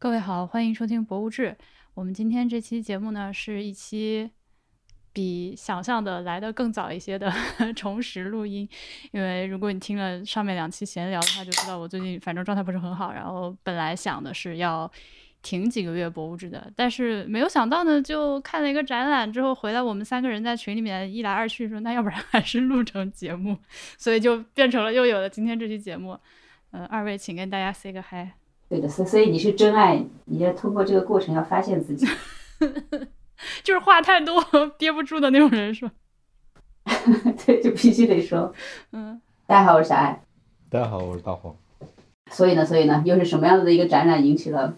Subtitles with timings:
[0.00, 1.50] 各位好，欢迎收听《博物志》。
[1.94, 4.30] 我们今天这期节目呢，是一期
[5.12, 7.28] 比想象的来的更早一些的
[7.74, 8.68] 重拾录音。
[9.10, 13.12] 因为如果你听了上面两期闲聊的话，就知道我最近反正状态不是很好。
[13.12, 14.88] 然后本来想的是要
[15.42, 23.58] 停几个月《博物志》的，但是没有想到呢，就看了一个展览之后回来，我们三个人在群里面一来二去说，那要不然还是录成节目，
[23.98, 26.16] 所以就变成了又有了今天这期节目。
[26.70, 28.30] 呃，二位请跟大家 say 个 hi。
[28.68, 32.06] 对的，所所以你是真爱，你要通过这个过程要发现自己，
[33.64, 34.44] 就是话太多
[34.76, 35.92] 憋不住的那种人是吧？
[37.46, 38.52] 对，就必须得说。
[38.92, 40.22] 嗯，大家好，我是小爱。
[40.68, 41.56] 大家好，我是大黄。
[42.30, 44.76] 所以呢，所以呢，又是什么样子的一个展览引起了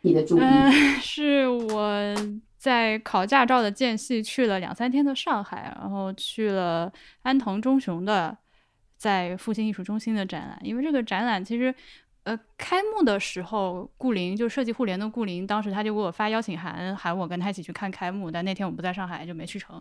[0.00, 0.40] 你的注意？
[0.40, 2.14] 嗯，是我
[2.56, 6.90] 在考驾照的间隙去了两三天的上海，然后去了
[7.20, 8.34] 安藤忠雄的
[8.96, 11.74] 在复兴艺术中心的展览，因为这个展览其实。
[12.24, 18.30] 呃，开幕的时候，顾林就设计互联的顾林，当时他就给我发邀请函，喊我跟他一起去看开幕。
[18.30, 19.80] 但那天我不在上海，就没去成。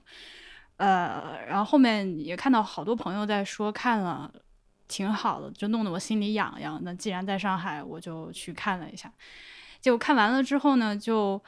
[0.76, 4.30] 呃，然后后面也看到好多朋友在说看了
[4.90, 6.78] 挺好的，就弄得我心里痒痒。
[6.84, 9.10] 那既然在上海，我就去看了一下。
[9.80, 11.42] 结果看完了之后呢，就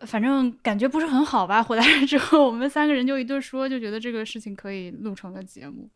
[0.00, 1.62] 反正感觉不是很好吧。
[1.62, 5.88] 回来之后，我们三个人就一顿说，就觉得这个事情可以录成个节目。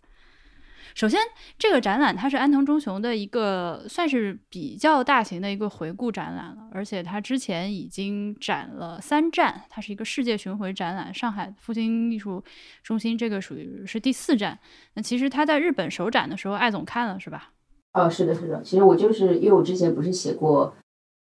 [0.94, 1.20] 首先，
[1.58, 11.12] 这个展览它是安藤忠雄的一个算是比较大型的一个回顾展览了，而且它之前已经展了三站，它是一个世界巡回展览。
[11.12, 12.42] 上海复兴艺术
[12.82, 14.58] 中心这个属于是第四站。
[14.94, 17.52] 那其实他在日本首展的时候，艾总看了是吧？
[17.92, 18.62] 哦，是的，是的。
[18.62, 20.74] 其实我就是因为我之前不是写过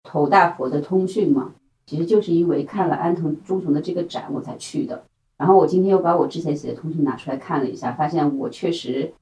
[0.04, 1.54] 头大佛的通讯嘛，
[1.86, 5.04] 其实就是因为看了安藤忠雄的这个展我才去的。
[5.38, 9.14] 然后我今天又把我之前写的通讯拿出来看了一下，发现我确实。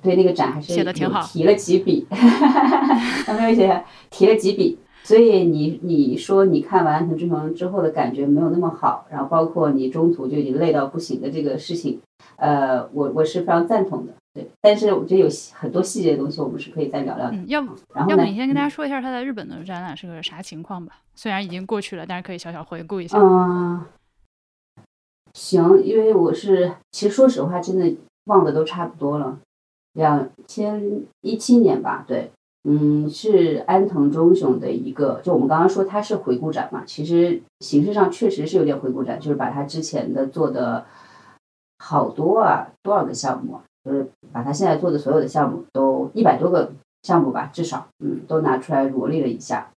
[0.00, 4.78] 对那个展还是写的挺好，提了几笔， 他没有写，提了几笔。
[5.04, 12.00] 所以你你说你看完《藤忠雄》之后的感觉没有那么好，然后包括你中途就已经累到不行的这个事情，
[12.36, 14.12] 呃，我我是非常赞同的。
[14.32, 17.36] 对，但是我觉得有很多细节的东西，我们是可以再聊聊的。
[17.48, 21.00] 要不，然后要不你先跟大家说一下他在日本的展览是个啥情况吧？
[21.16, 23.18] 虽然已经过去了，但是可以小小回顾一下。
[23.18, 23.84] 嗯，
[25.34, 27.92] 行，因为我是其实说实话，真的
[28.26, 29.36] 忘的都差不多了。
[29.94, 32.30] 两千一七年吧，对，
[32.64, 40.86] 嗯，是安藤忠雄的一个，就我们刚刚说他是回顾展嘛，其实形式上确实是有点回顾展，就是把他之前的做的
[41.78, 49.70] 好多啊，多少个项目，就是把他现在做的所有的项目都一百多个项目吧，至少，嗯，都拿出来罗列了一下，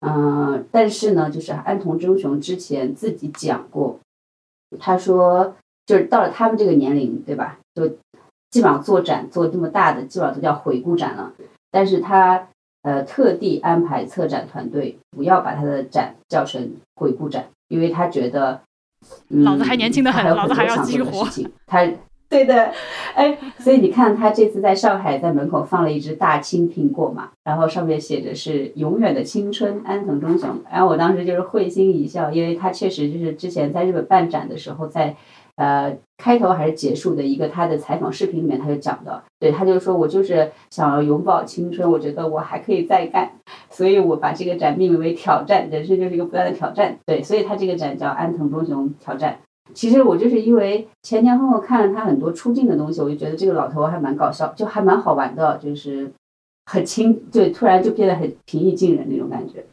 [0.00, 3.98] 嗯，但是呢，就是安藤忠雄之前自己讲过，
[4.78, 7.58] 他说就是到了他们这个年龄，对吧？
[7.74, 7.90] 就
[8.50, 11.32] 基本上做展做这么大的，基本上都叫回顾展了。
[11.70, 12.48] 但是他
[12.82, 18.62] 呃特地安排策展团队不要把他的展叫成回顾展，因为他觉得
[19.28, 21.26] 嗯老子还年轻的很，老子还要激活。
[21.66, 21.86] 他
[22.30, 22.72] 对的，
[23.14, 30.62] 哎，所以你看他这次在上海在门口放了一只大青苹果嘛，然后上面写着是永远的青春安藤忠雄。
[30.70, 35.14] 然后我当时就是会心一笑，因为他确实就是之前在日本办展的时候在。
[35.58, 43.28] 呃，开头还是结束的一个他的采访视频里面，他就讲的，对他就说，我就是想要永葆青春，我觉得我还可以再干，
[43.68, 49.38] 所以我把这个展命名为挑战，人生就是一个不断的挑战，对，所以他这个展叫安藤忠雄挑战。
[49.74, 56.10] 其实我就是因为前前后后看了他很多出镜的东西，我就觉得这个老头还蛮搞笑，就还蛮好玩的，就是
[56.66, 59.64] 很轻，就突然就变得很平易近人那种感觉。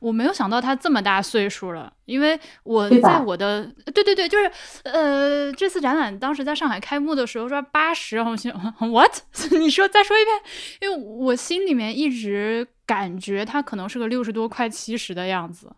[0.00, 4.50] 我没有想到他这么大岁数了，因为我在我的对对对，就是
[4.82, 8.52] 呃，这次展览当时在上海开幕的时候说八十，我 想
[8.90, 9.12] what？
[9.52, 10.36] 你说再说一遍，
[10.80, 15.70] 因为我心里面一直感觉他可能是个六十多快七十的样子。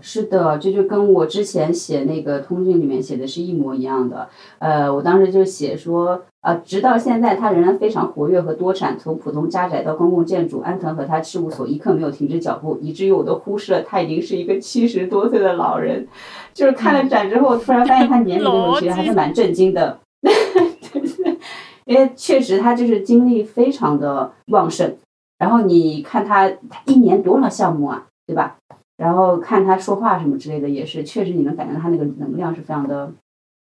[0.00, 4.28] 是的，这就跟我之前写那个通讯里面写的是一模一样的。
[4.58, 16.08] 呃，我当时就写说，呃，直到现在他仍然非常活跃和多产，从普通家宅到公共建筑，安藤和他事务所一刻没有停止脚步，以至于我都忽视了他已经是一个七十多岁的老人。
[16.52, 20.00] 就是看了展之后，突然发现他年龄的问题 还是蛮震惊的。
[21.84, 24.96] 因为确实他就是精力非常的旺盛，
[25.38, 28.56] 然后你看他他一年多少项目啊，对吧？
[29.02, 33.12] 然后看他说话什么之类的，也是确实你能感觉到他那个能量是非常的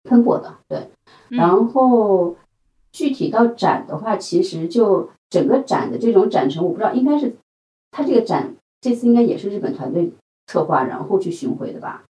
[0.04, 0.90] 喷薄的，对。
[1.30, 2.36] 然后
[2.92, 7.34] 具体到展的话，其实就整个展的这种展陈，我不知道应该是
[7.92, 10.12] 他这个展这次应该也是日本团队
[10.48, 12.04] 策划，然后去巡回的吧？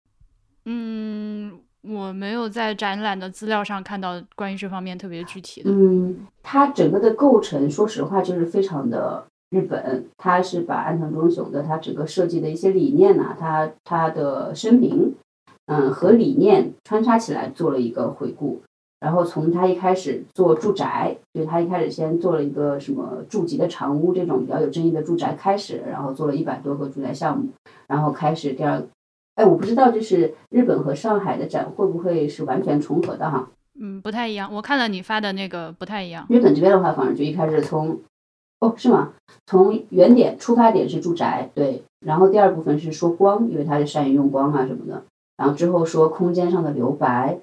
[0.65, 5.69] 嗯，我没有在展览的资料上看到关于这方面特别具体的。
[5.69, 9.27] 嗯，它整个的构成，说实话就是非常的。
[9.53, 15.13] 日本，他是把安藤忠雄的他整个设计的一些理念呢，他他的生平，
[15.67, 18.63] 嗯，和理念穿插起来做了一个回顾。
[18.99, 27.49] 然后从他一开始做住宅，就他一开始先做了一个什么住吉的长屋这种比较有争议的住宅开始，然后做了一百多个住宅项目，
[27.87, 28.81] 然后开始第二，
[29.35, 33.49] 哎，我不知道就是日本和上海的展会不会是完全重合的哈？
[33.79, 34.49] 嗯，不太一样。
[34.53, 36.25] 我看了你发的那个不太一样。
[36.29, 37.99] 日本这边的话，反正就一开始从，
[38.63, 39.13] 哦，是吗？
[39.45, 45.03] 从原点出发点是住宅，对，然后第二部分是说光，因为他是善于用光啊什么的，
[45.37, 47.39] 然后之后说空间上的留白。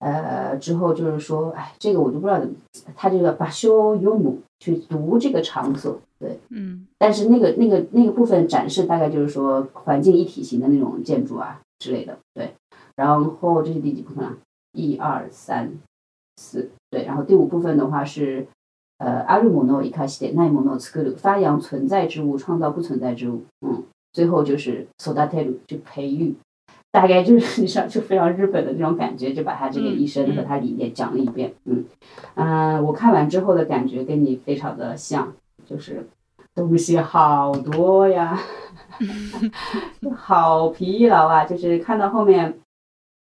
[0.00, 2.54] 呃，之后就是说，哎，这个我就不知道怎么，
[2.94, 12.54] 他这个把修用母去读这个场所，对，嗯，但是那个那个那个部分展示大概就是说环境一体型的那种建筑啊之类的，对，
[12.94, 14.36] 然后这是第几部分啊？
[14.72, 15.72] 一二三
[16.36, 18.46] 四，对，然后第五部分的话是，
[18.98, 26.34] 呃，阿鲁姆诺伊卡西德奈姆诺斯克鲁发扬存在之物，创造不存在之物，嗯，最后就是索达泰鲁去培育。
[26.90, 31.52] 大概就是你上就非常日本的那种感觉，就把他这个一生和他理念讲了一遍。
[31.66, 31.84] 嗯
[32.34, 35.30] 嗯，我看完之后的感觉跟你非常的像，
[35.66, 36.08] 就是
[36.54, 38.40] 东西好多呀，
[40.16, 41.44] 好疲劳啊！
[41.44, 42.58] 就是看到后面，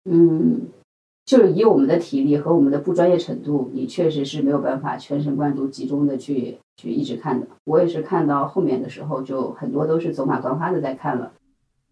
[0.05, 0.67] 嗯，
[1.27, 7.45] 就是以我们的体力和我们的不专业程度，你确实是没有办法全神贯注、集中的去去一直看的。
[7.65, 11.33] 我也是看到后面的时候，就很多都是走马观花的在看了。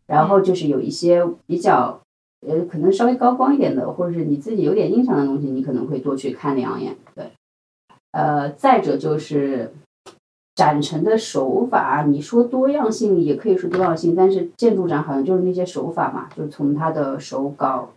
[0.07, 1.99] 然后就是有一些比较，
[2.47, 6.95] 呃，可能稍微高光一点的，或者是你自己有点印象的东西，你可能会多去看两眼。
[7.13, 7.31] 对，
[8.11, 9.73] 呃，再者就是
[10.55, 17.89] 展陈的手法，你说多样性也可以说多样性，但是建筑展好像就是那些手法嘛，就是从它的手稿，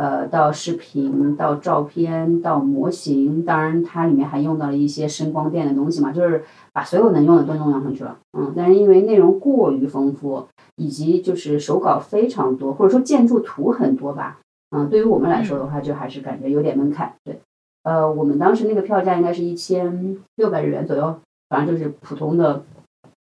[0.00, 6.42] 呃，到视频，到照片，到模型，当然它里面还用到了一些声光电的东西嘛，就是
[6.72, 8.16] 把所有能用的都用上去了。
[8.38, 10.46] 嗯，但是因为内容过于丰富。
[10.76, 14.38] 以及就是手稿非常多，或者说建筑图很多吧。
[14.70, 17.12] 嗯，对于我们来说的话，就还是感觉有点门槛。
[17.22, 17.38] 对，
[17.82, 21.14] 呃，我们当时那个票价应该是一千六百日元左右，
[21.50, 22.62] 反正就是普通的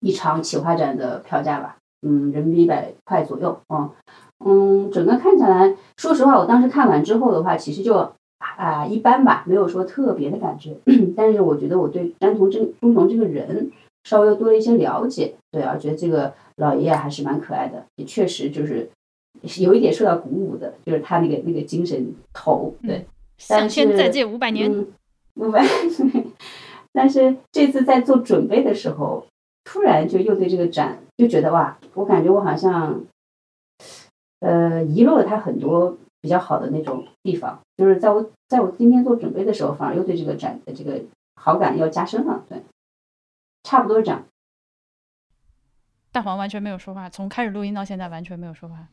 [0.00, 1.78] 一场企划展的票价吧。
[2.06, 3.58] 嗯，人民币一百块左右。
[3.72, 3.88] 嗯
[4.44, 10.76] 嗯，整个看下来，说实话，我当时看完之后的话，其实就啊一般吧，没有说特别的感觉。
[11.16, 13.70] 但是我觉得我对詹同真中从这个人
[14.04, 15.34] 稍微多了一些了解。
[15.50, 16.32] 对，而觉得这个。
[16.58, 18.88] 老爷爷还是蛮可爱的，也确实就是
[19.58, 23.04] 有一点受到鼓舞的，就是他那个那个精神头，对。
[23.36, 24.86] 向天再借五百年，
[25.34, 25.62] 五百。
[26.94, 29.26] 但是这次在做准备的时候，
[29.64, 33.02] 突然就又对这个展就觉得哇，我感觉我好像，
[34.40, 37.60] 呃，遗漏了他很多比较好的那种地方。
[37.76, 41.00] 就是在我在我今天做准备的时候，反而又对这个展的这个
[41.34, 42.44] 好感要加深了。
[42.48, 42.62] 对，
[43.64, 44.24] 差不多是这样。
[46.12, 48.88] 大黄完全没有说话，从开始录音到现在完全没有说话。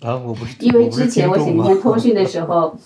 [0.00, 2.76] 啊，我不是因为之前我写那篇通讯的时候，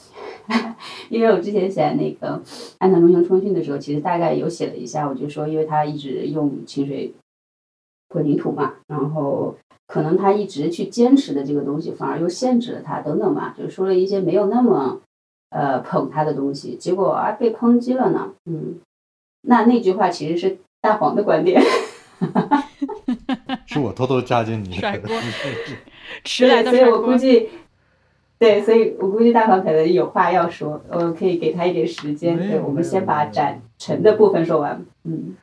[1.08, 2.42] 因为我之前写那个
[2.78, 7.14] 安藤忠雄通讯的时候，其实大概有写了一下，我就说，因为他一直用清水
[8.10, 9.56] 混凝土嘛，然后
[9.86, 15.00] 可能他一直去坚持的这个东西，反而又限制了他等等吧，就说了一些没有那么
[15.50, 18.32] 呃捧他的东西，结果啊被抨击了呢。
[18.46, 18.80] 嗯，
[19.42, 21.62] 那那句话其实是大黄的观点。
[23.66, 25.00] 是我偷偷加进你的，
[26.24, 27.50] 迟 来的所以我估计，
[28.38, 32.38] 对，所以我估计大黄可能有话要说，我可以给他一点时间。
[32.38, 34.82] 对，我们先把展陈的部分说完。
[35.04, 35.36] 嗯，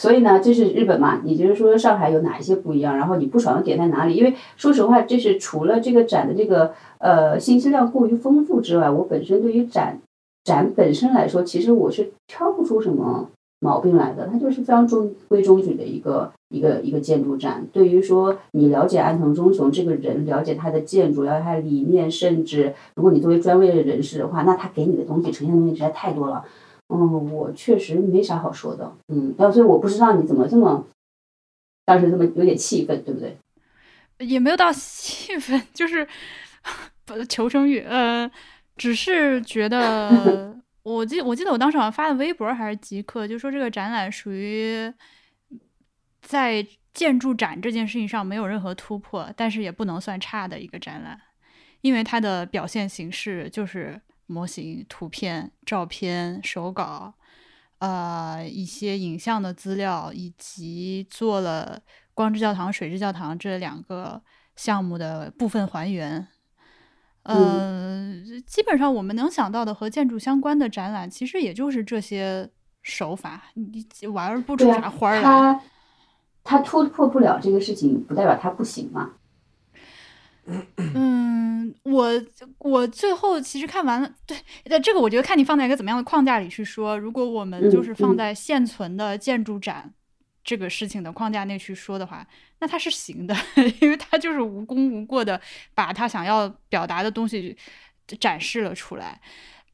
[0.00, 1.20] 所以呢，这是日本嘛？
[1.24, 2.96] 你就是说上海有哪一些不一样？
[2.96, 4.14] 然后你不爽的点在哪里？
[4.14, 9.98] 因为说实话，这是除了这个展的这个呃信息量过于丰富之外，我本身对于展
[10.44, 13.28] 展本身来说，其实我是挑不出什么。
[13.60, 17.66] 毛病来的，它就是非常中规中矩的一个一个一个建筑展。
[17.72, 26.44] 对于说你了解安藤忠雄这个人，了解他的建筑，了解他的理念，甚至如果你作为专业人士的话，那他给你的东西呈现的东西实在太多了。
[26.88, 28.96] 嗯，我确实没啥好说的。
[29.08, 30.86] 嗯，所以我不知道你怎么这么
[31.84, 33.36] 当时这么有点气愤，对不对？
[34.18, 36.06] 也没有到气愤，就是
[37.28, 37.80] 求生欲。
[37.80, 38.30] 呃，
[38.76, 40.54] 只是觉得。
[40.84, 44.92] 我记我记得我当时好像发的微博还是极客，就说这个展览属于
[46.20, 51.18] 在建筑展这件事情上没有任何突破，但是也不能算差的一个展览，
[51.80, 57.14] 因为它的表现形式就是模型、图片、照片、手稿，
[57.78, 61.80] 呃，一些影像的资料，以及做了
[62.14, 64.22] 光之教堂、水之教堂这两个
[64.56, 66.26] 项目的部分还原。
[67.24, 68.12] 呃，
[68.46, 72.50] 基本上我们能想到的和建筑相关的展览，其实也就是这些
[72.82, 75.22] 手法，你玩不出啥花来。
[75.22, 75.60] 他
[76.42, 79.12] 他突破不了这个事情，不代表他不行嘛。
[80.76, 82.22] 嗯，我
[82.58, 84.36] 我最后其实看完了，对，
[84.66, 86.98] 那这个我觉得看你放在一个怎么样的框架里去说。
[86.98, 89.92] 如果我们就是放在现存的建筑展
[90.42, 92.26] 这个事情的框架内去说的话，
[92.60, 93.34] 那它是行的，
[93.80, 95.40] 因为它就是无功无过的
[95.74, 97.56] 把他想要表达的东西
[98.20, 99.20] 展示了出来。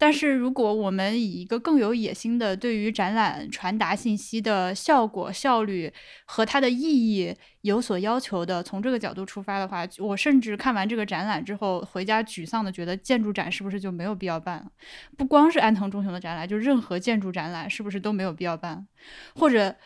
[0.03, 5.93] 但是，如果我们以一个更有野心的对于展览传达信息的效果、效率
[6.25, 14.71] 和它的意义有所要求的，从这个角度出发的话，我甚至看完这个展览之后回家沮丧的觉得，建筑展是不是就没有必要办了？
[15.19, 18.87] 不光是安藤忠雄的展览，就任何建筑展览是不是都没有必要办？
[19.35, 19.77] 或者，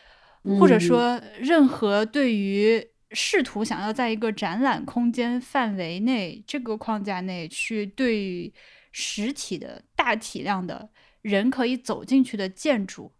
[0.61, 2.81] 或者说，任何对于
[3.11, 8.53] 试图想要在一个展览空间范围内这个框架内去对。
[8.97, 10.87] 实体的大体量的
[11.21, 13.11] 人可以走进去的建筑，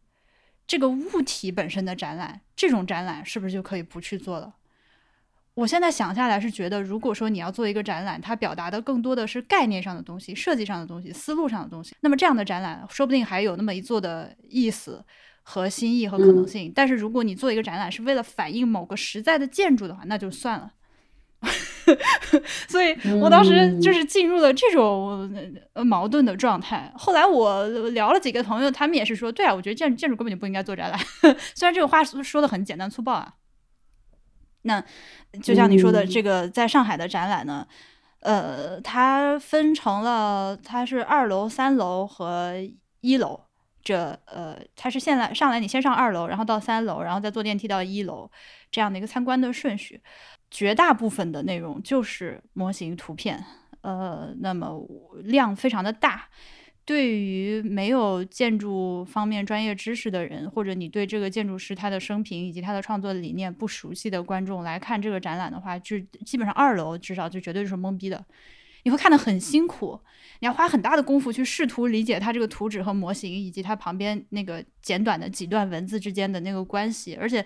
[0.65, 4.55] 这个物体本身的展览，这种展览是不是就可以不去做了？
[5.55, 15.03] 我现在想下来是觉得，如果说你要做一个展览，它表达的更多的是概念上的东西、设计上的东西、思路上的东西，那么这样的展览说不定还有那么一做的意思
[15.43, 16.71] 和心意和可能性。
[16.73, 20.71] 但是如果你做一个展览是为了反映某个实在的建筑的话，那就算了。
[22.67, 25.29] 所以我当时就是进入了这种
[25.85, 26.91] 矛盾的状态。
[26.95, 30.99] 后来我聊了几个朋友，他们也是说：“对啊，我觉得建建筑根本就不应该做展览。
[31.55, 33.33] ”虽然这个话说的很简单粗暴啊。
[34.63, 34.83] 那
[35.43, 37.67] 就像你说的，这个在上海的展览呢，
[38.21, 42.55] 呃，它分成了它是二楼、三楼和
[43.01, 43.41] 一楼。
[43.83, 48.27] 这呃，它是现在上来你先上二楼，然后到三楼，然后再坐电梯到一楼
[48.71, 50.01] 这样的一个参观的顺序。
[50.55, 53.43] 绝大部分的内容就是模型图片，
[53.81, 54.81] 呃，那么
[55.21, 56.29] 量非常的大。
[56.85, 68.23] 对于没有建筑方面专业知识的人，或者你对这个建筑师他的生平以及他的创作理念不熟悉的观众来看这个展览的话，就基本上二楼至少就绝对是懵逼的。
[68.83, 69.99] 你会看得很辛苦，
[70.39, 77.45] 你要花很大的功夫去试图理解它这个图纸和模型以及它旁边那个简短的几段文字之间的那个关系，而且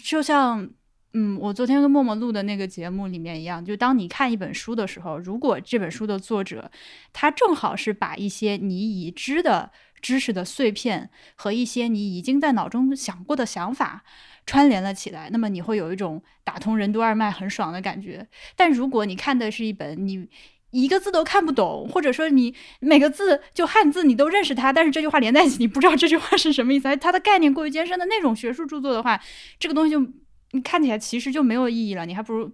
[0.00, 0.70] 就像。
[1.20, 6.70] 嗯，我昨天跟默默录的那个节目里面一样，就当你看一本书的时候，如果这本书的作者
[7.12, 14.04] 他正好是把一些你已知的知识的碎片和一些你已经在脑中想过的想法
[14.46, 18.28] 串联了起来，那么你会有一种打通任督二脉很爽的感觉。
[18.54, 20.28] 但如果你看的是一本你
[20.70, 29.20] 一个字都看不懂，或者说你每个字就汉字你都认识它，但是这句话连在一起你不知道这句话是什么意思，它的概念过于艰深的那种学术著作的话，
[29.58, 30.06] 这个东西就。
[30.52, 32.50] 你看起来其实就没有意义了，你还不如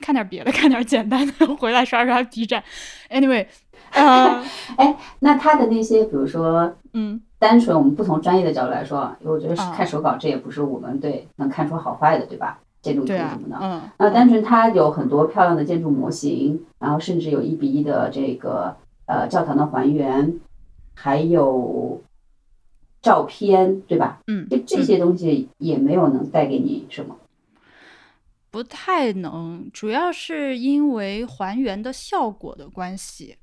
[0.00, 2.62] 看点别的， 看点简单的，回来刷刷 B 站。
[3.10, 3.46] Anyway，
[3.92, 4.42] 呃，
[4.76, 12.58] 哎，那他的那些，比如说，嗯，单纯我们不从专业的角度来说，我觉得看手稿这也不是我们对能看出好坏的，对吧？
[12.80, 20.40] 建筑图什么的，嗯，那单纯它有很多漂亮的建筑模型，然后甚至有一比一的这个呃教堂的还原，
[20.94, 22.02] 还有
[23.00, 24.18] 照片，对吧？
[24.26, 27.16] 嗯，就这些东西也没有能带给你什么。
[28.52, 33.36] 不太能，主要是因为还原的效果的关系。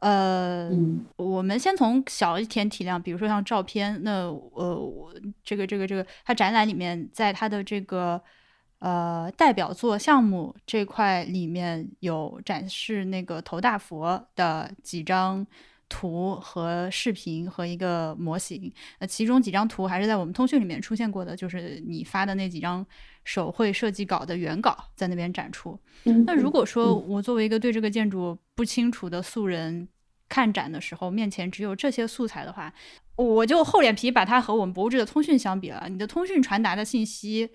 [0.00, 0.68] 呃，
[1.16, 8.20] 我们先从小一点体量，比如说像照片，那呃，我这个这个这个，它展览里面，在它的这个
[8.80, 15.46] 呃代表作项目这块里面有展示那个头大佛的几张。
[15.90, 22.86] 图和视频和一个模型，那其中几张图还是在我们通讯里面出现过的，就是你发的那几张
[23.28, 25.78] 手绘设计稿的原稿在那边展出。
[26.24, 29.86] 那如果说我作为一个对这个建筑不清楚的素人
[30.30, 32.72] 看展的时候，面前只有这些素材的话，
[33.16, 35.86] 我就厚脸皮把它和我们博物志的通讯相比了。
[35.90, 37.50] 你的通讯传达的信息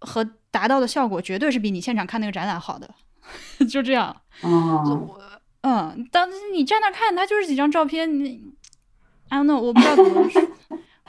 [0.00, 2.92] 和达到的效果，绝对是比你现场看那个展览好的。
[3.70, 4.22] 就这样。
[4.42, 5.16] 哦。
[5.60, 8.18] 嗯，当你站那看，它就是几张照片。
[8.18, 8.42] 你
[9.28, 10.42] ，I don't know，我不知道怎么说。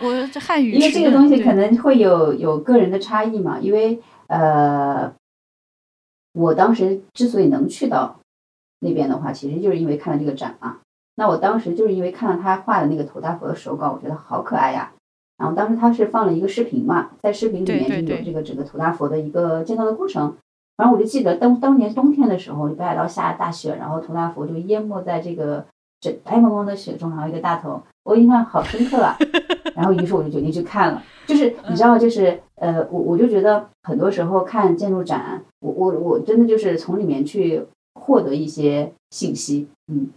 [0.02, 0.72] 我这汉语。
[0.72, 3.60] 因为这个东西可能会有有个人的差异嘛。
[3.60, 5.12] 因为呃，
[6.34, 8.20] 我当时之所以能去到
[8.80, 10.78] 那边的话，其实就是因为看了这个展嘛。
[11.16, 14.92] 那我当时就是因为看到他画的那个头大佛的手稿，我觉得好可爱呀。
[15.38, 20.36] 然后当时他是放了一个视频嘛，在视频里面就有这个整个头大佛的一个建造的过程。
[20.78, 25.66] 然后我就记得当当年冬天的时候，北海道下大雪，然后头大佛就淹没在这个
[26.00, 29.18] 这白茫茫的雪中，然后一个大头，我印象好深刻啊。
[29.80, 40.10] 然后于是我就决定去看了，就是你知道，就是呃，我我就觉得很多时候看建筑展，我我我真的就是从里面去获得一些信息，嗯，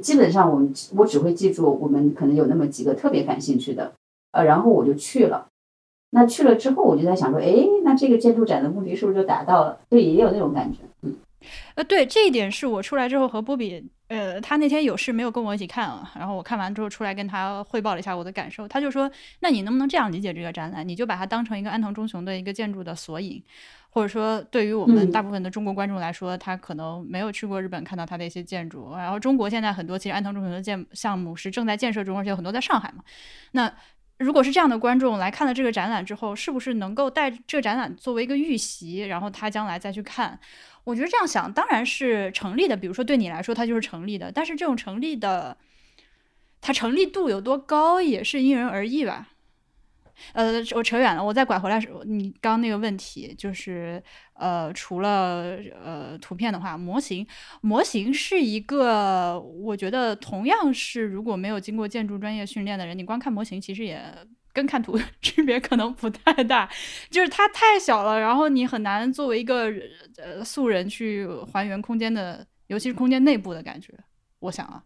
[0.00, 3.92] 基本上我们我只会记住我们可能有那么几个特别感兴趣的，
[4.30, 5.48] 呃，然后我就去了。
[6.10, 9.78] 那去了之后，我就在想说，哎，那这个建筑展的目的是不是就达到了？
[9.90, 10.78] 对，也有那种感觉。
[11.02, 11.16] 嗯，
[11.74, 19.10] 呃，对，这一点是我出来之后和波比，呃，他那天有事没有跟我一起看啊，然后我看完之后出来跟他汇报了一下我的感受，他就说，
[19.40, 20.86] 那你能不能这样理解这个展览？
[20.86, 23.42] 你就把它当成一个安藤忠雄的一个建筑的索引。
[23.90, 28.94] 或者说，对于我们大部分的中国观众来说，他可能没有去过日本，看到他的一些建筑。
[28.94, 33.02] 然后，中国现在很多其实安藤忠雄的建项目是正在建设中，而且有很多在上海嘛。
[33.52, 33.72] 那
[34.18, 40.38] 如果是这样的观众来看了这个展览之后，是不是能够带这个展览作为一个预习，然后他将来再去看？
[40.88, 42.74] 我觉得这样想当然是成立的。
[42.74, 44.32] 比如说对你来说，它就是成立的。
[44.32, 45.54] 但是这种成立的，
[46.62, 49.28] 它成立度有多高，也是因人而异吧。
[50.32, 51.78] 呃，我扯远了，我再拐回来。
[52.06, 54.02] 你刚那个问题就是，
[54.32, 57.26] 呃，除了呃图片的话，模型，
[57.60, 64.02] 模型是一个，我觉得同样是，如果没有经过建筑专业训练的人，你光看模型，其实也
[64.58, 66.68] 跟看图 区别可能不太大，
[67.08, 69.72] 就是它太小了，然后你很难作为一个
[70.16, 73.94] 呃素人去还原空间的，尤其是空间内部的感觉。
[74.40, 74.82] 我想啊，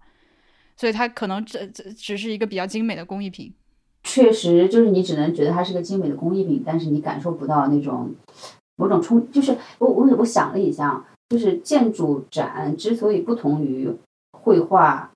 [0.77, 3.51] 所以它可能只只只是一个比较精美的工艺品。
[4.03, 8.15] 确实，就是你只能觉得它是个精美的工艺品，但是你感受不到那种
[8.77, 9.27] 某种冲。
[9.33, 13.91] 就是我我我想了一下，就是建筑展之所以不同于
[14.33, 15.11] 绘画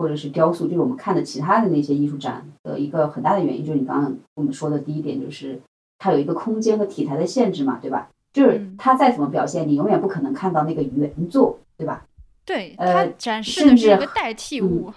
[0.00, 5.60] 或者是雕塑，就是我们看的其他的那些艺术展的一个很大的原因，就是你刚刚我们说的第一点，就是
[5.98, 8.08] 它有一个空间和题材的限制嘛，对吧？
[8.32, 12.02] 就是它再怎么表现，你永远不可能看到那个原作，对吧？
[12.46, 14.90] 对，呃展示的是一个代替物。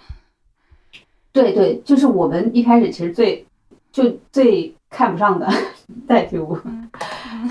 [1.32, 3.44] 对对，就是我们一开始其实最
[3.92, 5.46] 就最看不上的
[6.08, 6.56] 代替物，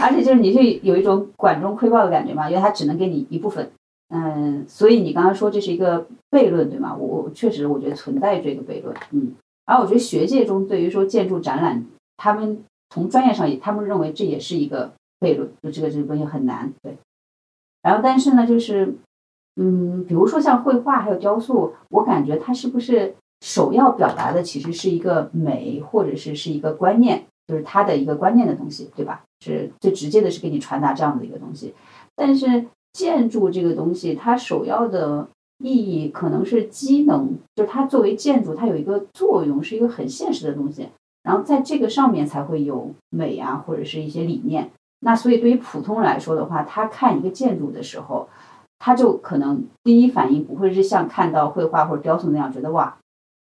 [0.01, 3.71] 而且就是你是有一种管中窥豹的感觉嘛，因为它只能给你一部分，
[4.09, 6.95] 嗯，所以你刚刚说这是一个悖论，对吗？
[6.95, 9.33] 我我确实我觉得存在这个悖论，嗯，
[9.65, 11.85] 而我觉得学界中对于说建筑展览，
[12.17, 16.97] 他们从专业上也他们认为这也是一个悖论，就这个这个东西很难，对。
[17.81, 18.95] 然后但是呢，就是
[19.55, 23.15] 嗯，比如说像绘画还有雕塑，我感觉它是不是？
[23.45, 29.21] 首要表达的其实是一个美，或者是是一个观念，就是它的一个观念的东西，对吧？
[29.41, 31.73] 是最直接的，是给你传达这样的一个东西。
[32.15, 35.27] 但是建筑这个东西，它首要的
[35.57, 40.87] 意义可能是机能，就是它作为建筑，它有一个作用，是一个很现实的东西。
[41.23, 44.71] 然后在这个上面才会有美啊，或者是一些理念。
[44.99, 48.29] 那所以对于普通人来说的话，他看一个建筑的时候，
[48.79, 52.97] 他就可能第一反应不会是像看到绘画或者雕塑那样觉得哇。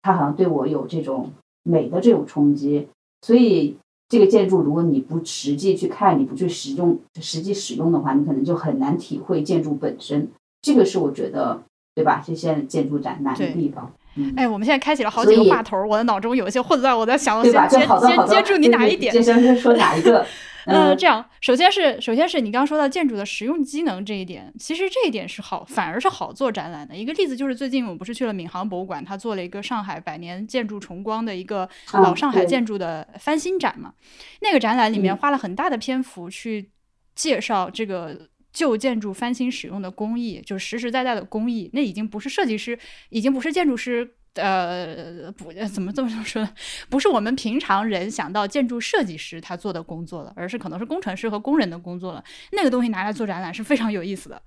[0.01, 1.31] 它好像对我有这种
[1.63, 2.87] 美的这种冲击，
[3.23, 3.75] 所以
[4.07, 10.27] 这个建筑如果你不实际去看，你不去使用、实际使用的话，你可能就很难体会建筑本身。
[10.61, 11.61] 这个是我觉得，
[11.95, 12.23] 对吧？
[12.25, 13.91] 这现在建筑展难的地方。
[14.37, 17.43] 哎，我们现在开启了好几个话头，我的脑中有一些混乱，我在想？
[17.43, 19.11] 先先接住你哪一点？
[19.21, 20.25] 先说哪一个？
[20.65, 26.95] 呃，这样，首先是首先是你刚刚说到建筑的实用机能这一点，其实这一点是好，反而是好做展览的。
[26.95, 33.93] 一个例子就是最近我不是去了闵行博物馆，他做了一个上海百年建筑重光的一个老上海建筑的翻新展嘛。
[34.41, 36.71] 那个展览里面花了很大的篇幅去
[37.15, 41.69] 介绍这个旧建筑翻新使用的工艺，就是实实在在的工艺。
[41.73, 42.77] 那已经不是设计师，
[43.09, 44.15] 已经不是建筑师。
[44.35, 46.49] 呃，不，怎么这么说呢？
[46.89, 52.23] 不是我们平常人想到建筑设计师他做的工作了，而是可能是工程师和工人的工作了。
[52.51, 54.41] 那个东西拿来做展览是非常有意思的，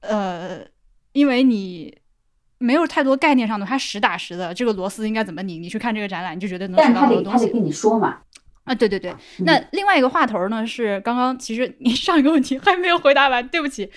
[0.00, 0.60] 呃，
[1.12, 1.96] 因为你
[2.58, 7.46] 没有太多概念上的，它实打实的这个螺丝应该怎么拧，你去看这个展览，你就觉得能学到很多东西。
[7.46, 8.18] 他得跟你说嘛。
[8.64, 9.12] 啊，对对对。
[9.38, 13.90] 那另外一个话头呢，是刚刚其实你上一个问题还没有回答完，对不起。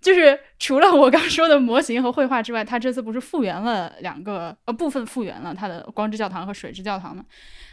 [0.00, 7.24] 就是除了我刚说的模型和绘画之外，他这次不是复原了两个呃部分复原了他的光之教堂和水之教堂吗？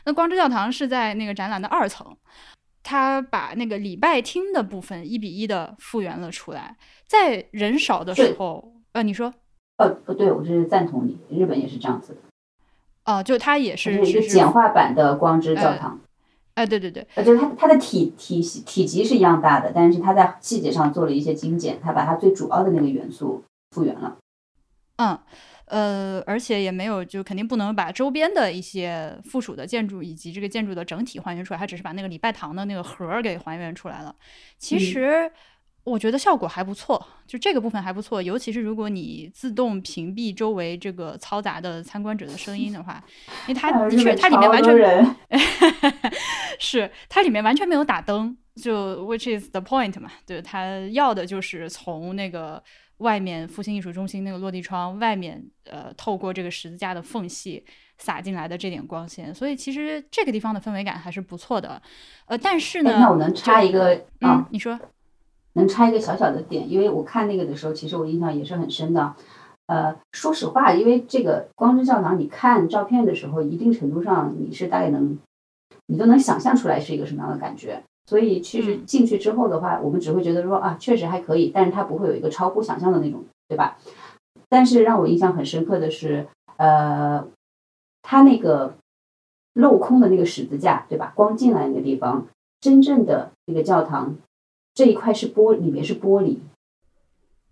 [0.06, 2.16] 那光之教堂是在那个展览的二层，
[2.82, 6.76] 他把那个礼拜厅的部分一比一的复原了出来。
[7.06, 9.34] 在人少的时候，呃，你说？
[9.78, 12.20] 呃，不对，我是赞同你，日本也是这样子的。
[13.06, 16.00] 哦，就它也是一个简化版的光之教堂。
[16.56, 24.18] 哎，对对对，呃，就是它它的体体体积是一样大的，但是它在细节上做了一些精简，它把它最主要的那个元素复原了。
[24.98, 25.20] 嗯，
[25.66, 34.16] 呃，而且也没有，就肯定不能把周边的一些附属的建筑以及这个建筑的整体还原出来，它只是把那个礼拜堂的那个盒儿给还原出来了。
[34.58, 35.32] 其实。
[35.84, 43.04] 我觉得效果还不错，就这个部分还不错，尤其是如果你自动屏蔽周围这个嘈杂的参观者的声音的话，
[43.48, 45.16] 因为它 的确它里面完全
[46.60, 52.64] 是它里面完全没有打灯，就 which is the point 嘛，对，它要的就是从那个
[52.98, 57.66] 外面复兴艺术中心那个落地窗外面，呃，透过这个十字架的缝隙
[57.98, 61.82] 洒进来的这点光线，所以其实这个地方的氛围感还是不错的。
[62.28, 64.80] 呃，但是呢，那我能插一个啊、嗯，你说，
[65.54, 69.16] 能插一个小小的点，因为我看那个的时候，其实我印象也是很深的。
[69.68, 75.18] 呃，说实话，因为这个光之教堂，你看照片的时候，一定程度上你是大概能，
[75.88, 77.82] 你都能想象出来是一个什么样的感觉。
[78.06, 83.78] 所以其实嗯进去之后的话，我们只会觉得说啊，确实还可以，但是它不会有一个超乎想象的那种，对吧？
[84.50, 87.26] 但是让我印象很深刻的是，呃，
[88.02, 88.74] 它那个
[89.56, 91.14] 镂空的那个十字架，对吧？
[91.16, 92.28] 光进来那个地方，
[92.60, 94.16] 真正的那个教堂
[94.74, 96.38] 这一块是玻，里面是玻璃，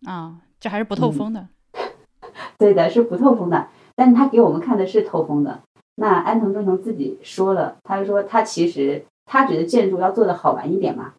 [0.06, 1.48] 啊，这还是不透嗯风的。
[2.58, 3.68] 对的，是不透风的。
[3.96, 5.62] 但是他给我们看的是透风的。
[5.96, 11.14] 那安藤忠雄自己说了，他说他其实他觉得建筑要做的好玩一点嘛，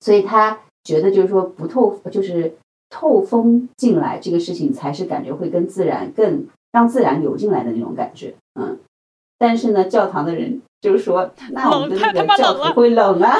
[0.00, 2.56] 所以他觉得就是说不透，就是
[2.90, 8.78] 透风进来这个事情才是感觉会跟自然更让自然流进来的那种感觉，嗯。
[9.38, 13.36] 但是呢，教堂的人就是说，那我们的那个教徒会冷啊，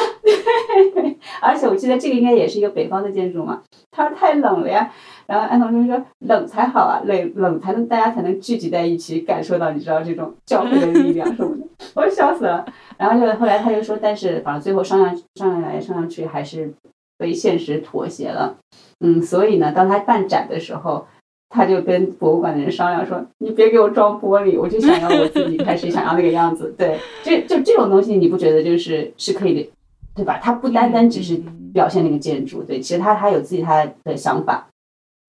[1.41, 4.91] 而且我记得这个应该也是一个北方的建筑嘛，他说太冷了呀。
[5.27, 12.65] 然后安同学说冷才好啊，冷冷才能大家才能聚集在一起，感受到你知道这种教会的力量什么的， 我笑死了。
[12.97, 16.73] 然后就后来他就说，但是反正最后商量商量来商量去，还是
[17.19, 18.57] 被现实妥协了。
[19.01, 21.07] 嗯，所以呢，当他办展的时候，
[21.49, 29.71] 他就跟博物馆的人商量说：“你别给我装玻璃，我就想要我自己开始想要那个样子。”对，就就这种东西，你不觉得就是是可以的，
[30.15, 30.39] 对吧？
[30.43, 34.69] 它不单单只是嗯表现那个建筑，对，其实它还有自己他的想法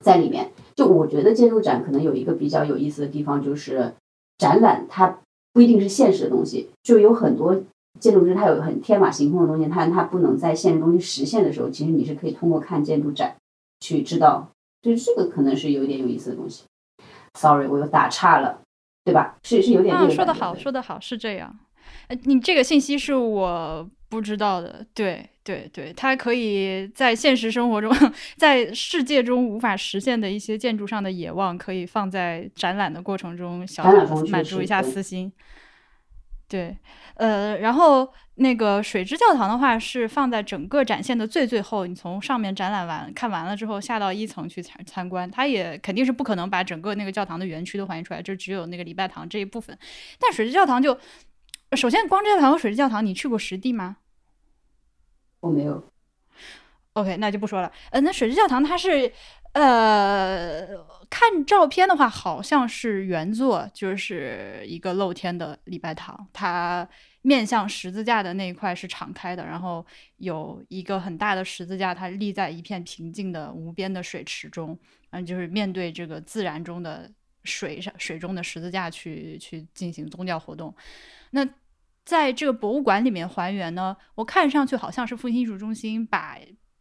[0.04, 0.50] 在里面。
[0.76, 3.94] 就我觉得建筑展可能有一个比较有意思的地方，就是
[4.38, 5.20] 展览它
[5.54, 7.60] 不一定是现实的东西，就有很多
[8.00, 13.36] 建筑师他有很天马行空的东西，他他不能在现实中去实现的时候，其实你是可以通过看建筑展
[13.80, 14.50] 去知道，
[14.88, 16.64] 就是这个可能是有一点有意思的东西。
[17.34, 18.62] Sorry，我又打岔了，
[19.04, 19.36] 对吧？
[19.44, 21.54] 是是有点这啊，个说的好，说的好，是这样。
[22.08, 27.94] 呃，你这个信息是我不知道的，对对对，它可以在现实生活中，
[28.38, 35.32] 在世界中无法实现的一些建筑上的野望，可以放在展览的过程中小小满足一下私心。
[36.50, 36.78] 对，
[37.16, 49.78] 呃，然后那个水之教堂的话是放在整个展现的最最后，你从上面展览完看完了之后，下到一层去参参观，它也肯定是不可能把整个那个教堂的园区都还原出来，就只有那个礼拜堂这一部分。
[50.20, 50.98] 但水之教堂就，
[51.76, 53.98] 首先光之教堂和水之教堂，你去过实地吗
[55.42, 55.92] 我没有
[56.94, 57.70] ，？OK，那就不说了。
[57.92, 59.12] 呃，那水之教堂它是，
[59.52, 60.66] 呃，
[61.10, 66.88] 看照片的话，好像是原作就是一个露天的礼拜堂，它
[67.22, 69.86] 面向十字架的那一块是敞开的，然后
[70.18, 74.78] 有一个很大的十字架，它立在一片平静的无边的水池中，
[75.12, 77.10] 嗯，就是面对这个自然中的
[77.44, 80.74] 水上水中的十字架去去进行宗教活动。
[81.32, 81.48] 那
[82.06, 86.38] 在这个博物馆里面还原呢，我看上去好像是复兴艺术中心把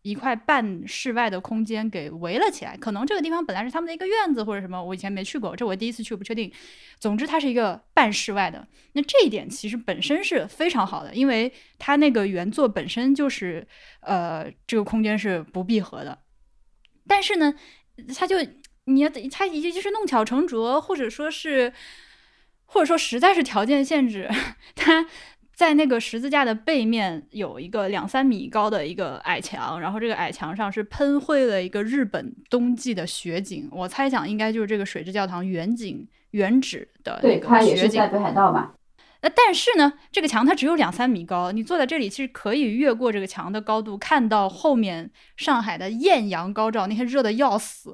[0.09, 6.53] 一块半室外的空间给围了起来，可能这个地方本来是他们的一个院子或者什么，我以前没去过，这我第一次去，不确定。
[7.01, 8.67] 总之，它是一个半室外的。
[8.93, 13.67] 那这一点其实本身是非常好的，因为它那个原作本身就是，
[14.01, 16.17] 呃，这个空间是不闭合的。
[17.09, 17.53] 但是呢，
[18.17, 18.37] 它就
[18.85, 21.73] 你要它也就是弄巧成拙，或者说是，
[22.67, 24.31] 或者说实在是条件限制，
[24.77, 25.07] 它
[25.57, 38.07] 在那个十字架的背面有一个两三米高的一个矮墙，然后这个矮墙上是喷绘了一个日本冬季的雪景，我猜想应该就是这个水之教堂远景原址的那对，它个雪景也是在。
[38.09, 38.75] 北海道吧？
[39.23, 47.91] 那，但是呢，这个墙它只有两三米高，你坐在这里其实可以越过这个墙的高度，看到后面上海的艳阳高照，那天热的要死，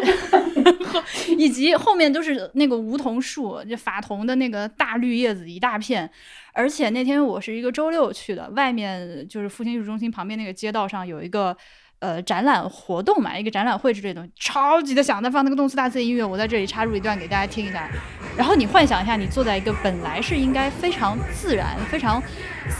[1.38, 6.10] 以及后面都是那个梧桐树，就法桐的那个大绿叶子一大片。
[6.52, 11.56] 而且那天我是一个周六去的，外面就是复兴艺术中心旁边那个街道上有一个。
[12.00, 17.90] 呃，展览活动嘛，一个展览会之类的东西，超级的响，在放那个动次大次的音乐，我在这里插入一段给大家听一下。
[18.36, 22.22] 然后你幻想一下，你坐在一个本来是应该非常自然、非常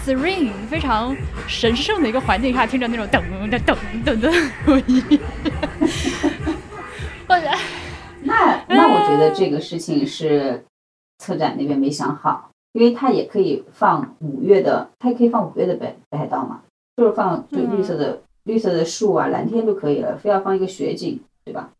[0.06, 1.16] serene、非常
[1.48, 3.20] 神圣的一个环境下，听着那种噔
[3.50, 5.18] 噔噔噔噔音乐，
[7.26, 7.58] 我觉得
[8.22, 10.64] 那那我觉得这个事情是
[11.18, 16.62] 策展那边没想好，因为它也可以放五月的，它也可以放五月的北北海道嘛，
[16.96, 21.70] 就是放就绿色的、绿色的树啊，蓝天就可以了，非要放一个雪景，对吧？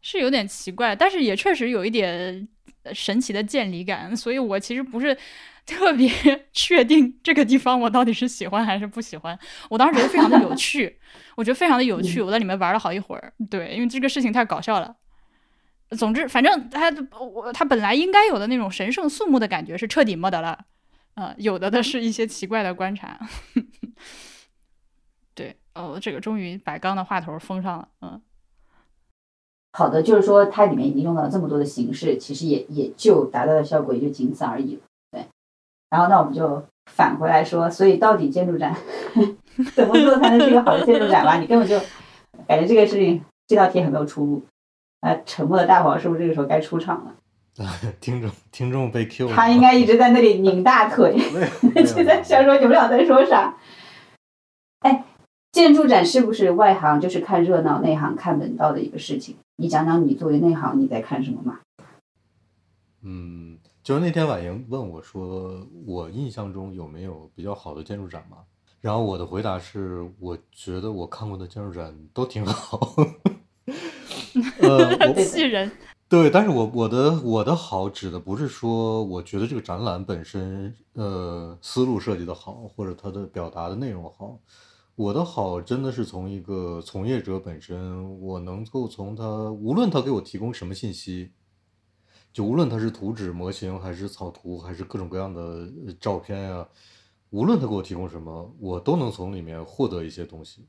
[0.00, 2.46] 是有点奇怪，但是也确实有一点
[2.82, 5.16] 呃神奇的渐离感，所以我其实不是
[5.64, 6.10] 特别
[6.52, 9.38] 确定这个地方我到底是喜欢还是不喜欢。
[9.70, 10.98] 我当时觉得非常的有趣，
[11.36, 13.32] 我觉得非常的有趣，我在里面玩了好一会儿。
[13.50, 14.94] 对，因为这个事情太搞笑了。
[15.90, 20.58] 总之，反正他我他本来应该有的那种神圣肃穆的感觉是彻底没得了，
[21.14, 23.18] 呃，有的的是一些奇怪的观察。
[25.34, 28.20] 对，哦，这个终于把刚的话头封上了，嗯。
[29.72, 34.80] 好的，就是说它里面已经用到这么多的形式，其实也也就达到的效果也就仅此而已。
[35.10, 35.26] 对，
[35.90, 38.76] 然后那我们就返回来说，所以到底建筑展
[39.74, 41.38] 怎么做才能是一个好的建筑展吧？
[41.38, 41.76] 你根本就
[42.46, 44.44] 感觉这个事情这道题很没有出路。
[45.04, 47.14] 啊，沉默的大黄是不是这个时候该出场了？
[48.00, 51.14] 听众听众被 Q 了，他应该一直在那里拧大腿，
[51.76, 53.54] 就在想说你们俩在说啥？
[54.80, 55.04] 哎，
[55.52, 59.36] 建筑展是不是外行就是看热闹，内行看门道的一个事情？
[59.56, 61.60] 你讲讲你作为内行你在看什么嘛？
[63.02, 68.38] 嗯，就是那天婉莹问我说，我印象中有没有比较好的建筑展嘛？
[68.80, 72.96] 然后我的回答是，我觉得我看过的建筑展都挺好。
[74.68, 75.70] 呃， 气人。
[76.08, 84.38] 对，但是我我的我的好指的不是说我觉得这个展览本身呃思路设计的好，或者它的表达的内容好。
[84.96, 91.32] 我的好真的是从一个从业者本身，我能够从他无论他给我提供什么信息，
[92.32, 96.68] 就无论他是图纸、模型，还是草图，还是各种各样的照片呀，
[97.30, 100.64] 无论他给我提供什么，我都能从里面获得一些东西。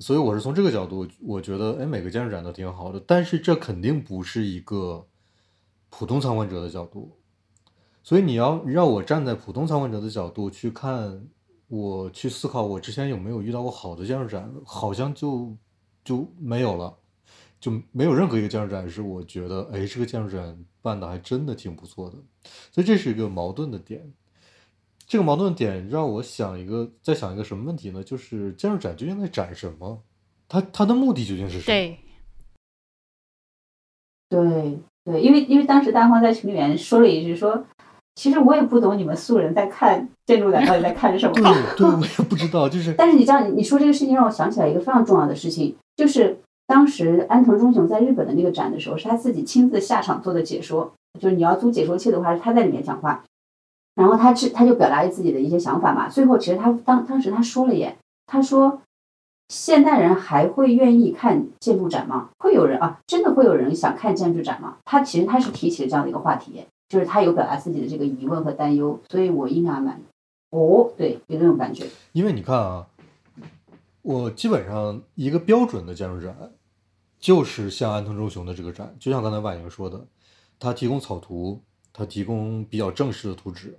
[0.00, 2.98] 所以我是从这个角度，我觉得，哎，每个建筑展都挺好的。
[3.06, 5.06] 但是这肯定不是一个
[5.90, 7.16] 普通参观者的角度。
[8.02, 11.28] 所以你要让我站在普通参观者的角度去看，
[11.68, 15.54] 我去思考我之前有没有遇到过好的建筑展，好像就
[16.02, 16.96] 就没有了，
[17.60, 22.16] 就没有任何一个建筑展是我觉得，哎，这个建筑展办的还真的挺不错的。
[22.72, 24.10] 所以这是一个矛盾的点。
[25.10, 28.00] 这个矛盾点让我想一个，在想一个什么问题呢？
[28.00, 30.00] 就是建筑展究竟在展什么？
[30.48, 31.64] 它它的目的究竟是什么？
[31.66, 31.98] 对，
[34.28, 37.66] 对对，因为因为当时大黄在群里面说了一句说，
[38.14, 41.34] 其实我也不懂你们素人在看建筑展到底在看什么。
[41.34, 41.42] 对
[41.76, 42.94] 对，我也不知道，就是。
[42.94, 53.24] 但是你知道，你说这个事情让我想起来一个非常重要的事情，就是当时安藤忠雄在日本的那个展的时候，是他自己亲自下场做的解说，就是你要租解说器的话，是他在里面讲话。
[53.94, 56.08] 然后他是他就表达自己的一些想法嘛。
[56.08, 58.80] 最后其实他当当时他说了耶，他说
[59.48, 62.30] 现代人还会愿意看建筑展吗？
[62.38, 64.76] 会有人啊，真的会有人想看建筑展吗？
[64.84, 69.00] 他其实他是提起了这样的一个话题，就是他有表达自己的这个疑问和担忧。
[69.08, 70.00] 所以我印象蛮
[70.50, 71.86] 哦，对，有那种感觉。
[72.12, 72.86] 因为你看啊，
[74.02, 76.34] 我基本上一个标准的建筑展，
[77.18, 80.06] 就是像安藤忠雄的这个展，就像刚才婉莹说的，
[80.58, 81.60] 他提供草图，
[81.92, 83.78] 他提供比较正式的图纸。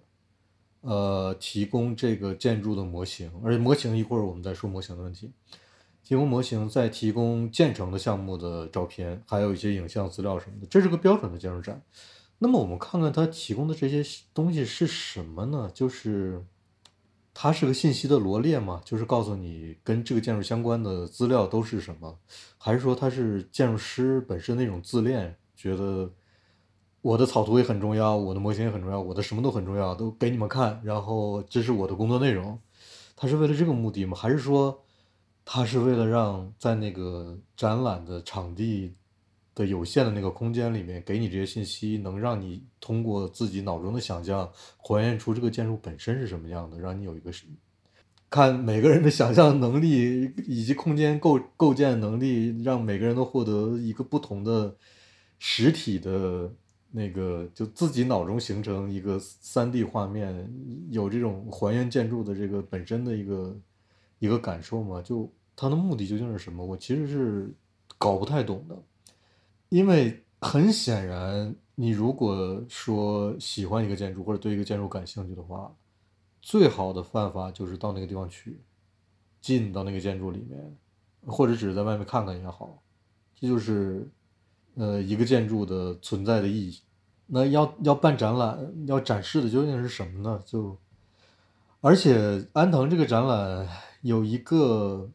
[0.84, 5.32] 呃，提供这个建筑的模型，而且模型一会儿我们再说模型的问题。
[6.04, 11.80] 提供模型，再提供建成的项目的照片，还有一些影像资料什么的，这是个标准的建筑展。
[12.40, 15.70] 那么我们看看它提供的这些东西是什么呢？
[15.72, 16.44] 就是
[17.32, 18.82] 它是个信息的罗列吗？
[18.84, 22.18] 就是告诉你跟这个建筑相关的资料都是什么？
[22.58, 26.12] 还是说它是建筑师本身那种自恋，觉得？
[27.02, 30.80] 我的草图也很重要，我的模型也很重要，我的什么都很重要，都给你们看。
[30.84, 32.60] 然后这是我的工作内容，
[33.16, 34.16] 他是为了这个目的吗？
[34.16, 34.84] 还是说，
[35.44, 38.94] 他是为了让在那个展览的场地
[39.56, 47.32] 的有限的那个空间里面，给你这些信息，能让你通过自己脑中的想象，还原出这个建筑本身是什么样的，让你有一个
[48.30, 54.76] 看每个人的想象能力以及空间构构建能力，让每个人都获得一个不同的
[55.40, 56.54] 实体的。
[56.94, 60.54] 那个就自己脑中形成一个三 D 画面，
[60.90, 63.58] 有这种还原建筑的这个本身的一个
[64.20, 65.02] 一个感受吗？
[65.02, 66.66] 就它的目的究竟是什么？
[66.66, 67.54] 我其实是
[67.98, 68.78] 搞不太懂的。
[69.70, 75.74] 因为很显然，你如果说喜欢一个建筑或者对一个建筑感兴趣的话，
[76.42, 78.60] 最好的办法就是到那个地方去，
[79.40, 80.76] 进到那个建筑里面，
[81.26, 82.82] 或者只是在外面看看也好，
[83.34, 84.10] 这就是。
[84.76, 86.80] 呃，一个建筑的存在的意义，
[87.28, 90.42] 那要要办展览，要展示的究竟是什么呢？
[90.46, 90.78] 就，
[91.82, 93.68] 而且安藤这个展览
[94.02, 95.10] 有一个，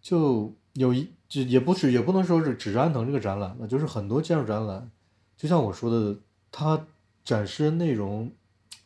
[0.00, 4.90] 就有一就也不是也不能说是只是安藤这个展览了，就是很多建筑展览，
[5.36, 6.18] 就像我说的，
[6.50, 6.86] 它
[7.24, 8.30] 展示内容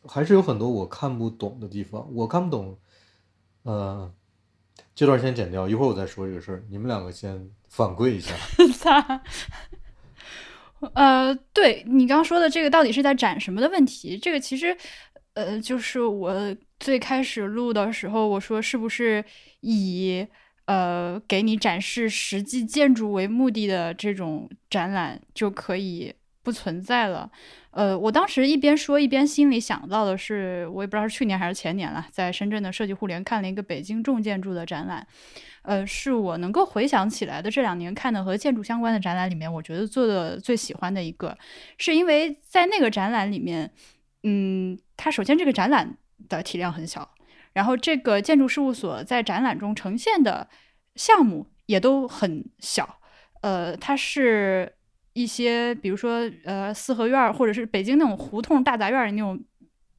[0.07, 2.77] 还是有很多我看不懂的地方，我看不懂，
[3.63, 4.11] 呃，
[5.01, 8.35] 这段先剪掉，一会儿我再说这个事儿，你们两个先反馈一下。
[10.93, 14.15] 呃，对你刚说的这个到底是在展什么的问题？
[14.15, 14.77] 这个其实，
[15.33, 19.25] 呃，就是我最开始录的时候，我说是不是
[19.61, 20.23] 以
[20.65, 27.29] 呃，给你展示实际建筑为目的的这种展览就可以不存在了。
[27.71, 35.05] 呃，我当时一边说一边心里想到的是，我也不知道是去年还是前年了，在深圳的设计互联看了一个北京重建筑的展览，
[35.61, 41.37] 呃，是我能够回想起来的这两年看的和建筑相关的展览里面，我觉得做的最喜欢的一个，
[41.77, 43.71] 是因为在那个展览里面，
[44.23, 47.09] 嗯，它首先这个展览的体量很小。
[47.53, 50.47] 然后，这个建筑事务所在展览中呈现的
[50.95, 52.97] 项目也都很小，
[53.41, 54.73] 呃，它是
[55.13, 59.39] 一些比如说呃四合院或者是北京那种胡同大杂院那种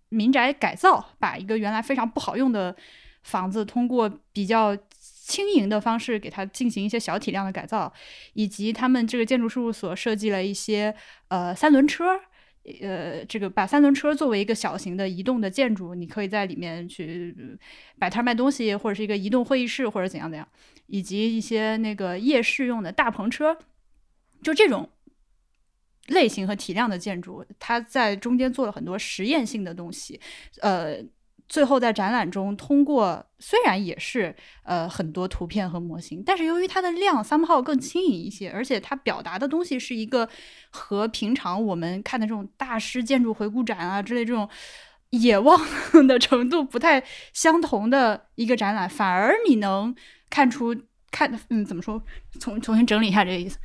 [0.09, 2.75] 民宅改造，把一个原来非常不好用的
[3.23, 7.93] 房子通过比较轻盈的方式给它进行一些小体量的改造，
[8.35, 10.95] 以及他们这个建筑事务所设计了一些
[11.29, 12.21] 呃三轮车。
[12.81, 17.59] 呃，这个把三轮车作为一个小型的移动的建筑，你可以在里面去
[17.99, 20.47] 摆摊卖东西，或者是一个移动会议室，或者怎样怎样，
[20.87, 23.59] 以及一些那个夜市用的大篷车，
[24.45, 24.89] 就这种
[26.09, 30.21] 类型和体量的建筑，它在中间做了很多实验性的东西，
[30.61, 31.05] 呃。
[31.49, 40.27] 最后在展览中，通过虽然也是呃很多图片和模型，但是由于它的量 somehow 更轻盈一些，而且它表达的东西是一个
[40.71, 44.49] 和平常我们看的这种大师建筑回顾展啊之类这种
[45.11, 45.61] 野望
[46.09, 49.95] 的程度不太相同的一个展览，反而你能
[50.31, 50.75] 看出
[51.11, 52.03] 看嗯怎么说，
[52.41, 53.59] 重重新整理一下这个意思，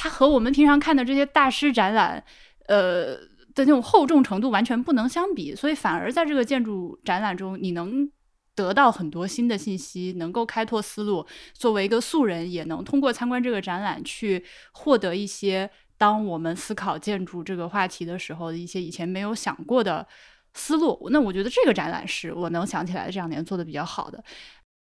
[0.00, 2.24] 它和我们平常看的这些大师展览，
[2.68, 3.28] 呃。
[3.52, 8.08] 的那种厚重程度完全不能相比，所以反而在这个建筑展览中，你能
[8.54, 11.26] 得到很多新的信息，能够开拓思路。
[11.52, 20.06] 作为一个素人，也能通过参观这个展览去获得一些当我们思考建筑这个话题的时候的一些以前没有想过的
[20.54, 21.08] 思路。
[21.10, 24.22] 那我觉得这个展览是我能想起来这两年做的比较好的。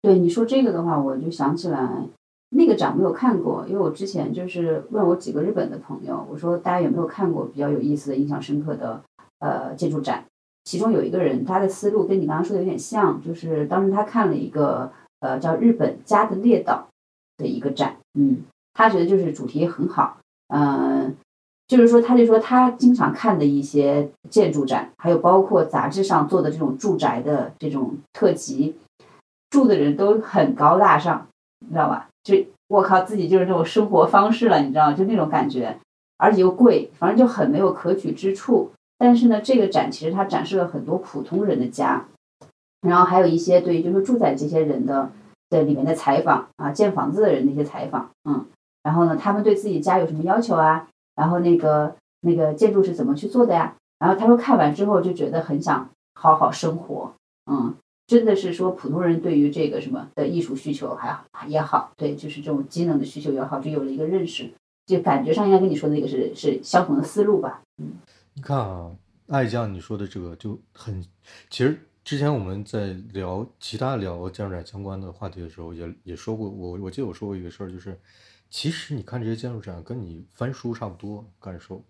[0.02, 1.80] 对你说这个的话，我就想起来。
[2.50, 9.02] 那个展没有看过，因为我之前就是问我几个日本的朋友，我说大家有没有看过比较有意思的、印象深刻的
[9.40, 10.24] 呃建筑展？
[10.64, 16.88] 其中有一个人，他的思路跟你刚刚说的有点像，就是当时他看了一个呃叫日本家的列岛
[17.38, 21.16] 的一个展，嗯，他觉得就是主题很好，嗯，
[21.68, 28.76] 就是说他就说他经常看的一些建筑展，还有包括杂志上做的这种住宅的这种特辑，
[29.50, 31.28] 住的人都很高大上，
[31.60, 32.08] 你知道吧？
[32.24, 32.36] 就
[32.68, 35.78] 我靠，自己就是这种生活方式了，你知道就那种感觉，
[36.18, 38.72] 而且又贵，反正就很没有可取之处。
[38.98, 42.06] 但是呢，这个展其实它展示了很多普通人的家，
[42.82, 45.10] 然后还有一些对于就是住在这些人的
[45.50, 48.46] 的里面的采访啊，建房子的人的一些采访，嗯，
[48.84, 50.88] 然后呢，他们对自己家有什么要求啊？
[51.16, 53.76] 然后那个那个建筑是怎么去做的呀？
[54.00, 57.14] 然后他说看完之后就觉得很想好好生活，
[57.50, 57.74] 嗯。
[58.08, 64.50] 真的是说，普通人对于这个什么的艺术需求还好也好，对，就是这种机能的需求也好，就有了一个认识，
[64.86, 67.62] 就感觉上应该跟你说的那个是是相同的思路吧。
[67.80, 67.92] 嗯，
[68.34, 68.96] 你看啊，
[69.28, 71.04] 爱将你说的这个就很，
[71.50, 78.00] 其实之前我们在聊其他聊建筑展相关的话题的时候，也也说过，我我记得我说过一个事儿，就是
[78.50, 81.84] 其实你看这些建筑展，跟你翻书差不多感受。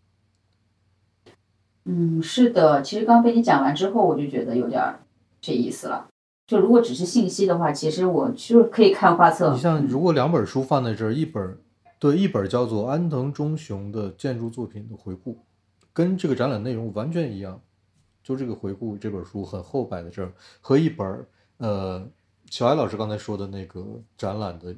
[1.85, 4.83] 嗯，是的，其实刚被你讲完之后，我就觉得有点。
[5.47, 6.09] 这意思了，
[6.45, 9.53] 就如果只是信息的话，其实我就是可以看画册。
[9.53, 11.57] 你像如果两本书放在这儿，一本
[11.97, 15.37] 对一本叫做安藤忠雄的建筑作品的回顾，
[15.93, 17.61] 跟这个展览内容完全一样。
[18.21, 21.25] 就这个回顾这本书很厚摆在这儿，和一本
[21.59, 22.05] 呃
[22.49, 23.85] 小艾老师刚才说的那个
[24.17, 24.75] 展览的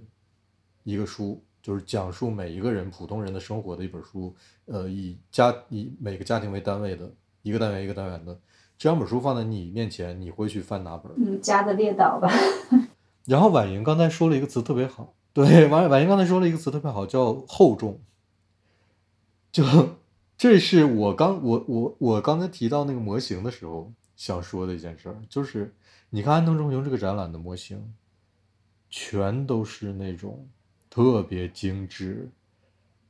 [0.83, 8.39] 一个书，就是讲述每一个人普通人的生活的一本书，呃以家以每个家庭为单位的一个单元一个单元的。
[8.79, 11.11] 这两本书放在你面前，你会去翻哪本？
[11.17, 12.31] 嗯，家的列岛吧。
[13.27, 17.99] 然后婉莹刚才说了一个词特别好，对，婉婉莹刚才说了一个词特别好，叫厚重。
[19.51, 19.65] 就
[20.37, 25.75] 这是我刚我我我刚才提到那个模型的时候想说的一件事儿，就是
[26.11, 27.93] 你看安藤忠雄这个展览的模型，
[28.89, 30.47] 全都是那种
[30.89, 32.31] 特别精致。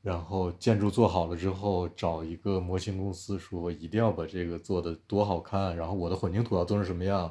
[0.02, 5.76] 然后建筑做好了之后，找一个模型公司说一定要把这个做的多好看。
[5.76, 7.30] 然后我的混凝土要做成什么样，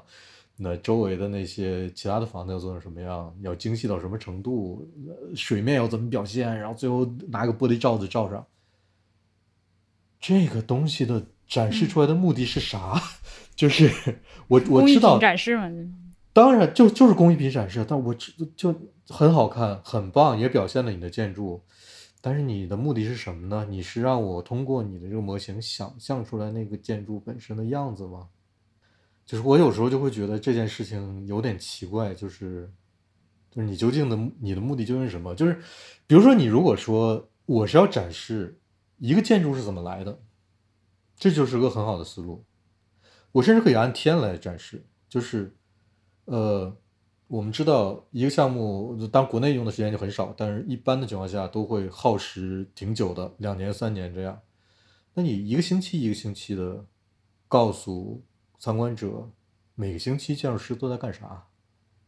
[0.56, 4.86] 那周围的那些其他的房子要做成什么样，要精细到什么程度，
[5.34, 8.44] 水面要怎么表现，然后最后拿个玻璃罩子罩上。
[10.20, 13.00] 这个东西的展示出来的目的是啥？
[13.56, 13.90] 就是
[14.46, 15.70] 我我知道展示嘛，
[16.32, 18.74] 当然就就是工艺品展示，但我知就
[19.08, 21.62] 很好看，很棒，也表现了你的建筑。
[22.20, 23.66] 但是你的目的是什么呢？
[23.68, 28.28] 你是让我通过你的这个模型想象出来那个建筑本身的样子吗？
[29.24, 32.70] 就是我有时候就会觉得这件事情有点奇怪，就是
[33.50, 35.34] 就是你究竟的你的目的究竟是什么？
[35.34, 35.60] 就是
[36.06, 38.58] 比如说，你如果说我是要展示
[38.96, 40.20] 一个建筑是怎么来的，
[41.16, 42.44] 这就是个很好的思路。
[43.32, 45.54] 我甚至可以按天来展示，就是
[46.24, 46.74] 呃，
[47.28, 54.40] 我们知道一个项目，当国内用的时间就很少，但是一般的情况下都会耗时挺久的，两年三年这样。
[55.12, 56.86] 那你一个星期一个星期的
[57.46, 58.22] 告诉
[58.58, 59.30] 参观者，
[59.74, 61.44] 每个星期建筑师都在干啥？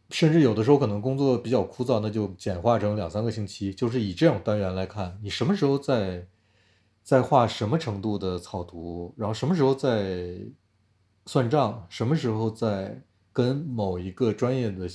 [0.08, 6.26] 甚至有的时候可能工作比较枯燥，那就简化成两三个星期，就是以这种单元来看，你什么时候在
[7.02, 10.38] 在画什么程度的草图，然后什么时候在
[11.26, 13.02] 算账，什么时候在
[13.40, 14.88] 跟某一个专业的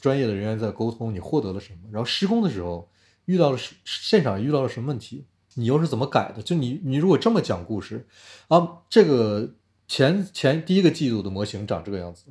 [0.00, 1.88] 专业的人员在沟通，你获得了什么？
[1.90, 2.88] 然后施工的时候
[3.24, 6.42] 遇到了现场遇到了什么问题，你又是怎么改的？
[6.42, 8.06] 就你你如果这么讲故事
[8.46, 9.54] 啊，这个
[9.88, 12.26] 前前第一个季度的模型长这个样子。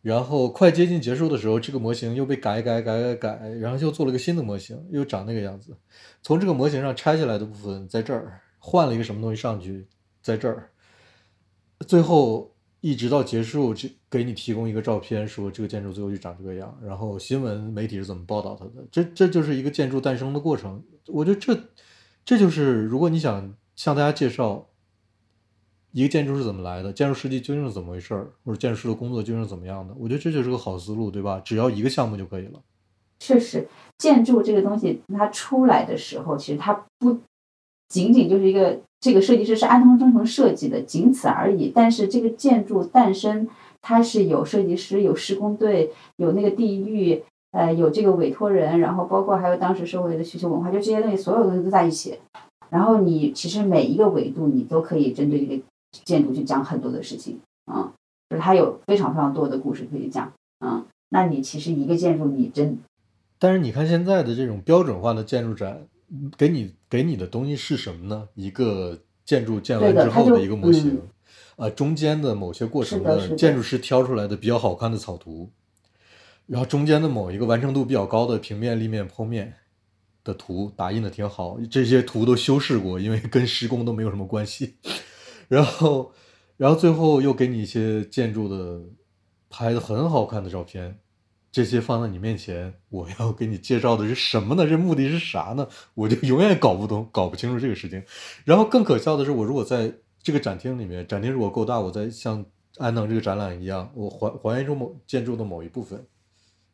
[0.00, 5.76] 然后快接近结束的时候，这个模型又被改改改改改，然后又做了个新的模型，又长那个样子。
[6.22, 9.88] 从这个模型上拆下来的部分在这儿，换了一个什么东西上去，
[10.22, 10.70] 在这儿。
[11.86, 16.76] 最后一直到结束，这给你提供一个照片，说这个建筑最后就长这个样。
[16.84, 18.86] 然后新闻媒体是怎么报道它的？
[18.90, 20.82] 这这就是一个建筑诞生的过程。
[21.06, 21.58] 我觉得这
[22.24, 24.66] 这就是如果你想向大家介绍。
[25.90, 26.92] 一个建筑是怎么来的？
[26.92, 28.30] 建筑设计究竟是怎么回事儿？
[28.44, 29.94] 或者建筑师的工作究竟是怎么样的？
[29.98, 31.40] 我觉得这就是个好思路，对吧？
[31.42, 32.60] 只要一个项目就可以了。
[33.18, 37.18] 确实，建筑这个东西它出来的时候，其实它不
[37.88, 41.72] 仅仅就是一个这个设计师是安藤忠雄设计的，仅此而已。
[41.74, 43.48] 但是这个建筑诞生，
[43.82, 47.22] 它是有设计师、有施工队、有那个地域，
[47.52, 52.18] 呃，有这个委托人，然后包括还有当时社会的需求文化，就这些东西，所有东西都在一起。
[52.70, 55.62] 然后你其实每一个维度，你都可以针对这个。
[56.04, 57.40] 建筑去讲很多的事情，
[57.72, 57.90] 嗯，
[58.28, 62.78] 就是它有非常非常多的故事可以讲，嗯，那你其实一个建筑你真，
[63.38, 65.80] 但是你看现在的这种标准化的建筑展，
[66.36, 68.28] 给你给你的东西是什么呢？
[68.34, 71.00] 一个建筑建完之后的一个模型，
[71.58, 75.50] 呃，中间的某些过程的建筑师挑出来的比较好看的草图，
[76.46, 79.54] 然后中间的某一个完成度比较高的平面、立面、剖面
[80.22, 84.76] 的图打印的挺好，这些图都修饰过，因为跟施工都没有什么关系。
[85.48, 86.12] 然后，
[86.56, 88.80] 然后最后又给你一些建筑的
[89.50, 91.00] 拍的很好看的照片，
[91.50, 94.64] 这些放在你面前，我要给你介绍的是什么呢？
[94.64, 95.66] 这目的是啥呢？
[95.94, 98.00] 我就永远搞不懂、搞不清楚这个事情。
[98.44, 99.92] 然后更可笑的是，我如果在
[100.22, 102.44] 这个展厅里面，展厅如果够大，我在像
[102.76, 106.06] 安能这个展览一样，我还还原出某建筑的某一部分，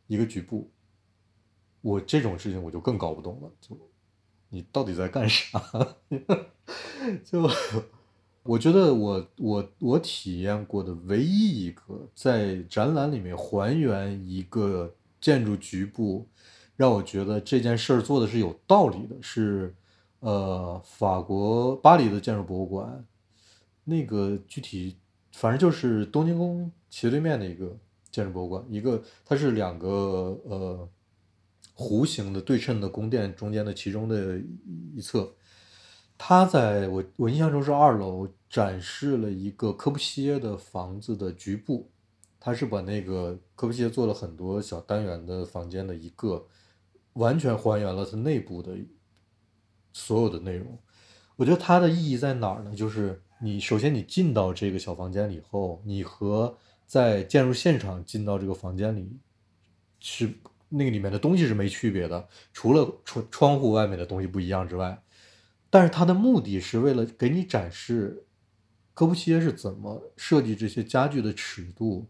[0.07, 0.71] 一个局部，
[1.81, 3.51] 我这种事情我就更搞不懂了。
[3.61, 3.77] 就
[4.49, 5.63] 你到底在干啥？
[7.25, 7.49] 就。
[8.47, 16.29] 我觉得我我我体验过的唯一一个在展览里面还原一个建筑局部，
[16.77, 19.75] 让我觉得这件事儿做的是有道理的，是
[20.21, 23.07] 呃法国巴黎的建筑博物馆，
[23.85, 24.97] 那个具体
[25.33, 27.77] 反正就是东京宫斜对面的一个
[28.11, 29.89] 建筑博物馆，一个它是两个
[30.45, 30.89] 呃
[31.77, 34.41] 弧形的对称的宫殿中间的其中的
[34.95, 35.35] 一侧。
[36.17, 41.91] 他在我我印象中是二楼展示了一个科布西耶的房子的局部，
[42.39, 46.47] 他是把那个科布西耶做了很多小单元的房间的一个，
[47.15, 48.77] 完全还原了它内部的
[49.93, 50.79] 所有的内容。
[51.35, 52.73] 我觉得它的意义在哪儿呢？
[52.77, 59.19] 就是你首先你进到这个小房间里后，你和在建筑现场进到这个房间里，
[60.01, 60.33] 是
[60.71, 65.03] 那个里面的东西是没区别的，除了窗窗户外面的东西不一样之外。
[65.69, 68.25] 但是它的目的是为了给你展示，
[68.95, 72.07] 科布西耶是怎么设计这些家具的尺度，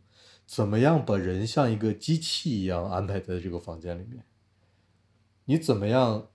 [0.47, 4.25] 怎么样把人像一个机器一样安排在这个房间里面。
[5.47, 6.29] 你怎么样？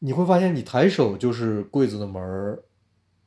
[0.00, 2.64] 你会发现，你抬手就是柜子的门儿，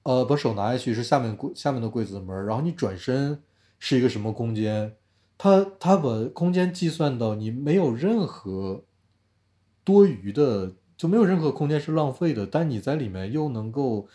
[0.04, 3.42] 呃，把手拿下去是下面柜下面的柜子的门，然后你转身
[3.80, 4.96] 是一个什么空间？
[5.38, 8.86] 它它把空间计算到你没有任何
[9.84, 10.76] 多余的。
[10.98, 14.08] 就没有任何空间是浪费的，但你在里面又能够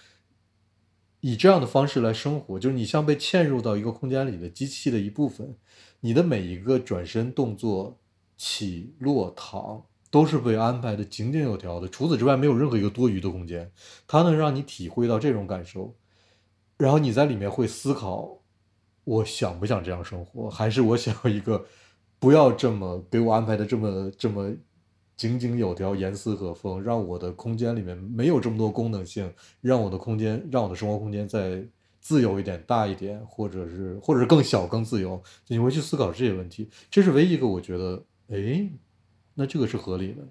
[1.18, 5.56] 以这样的方式来生活，就是你像被嵌入到一个空间里的机器的一部分，
[5.98, 7.98] 你的每一个转身动作、
[8.36, 9.84] 起落躺
[10.16, 11.86] 都是被安排的井井有条的。
[11.86, 13.70] 除此之外，没有任何一个多余的空间，
[14.06, 15.94] 它能让你体会到这种感受。
[16.78, 18.38] 然后你在里面会思考：
[19.04, 20.48] 我想不想这样生活？
[20.48, 21.66] 还是我想要一个
[22.18, 24.50] 不要这么给我安排的这么这么。
[25.18, 31.66] 井井有条，严丝合缝，让我的空间里面没有这么多功能性，让我的空间，让我的生活空间再
[32.02, 35.22] 自由一点、大一点，或者是或者是更小、更自由。
[35.46, 38.68] 你会去思考这些问题，这是唯一一个我觉得，哎，
[39.36, 40.22] 那这个是合理的。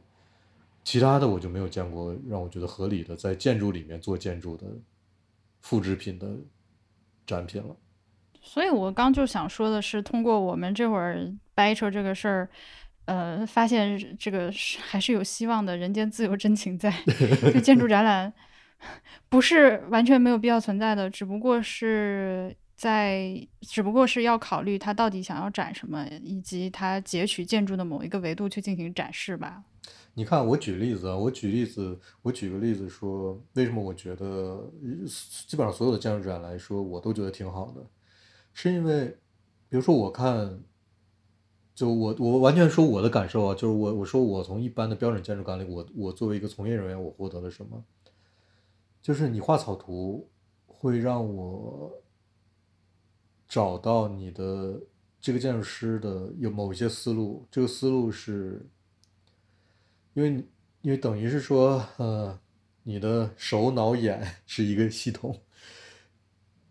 [0.84, 4.68] 其他的我就没有见过让我觉得合理的在建筑里面做建筑的
[5.62, 6.28] 复制品的
[7.26, 7.76] 展品了。
[8.40, 12.50] 所以我刚就想说的是，通过我们这会儿掰扯这个事儿，
[13.06, 16.94] 呃，发现这个是还是有希望的，人间自有真情在。
[17.52, 18.32] 就建筑展览
[19.28, 29.64] 不是完全没有必要存在的，只不过是在，只不过是要考虑他到底想要展什么，以及他截取建筑的某一个维度去进行展示吧。
[30.16, 34.72] 你看，我举例子啊，我举例子，我举个例子说，为什么我觉得
[35.48, 37.86] 基本上所有的建筑展来说，我都觉得挺好的。
[38.54, 39.08] 是因为，
[39.68, 40.62] 比如说我看，
[41.74, 47.84] 就我我完全说我的感受啊，就是我我说我从一般的标准建筑感里，我我作为一个从业人员，我获得了什么？
[49.02, 50.30] 就是你画草图
[50.66, 51.92] 会让我
[53.48, 54.82] 找到你的
[55.20, 58.66] 这个建筑师的有某一些思路，这个思路是，
[60.14, 60.44] 因为
[60.82, 62.40] 因为等于是说，呃，
[62.84, 65.40] 你的手脑眼是一个系统。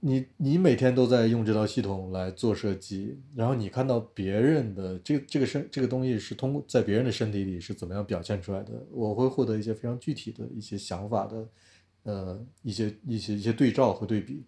[0.07, 11.49] 你你每天都在用这套系统来做设计，然后你看到别人的这这个身这个东西是通过在别人的身体里是怎么样表现出来的，我会获得一些非常具体的一些想法的，
[12.03, 14.45] 呃，一些一些一些对照和对比。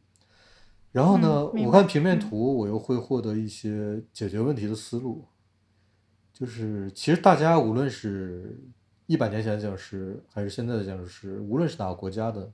[0.97, 5.26] 然后呢，我看平面图，我又会获得一些解决问题的思路。
[6.32, 8.59] 就是其实大家无论是
[9.05, 12.51] 一百年前的建筑师，还是现在的建筑师，无论是哪个国家的，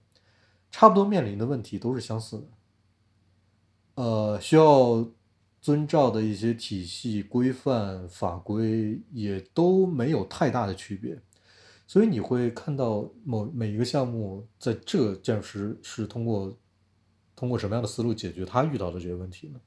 [0.72, 4.02] 差不多面临的问题都是相似的。
[4.02, 5.06] 呃，需要
[5.60, 11.16] 遵照的一些体系、规范、法规也都没有太大的区别，
[11.86, 16.52] 所以你会看到某每一个项目在这个建筑师是通过
[17.42, 19.60] 通过什么样的思路解决他遇到的这些问题呢？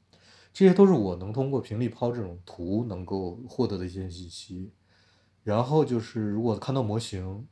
[0.54, 4.72] 这些都是我能通过平力抛这种图能够获得的一些信息。
[5.44, 7.46] 然后就是如果看到模型，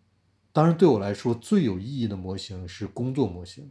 [0.53, 3.69] 当然对我来说最有意义的模型是工作模型。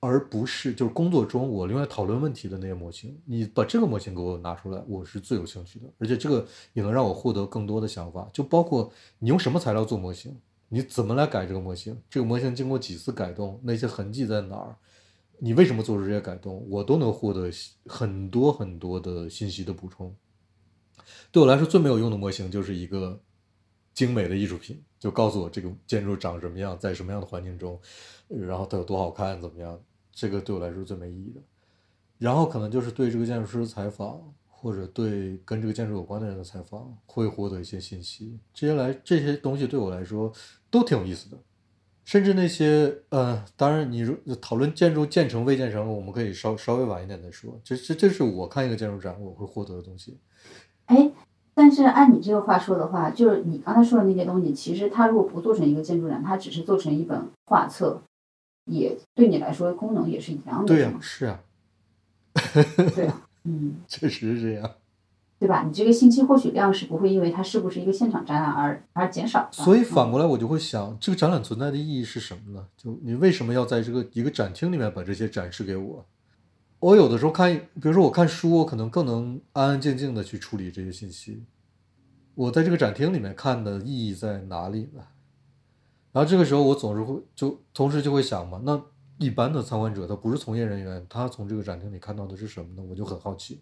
[0.00, 8.30] 而不是就是工作中我另外讨论问题的那些模型，你把这个模型给我拿出来，我是最有兴趣的，而且这个也能让我获得更多的想法。
[8.32, 10.34] 就包括你用什么材料做模型，
[10.70, 14.76] 你怎么来改这个模型，这个模型经过几次改动，那些痕迹在哪儿，
[15.38, 17.50] 你为什么做出这些改动，我都能获得
[17.86, 20.14] 很多很多的信息的补充。
[21.30, 23.20] 对我来说最没有用的模型就是一个
[23.92, 27.80] 精美的艺术品，就告诉我这个建筑长什么样，在什么样的环境中，
[28.28, 29.80] 然后它有多好看，怎么样。
[30.12, 31.40] 这个对我来说最没意义的，
[32.18, 38.38] 然后可能就是对这个建筑师采访，或者对跟这个建筑有关的人的采访，会获得一些信息。
[38.54, 40.32] 这些来这些东西对我来说
[40.70, 41.36] 都挺有意思的，
[42.04, 47.58] 甚至那些呃，当然你如讨论建筑建成未建成，我们可以稍稍微晚一点再说。
[47.64, 50.18] 这这这是我看一个建筑展我会获得的东西。
[50.86, 51.10] 哎，
[51.54, 58.02] 但是按你这个话说的话，就是你刚才说的那些东西，其实它如果不做成一个建筑展，它只是做成一本画册。
[58.66, 61.38] 也对你来说功能也是一样的，对呀，是啊，
[62.94, 64.70] 对啊，嗯， 确实是这样，
[65.38, 65.62] 对吧？
[65.64, 69.48] 你这个信息获取量是不会因为它是不是一个现场展览而而减少的。
[69.50, 72.66] 所以反过来我就会想，这个展览存在的意义是什么呢？
[72.76, 76.06] 就你为什么要在这个一个展厅里面把这些展示给我？
[76.78, 81.42] 我有的时候看，比如说我看书，我可能更能安安静静的去处理这些信息。
[82.34, 85.02] 我在这个展厅里面看的意义在哪里呢？
[86.12, 88.80] 然后这个时候，我总是会就同时就会想嘛，那
[89.18, 92.82] 一般的参观者他不是从业人员，他从这个展厅里看到的是什么呢？
[92.88, 93.60] 我就很好奇。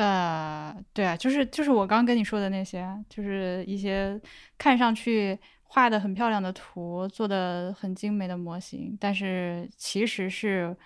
[0.00, 4.20] 呃，对啊，就是就是我刚跟你说的那些，就是一些
[4.56, 10.76] 看上去画的很漂亮的图，做的很精美的模型，但是其实是。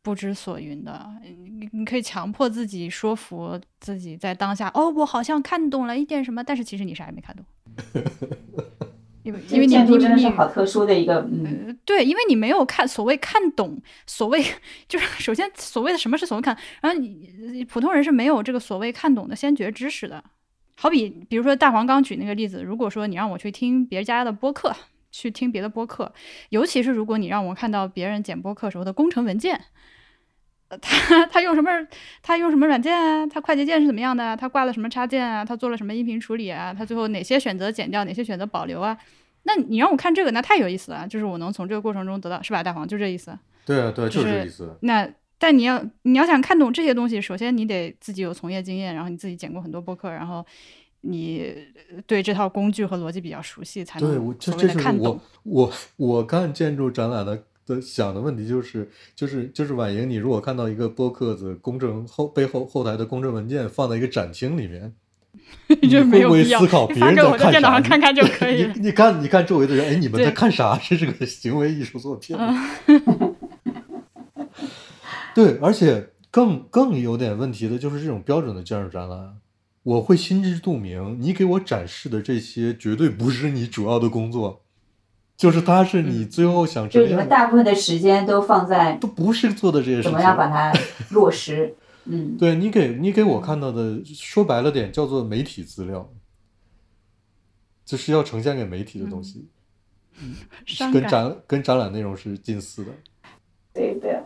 [0.00, 7.44] 不知所云的，你你可以强迫自己说服自己，在当下，哦，我好像看懂了一点什么，但是其实你啥也没看懂，
[9.22, 14.42] 因为因为你你真的是好特殊的一个，嗯，对，因为你没有看所谓看懂，所谓
[14.88, 20.22] 就是首先所谓的什么是所谓看，然后你普通人是没有这个所谓看懂的先决知识的，
[20.76, 24.74] 好比比如说大黄刚举那个例子，如果说你让我去听别人家的播客，
[25.10, 26.12] 去听别的播客，
[26.50, 29.60] 尤其是如果你让我看到别人剪播客时候的工程文件。
[30.82, 31.70] 他他用什么？
[32.22, 33.26] 他用什么软件啊？
[33.26, 34.36] 他快捷键是怎么样的？
[34.36, 35.42] 他挂了什么插件啊？
[35.44, 36.74] 他做了什么音频处理啊？
[36.76, 38.98] 他最后哪些选择剪掉，哪些选择保留啊？
[39.44, 41.08] 那你让我看这个，那太有意思了。
[41.08, 42.62] 就是我能从这个过程中得到，是吧？
[42.62, 43.38] 大黄就这意思。
[43.64, 44.76] 对啊，对，就是这意思。
[44.82, 45.08] 那
[45.38, 50.44] 但你要你要想看懂这些东西，首先你得自己有从业经验，然后你自己剪过很多播客，然后
[51.00, 51.54] 你
[52.06, 55.18] 对这套工具和逻辑比较熟悉，才能所谓的看懂。
[55.44, 57.44] 我我看建筑展览的。
[57.68, 64.92] 的想的问题就是，就是就是婉莹，你如果看到一个播客的公证后背后后台的公证文件放在一个展厅里面，
[65.82, 67.74] 你就没会不会有必要思考别你发给人在看我在电脑啥？
[67.74, 70.78] 上看看就可以了你你看，你看周围的人，哎，你们在看啥？
[70.82, 72.36] 这是个行为艺术作品。
[72.36, 73.34] 嗯
[75.34, 79.36] 对，而且更更有点问题的就是这种标准的建筑展览，
[79.84, 84.62] 我会心知肚明，你给我展示的这些绝对不是你主要的工作，
[85.38, 90.10] 就是它是你最后想就是你们大部分的时间都放在都不是做的这些事情。
[90.10, 90.70] 怎么样把它
[91.12, 91.74] 落实。
[92.10, 96.10] 嗯，对你给你给我看到的，说白了点叫做媒体资料，
[97.84, 99.46] 就是要呈现给媒体的东西，
[100.92, 101.06] 跟。
[101.06, 102.90] 展跟展览内容是近似的。
[103.72, 104.17] 对的。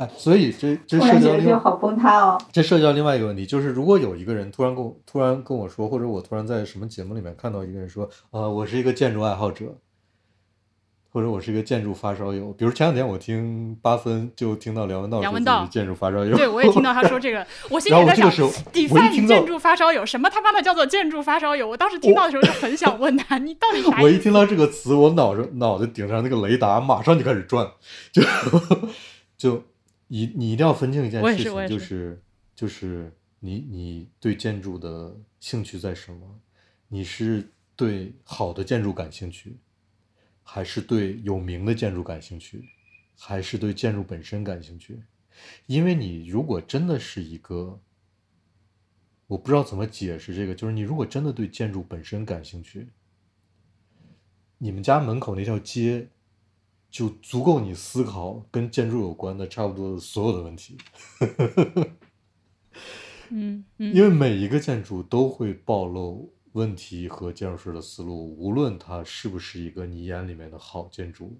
[0.00, 2.40] 哎，所以这这突然觉涉及到另外得就好崩塌哦。
[2.50, 9.66] 这涉及到另外一个问题，就是如果有一个人突然跟我突然跟我说，或者我突然在什么节目里面看到一个人说，啊、我是一个建筑爱好者，
[11.12, 12.50] 或者我是一个建筑发烧友。
[12.54, 21.68] 比如前两天我听八分就听到梁文道梁文道说自己是建筑发烧友，对，我也听到他说这个， 我心然里在想后我这个时候，，define 听到建筑发烧友，什么他妈的叫做建筑发烧友？
[21.68, 24.00] 我当时听到的时候就很想问他，你到底啥？
[24.00, 27.68] 我一听到这个词，我脑着脑袋顶上那个雷达马上就开始转，
[28.10, 28.22] 就
[29.36, 29.62] 就
[30.10, 32.22] 一你一定要分清一件事情，就是是
[32.56, 36.40] 就是你你对建筑的兴趣在什么？
[36.88, 39.56] 你是对好的建筑感兴趣，
[40.42, 42.64] 还是对有名的建筑感兴趣，
[43.16, 45.00] 还是对建筑本身感兴趣？
[45.66, 47.80] 因为你如果真的是一个，
[49.28, 52.88] 我不知道怎么解释这个，就是你如果真的对建筑本身感兴趣，
[54.58, 56.08] 你们家门口那条街
[56.90, 60.76] 就足够你思考跟建筑有关的差不多的所有的问题，
[63.30, 71.38] 嗯嗯，因为每一个建筑都会暴露问题和建筑师的思路，无论它是不是一个你眼里面的好建筑。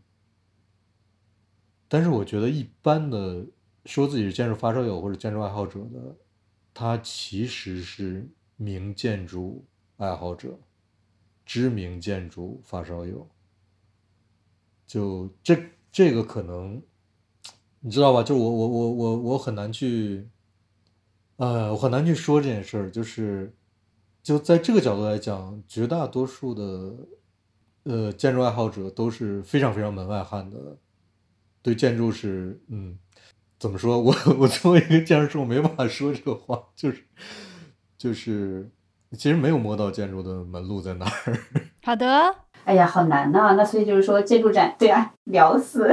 [1.88, 3.44] 但是我觉得一般的
[3.86, 6.16] 说自己是建筑发烧友或者建筑爱好者的，
[6.72, 10.56] 他其实是名建筑爱好者，
[11.44, 13.28] 知名建筑发烧友。
[14.90, 15.56] 就这
[15.92, 16.82] 这个可能，
[17.78, 18.24] 你知道吧？
[18.24, 20.26] 就我我我我我很难去，
[21.36, 22.90] 呃，我很难去说这件事儿。
[22.90, 23.54] 就是
[24.20, 26.96] 就在这个角度来讲，绝大多数的
[27.84, 30.76] 呃建筑爱好者都是非常非常门外汉的，
[31.62, 32.98] 对建筑是嗯，
[33.60, 33.96] 怎么说？
[34.02, 37.04] 我我作为一个建筑师，我没办法说这个话，就是
[37.96, 38.68] 就是
[39.12, 41.38] 其实没有摸到建筑的门路在哪儿。
[41.84, 42.34] 好的，
[42.70, 45.90] 哎呀，好难呐、那所以就是说，建筑展，对啊，聊死。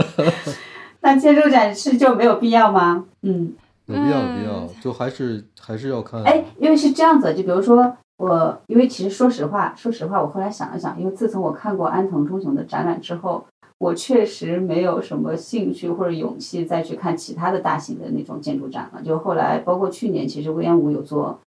[1.00, 3.06] 那建筑展示就没有必要吗？
[3.22, 3.54] 嗯，
[3.86, 6.22] 有必要，有必要嗯，就还是还是要看。
[6.24, 13.46] 哎，因为是这样子，就比如说我，因为其实说实话，说实话，我后来想了想，因为自从我看过安藤忠雄的展览之后，
[13.78, 19.00] 我确实没有什么兴趣或者勇气再去看其他的大型的那种建筑展了。
[19.00, 21.40] 就后来，包括去年，其实威严武有做，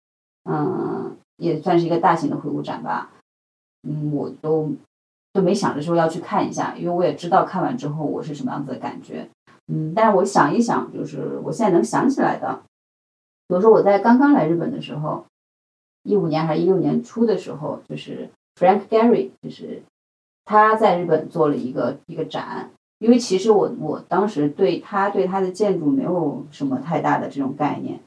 [0.49, 3.11] 嗯，也算是一个大型的回顾展吧。
[3.87, 4.71] 嗯，我都
[5.33, 9.27] 都没想着说要去看一下，因为我也知道看完之后我是什么样子的感觉。
[9.67, 12.61] 嗯，但是我想一想，就是我现在能想起来的，
[13.47, 15.25] 比如说我在刚刚来日本的时候，
[16.03, 18.29] 一五年还是一六年初的时候，就是
[18.59, 19.81] Frank Gehry，就是
[20.45, 22.69] 他在日本做了一个一个展。
[22.99, 27.99] 因为其实我我当时对他对他的建筑没有什么太大的这种概念，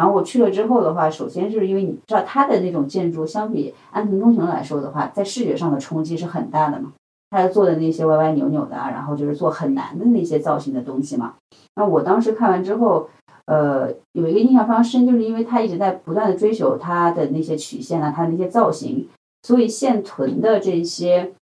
[0.00, 6.94] 然后我去了之后的话，首先是因为你知道他的那种建筑相比安藤忠雄来说的话，在视觉上的冲击是很大的嘛。
[7.28, 11.34] 他做的那些歪歪扭扭的啊，然后就是做很难的那些造型的东西嘛。
[11.76, 13.10] 那我当时看完之后，
[13.44, 19.06] 呃，有一个印象非常深，就是因为他一直在不断的追求他的那些曲线啊，他的那些造型，
[19.42, 21.34] 所以现存的这些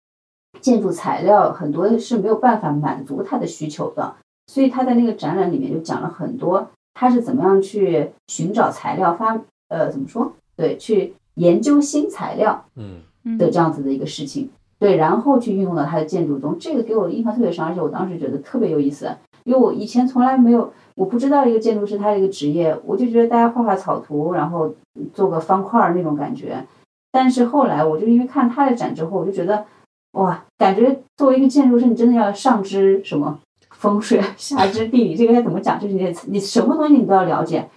[0.63, 4.15] 建筑材料很多是没有办法满足他的需求的。
[4.47, 9.39] 所以他在那个展览里面就讲了很多，他是怎么样去寻找材料发，
[9.69, 10.33] 呃，怎么说？
[10.57, 24.75] 对，去研究新材料，嗯嗯的这样子的一个事情，对，然后去运用到他的建筑中，这个给我印象特别深，而且我当时觉得特别有意思，因为我以前从来没有，我不知道一个建筑师他这个职业，我就觉得大家画画草图，然后
[25.13, 26.65] 做个方块儿那种感觉，
[27.13, 29.67] 但是后来我就因为看他的展之后，我就觉得，
[30.13, 33.39] 哇，感觉作为一个建筑师，你真的要上知什么
[33.79, 35.79] 风水， 下知地理，这个该怎么讲？
[35.81, 37.69] 就是你你什么东西你都要了解。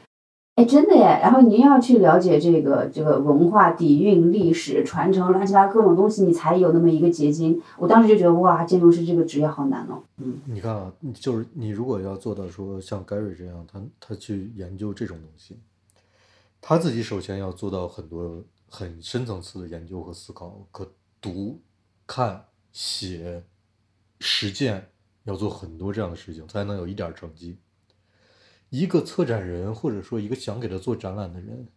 [0.56, 1.04] 哎，真的耶！
[1.24, 7.62] 然后您要去了解这个这个文化底蕴、历史传承，乱七八糟各种东西，你才有那么一个结晶。
[7.78, 10.04] 我当时就觉得，哇，建筑师这个职业好难哦。
[10.18, 15.58] 嗯，你看啊，就是你如果要做到说像 Gary 这样，他他去研究这种东西，
[16.60, 20.92] 他自己首先要做到很多很深层次的研究和思考，可
[21.22, 21.58] 读、
[22.06, 22.44] 看、
[22.74, 23.44] 写、
[24.20, 24.90] 实践，
[25.24, 27.58] 要做很多这样的事情，才能有一点成绩。
[28.70, 31.68] 一个策展人或者说一个想给他做展览的人，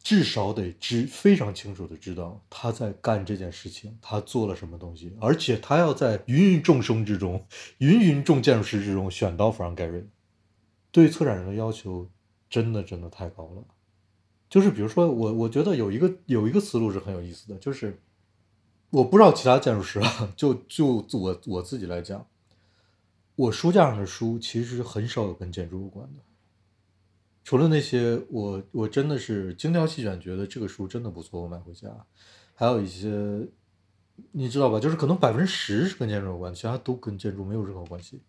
[0.00, 7.44] 至少得知非常清楚的知道他在干这件事情，他做了什么东西，而且他要在芸芸众生之中、
[7.78, 10.06] 芸芸众建筑师之中选到弗朗盖瑞，
[10.92, 12.08] 对策展人的要求
[12.48, 13.64] 真的真的太高了。
[14.48, 18.00] 就是比如说，我我觉得有一个有一个思路是很有意思的，就是
[18.90, 22.26] 我不知道其他建筑师啊， 就就我我自己来讲，
[23.34, 26.22] 我书架上的书其实很少有跟建筑有关的。
[27.44, 31.88] 除了那些我我真的是精挑细选，觉得这个书真的不错，我买回家。
[32.54, 33.46] 还有一些
[34.32, 38.22] 你知道吧，就是可能百分之十是跟建筑有关，其他都跟建筑没有任何关系。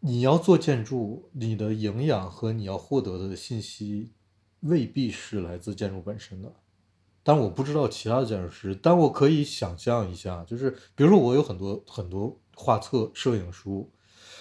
[0.00, 4.10] 你要做建筑，你的营养和你要获得的信息
[4.60, 6.52] 未必是来自建筑本身的。
[7.26, 13.90] 但我不知道其他的建筑师，但我可以想象一下，就是比如说我有很多很多画册、摄影书。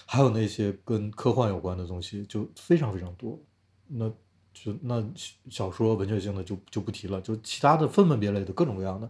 [0.08, 3.40] 还有那些跟科幻有关的东西就非常非常多，
[3.88, 4.08] 那
[4.54, 5.04] 就那
[5.50, 9.10] 小说文学性的就就不提了，就其他的分门别类的各种各样的。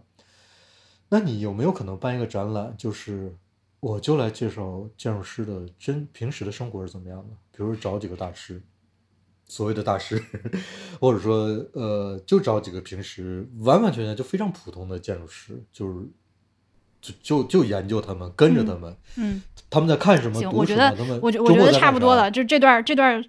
[1.10, 3.36] 那你有没有可能办一个展览，就是
[3.78, 7.36] 我就来介绍建筑师的真平时的生活是怎么样的？
[7.52, 8.62] 比如找几个大师，
[9.46, 10.22] 所谓的大师，
[11.00, 16.06] 或者说呃，就找几个平时完完全全就非常普通的建筑师，就是。
[16.98, 19.40] 就就就研究他们，跟着他们，嗯，
[19.70, 20.40] 他们在看什么？
[20.40, 20.90] 行，我觉得
[21.22, 23.22] 我觉我觉得差不多了，就这段这段，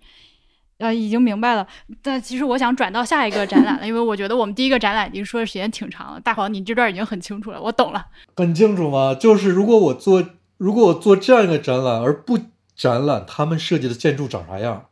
[0.79, 1.67] 呃，已经明白了。
[2.01, 6.19] 但其实我想转到下一个展览了，因为我觉得我们第一个展览已经说的时间挺长了。
[6.19, 8.03] 大黄，你这段已经很清楚了，我懂了。
[8.35, 9.13] 很清楚吗？
[9.13, 12.39] 就是如果我做，如果我做这样一个展览，而不
[12.75, 14.87] 展览他们设计的建筑长啥样，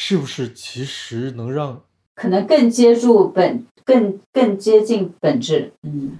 [0.00, 1.82] 是不是其实能让
[2.14, 5.72] 可能更接住本，更更接近本质？
[5.82, 6.16] 嗯。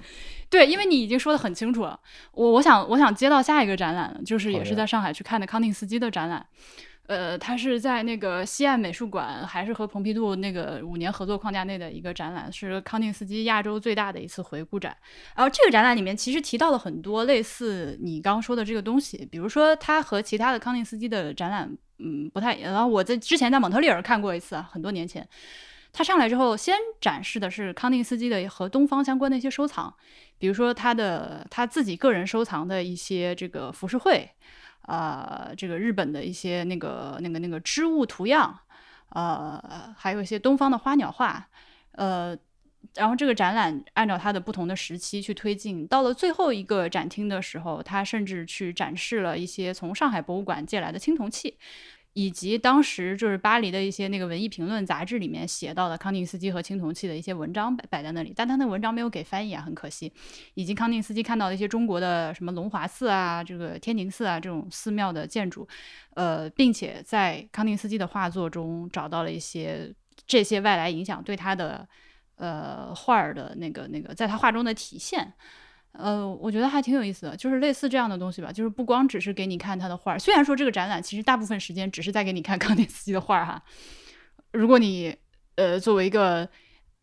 [0.49, 1.97] 对，因为你已经说的很清楚了，
[2.33, 6.45] 我我想我想接到下一个展览，就是也是在上海去看的康定斯基的展览，
[7.09, 14.95] 呃，他是在那个西岸美术馆，还是和蓬皮杜那个五年合作框架内的一个展览，是康定斯基亚洲最大的一次回顾展。
[15.35, 22.55] 然后这个展览里面其实提到了很多类似你刚刚说的这个东西，比如说他和其他的康定斯基的展览，嗯，不太。
[22.57, 25.27] 然后我在之前在蒙特利尔看过一次，很多年前。
[25.91, 29.91] 他上来之后，先展示的是康定斯基的和东方相关的一些收藏，
[30.37, 34.29] 比如说他的他自己个人收藏的一些这个浮世绘，
[34.81, 38.59] 啊，这个日本的一些那个那个那个织物图样，
[39.09, 41.47] 呃，还有一些东方的花鸟画，
[41.91, 42.37] 呃，
[42.95, 51.57] 然后这个展览按照它的不同的时期去推进，到了最后一个展厅的时候，他甚至去展示了一些从上海博物馆借来的青铜器。
[52.19, 60.11] 以及当时就是巴黎的一些那个文艺评论杂志里面写到的康定斯基和青铜器的一些文章摆摆在那里，但他那文章没有给翻译啊，很可惜。
[60.55, 65.65] 以及康定斯基看到的一些中国的什么龙华寺啊、这个天宁寺啊这种寺庙的建筑，
[66.15, 69.89] 呃，并且在康定斯基的画作中找到了一些
[70.27, 71.87] 这些外来影响对他的
[72.35, 75.31] 呃画儿的那个那个在他画中的体现。
[75.93, 80.17] 呃，我觉得还挺有意思的，就是类似这样的东西吧，就是不光只是给你看他的画。
[80.17, 83.61] 虽然说这个展览其实大部分时间只是在给你看康定斯基的画哈。
[84.53, 85.15] 如果你
[85.55, 86.47] 呃作为一个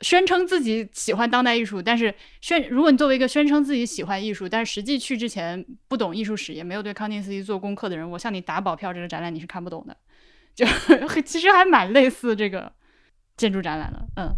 [0.01, 9.97] 宣称自己喜欢当代艺术，但是宣如果你作为一个宣称自己喜欢艺术，但是实际去之前不懂艺术史，也没有对康定斯基做功课的人，我向你打保票，这个展览你是看不懂的。
[10.55, 10.65] 就
[11.23, 12.73] 其实还蛮类似这个
[13.37, 14.35] 建筑展览的，嗯。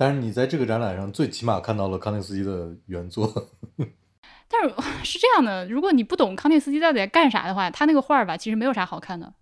[0.00, 3.30] 但是你在这个展览上最起码看到了康定斯基的原作。
[4.48, 4.74] 但是
[5.04, 9.34] 是这样的，如果你不懂康定斯基到底在干啥的话，他那个画儿吧，其实没有啥好看的。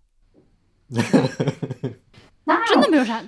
[0.91, 3.23] 真的没有啥，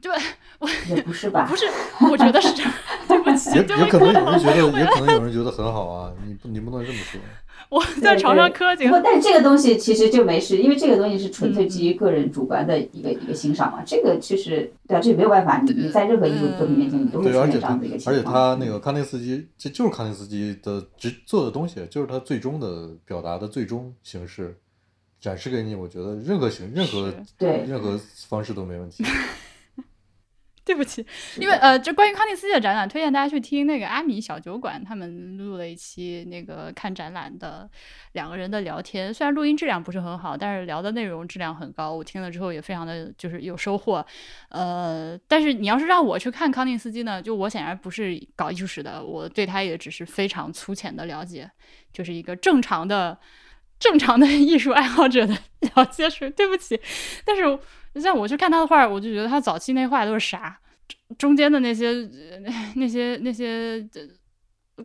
[0.00, 0.12] 对
[0.60, 1.44] 我也不是吧？
[1.44, 1.66] 不是，
[2.08, 2.72] 我觉得是这样。
[3.08, 6.12] 对不起，也也可能有人觉得，也可能有人觉得很好啊。
[6.24, 7.20] 你不，你不能这么说。
[7.70, 13.82] 我在床上磕几个，但是这个东西其实就没事，因为这个东西是纯粹基于个人主观的一个一个欣赏嘛。
[13.84, 18.14] 这个其实对啊，这没有办法，你你在任何艺术作品面前，你都会出现这样的一个情况。
[18.14, 24.56] 而且他那个康定斯基，这就是康定斯基的直做的东西，就是他最终的表达的最终形式，
[25.20, 25.74] 展示给你。
[25.74, 27.98] 我觉得任何形任何对任何
[28.28, 29.04] 方式都没问题。
[30.64, 31.04] 对不起，
[31.36, 37.68] 因为呃，就关于康定斯基的展览，推荐大家去听那个阿米小酒馆，他们录了一期那个看展览的
[38.12, 39.12] 两个人的聊天。
[39.12, 44.04] 虽然录音质量不是很好，但是聊的内容质量很高，我听了之后也非常的就是有收获。
[44.48, 51.50] 呃，但是你要是让我去看康定斯基呢，就我显然不是搞艺术史的，我对他也只是非常粗浅的了解，
[51.92, 53.18] 就是一个正常的
[53.78, 55.36] 正常的 艺术爱好者的
[55.76, 56.30] 了解水。
[56.30, 56.80] 对不起，
[57.26, 57.58] 但是。
[58.00, 60.58] 像我去看他的画，我就觉得他早期那画都是啥，
[61.16, 62.08] 中间的那些
[62.74, 63.86] 那些那些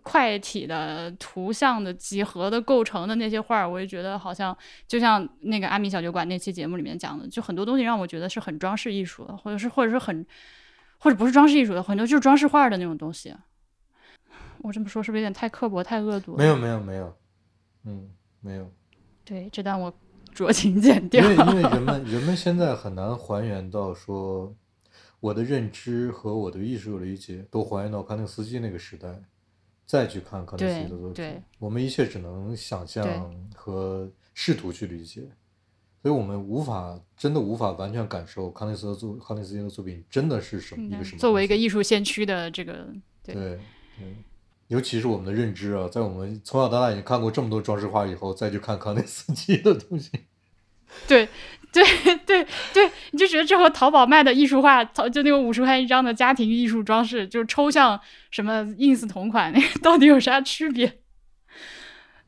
[0.03, 4.55] 快体的图像的几何的构成的那些画，我也觉得好像
[4.87, 10.25] 就像那个阿米小酒馆那期节目里面讲的，就很多东西让我觉得是很装饰艺术的，或者是或者是很
[10.99, 13.33] 或者不是装饰艺术的，很多就是装饰画的那种东西。
[14.59, 16.35] 我这么说是不是有点太刻薄、太恶毒？
[16.35, 17.17] 没有，没有，没有，
[17.85, 18.71] 嗯，没有。
[19.25, 19.91] 对，这段我
[20.39, 21.21] 酌情剪掉。
[21.21, 24.55] 因为因为人们人们现在很难还原到说
[25.19, 29.21] 我的认知和我对艺术的理解都还原到康定斯基那个时代，
[29.85, 33.05] 再去看康定斯基的作品，我们一切只能想象
[33.53, 35.23] 和试图去理解，
[36.01, 41.19] 所以我们无法真的无法完全感受康定斯的作康定斯基的作品真的是什么一个什么。
[41.19, 42.87] 作为一个艺术先驱的这个
[43.21, 43.59] 对对。
[44.69, 50.11] 尤其是我们的认知啊，在我们从小到大已经看过这么多装饰画以后，再去看康定斯基的东西，
[51.07, 51.27] 对，
[51.71, 51.83] 对，
[52.25, 57.99] 对，对，你就觉得这和淘宝卖的艺术画，就那个五十块一张的家庭艺术装饰，就是抽象
[58.31, 60.99] 什么 ins 同款，那个到底有啥区别？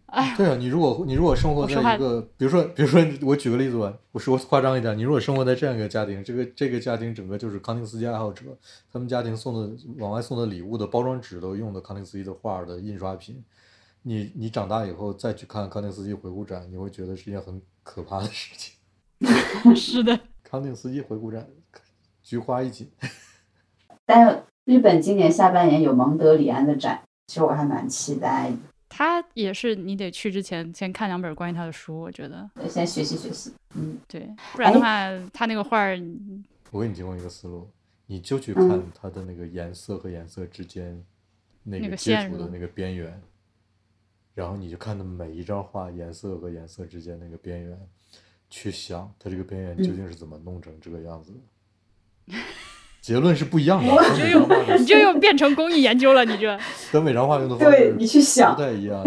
[0.07, 8.43] 哎，对啊，你如果你如果生活在一个，比如说比如说我举个例子吧，我说夸张一点，你如果生活在这样一个家庭，这个这个家庭整个就是康定斯基爱好者，
[8.91, 13.41] 他们家庭送的往外送的礼物的包装纸都用的康定斯基的画的印刷品，
[14.01, 18.75] 你你长大以后再去看康定斯基回顾展，你会觉得是一件很可怕的事情。
[19.75, 21.47] 是的，康定斯基回顾展，
[22.23, 22.89] 菊花一紧。
[24.05, 28.51] 但日本今年下半年有蒙德里安的展，其实我还蛮期待。
[28.89, 32.49] 他也是，你得去之前先看两本关于他的书，我觉得。
[32.67, 35.97] 先学习学习，嗯，对，不然的话，他那个画儿。
[36.71, 37.69] 我给你提供一个思路，
[38.07, 41.01] 你就去看他的那个颜色和颜色之间
[41.63, 43.21] 那个接触的那个边缘，
[44.41, 47.89] 然后你就看他每一张画颜色和颜色之间那个边缘，
[48.49, 52.33] 去想它这个边缘究竟是怎么弄成这个样子的。
[53.01, 56.55] 结论是不一样的， 你这又你就又变成工艺研究了，你这。
[56.91, 58.53] 跟美张画用的方式你去想。
[58.55, 59.01] 不太一样，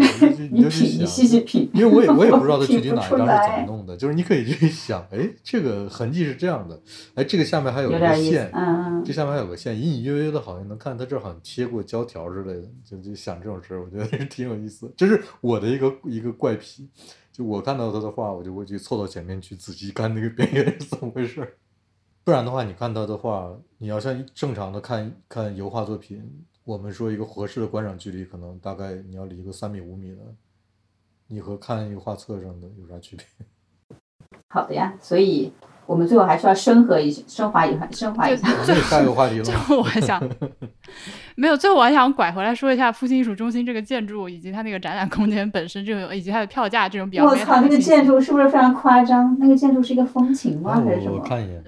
[0.51, 6.77] 你就去 你，细细品，因为我也我也不知道它具体哪一张是怎么弄的， 就是你可以去想，哎，这个痕迹是这样的，
[7.13, 16.89] 哎，这个下面还有一个线，嗯这下面还有个线，隐隐约约的好像能看它这好像贴过胶条之类的，就就想这种事儿，我觉得挺有意思，这是我的一个一个怪癖，
[17.31, 21.53] 就我看到他的画，我就会去凑到前面去仔细看那个边缘是怎么回事儿。
[22.25, 26.19] 不然的话，你看他的画，你要像正常的看看油画作品，
[26.63, 30.21] 我们说一个合适的观赏距离，可能大概你要离个三米五米的，
[31.27, 33.25] 你和看一个画册上的有啥区别？
[34.49, 35.53] 好的呀，所以
[35.85, 38.47] 我们最后还是要升华一升华一下，升华一下。
[38.81, 39.43] 下一个话题了。
[39.45, 40.19] 最后我还想，
[41.37, 47.23] 没有，最后我还想拐回来说一下复兴艺术中心这个建筑以及它那个展览空间本身这种，以及它的票价这种比较。
[47.23, 49.37] 我操，那个建筑是不是非常夸张？
[49.39, 50.81] 那个建筑是一个风情吗？
[50.83, 51.19] 还是什么？
[51.19, 51.63] 我看一眼。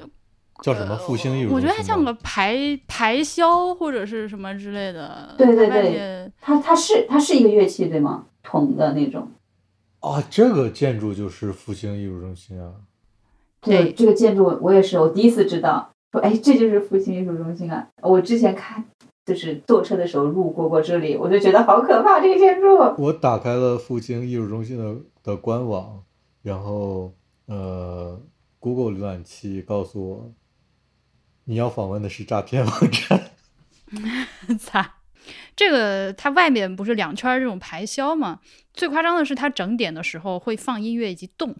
[0.61, 1.53] 叫什么复兴艺术？
[1.53, 5.35] 我觉得它像个排排箫或者是什么之类的。
[5.37, 8.25] 对对对，它它是它是一个乐器对吗？
[8.43, 9.27] 铜的那种。
[9.99, 12.71] 啊，这个建筑就是复兴艺术中心啊。
[13.61, 17.87] 对，这个建筑我也是，我第一次知道，说哎，这就是复兴艺术中心啊！
[18.01, 18.85] 我之前看
[19.25, 22.77] 就是坐车的时候路过过这里，我就觉得好可怕这个建筑。
[22.97, 26.03] 我打开了复兴艺术中心的的官网，
[26.43, 27.11] 然后
[27.47, 28.21] 呃
[28.59, 30.31] ，Google 浏览器告诉我。
[31.49, 33.31] 你要访问的是诈骗网站？
[34.59, 34.95] 咋？
[35.55, 38.39] 这个它外面不是两圈这种排箫吗？
[38.73, 41.55] 最夸张的是它整点的时候会放音乐以及动，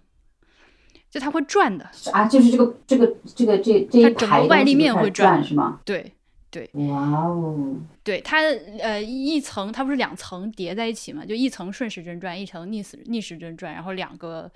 [1.09, 2.25] 就它会转的啊！
[2.25, 5.79] 就是这个这个这个这这一排外立面会转是吗？
[5.83, 6.13] 对
[6.51, 6.69] 对。
[6.73, 7.75] 哇哦！
[8.03, 8.41] 对它
[8.81, 11.25] 呃一层它不是两层叠在一起嘛？
[11.25, 14.51] 就一层顺时针转，一层逆时逆时针转，然后两个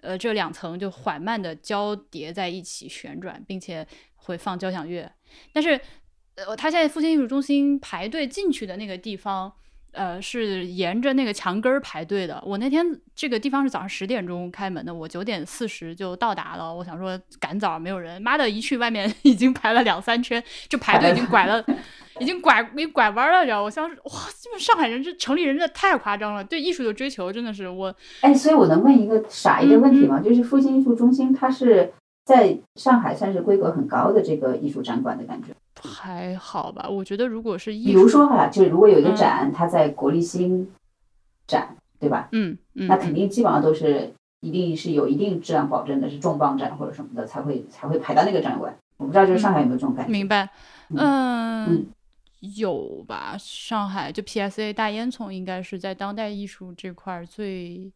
[0.00, 3.86] 呃这两层就缓慢的交叠在一起旋转，并且。
[4.24, 5.10] 会放交响乐，
[5.52, 5.80] 但是，
[6.36, 9.52] 呃，他现在复兴艺术中心排队进去的那个地方，
[9.92, 12.42] 呃，是沿着那个墙根儿排队的。
[12.44, 16.74] 我那天这个地方是早上十点钟开门的，我九点四十就到达了。
[16.74, 21.64] 我想说赶早没有人，妈的，一去外面 已经排了两三圈，就排队已经拐了，
[22.18, 23.94] 已经拐没拐弯了，知道我想哇，
[24.42, 27.94] 这么上海人这城里人真的太夸张了，对艺术的追求真的是我。
[28.22, 30.18] 哎，所以我能问一个傻一个问题吗？
[30.20, 31.92] 就是复兴艺术中心它是。
[32.24, 35.48] 在上海算是规格很高的这个艺术展馆的感觉，
[35.82, 36.88] 还好吧？
[36.88, 40.66] 我觉得如果是艺术比如说哈，就是如果有一个展，它在国立新
[41.46, 42.28] 展，对吧？
[42.32, 44.10] 嗯嗯，那肯定基本上都是
[44.40, 48.74] 一定是有一定质量保证的，是重磅展或者什么的才会才会排到那个展馆。
[48.96, 50.10] 我不知道就是上海有没有这种感觉？
[50.12, 50.48] 明白？
[50.96, 51.86] 嗯，
[52.56, 53.36] 有吧？
[53.38, 57.92] 上海就 PSA 大烟囱应该是在当代艺术这块最。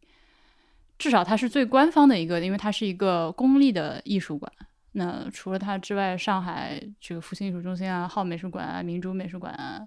[0.99, 4.51] 至少它是最官方的一个，因为它是一个公立的艺术馆。
[4.93, 9.87] 那除了它之外，上海这个复兴艺术中心啊、浩美术馆啊、明珠美术馆啊，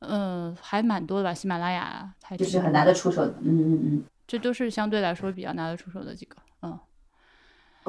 [0.00, 1.34] 嗯，还蛮多的吧。
[1.34, 3.34] 喜马拉雅，就是很拿得出手的。
[3.42, 6.36] 嗯嗯嗯，这都是相对来说比较拿得出手的几个。
[6.62, 6.78] 嗯。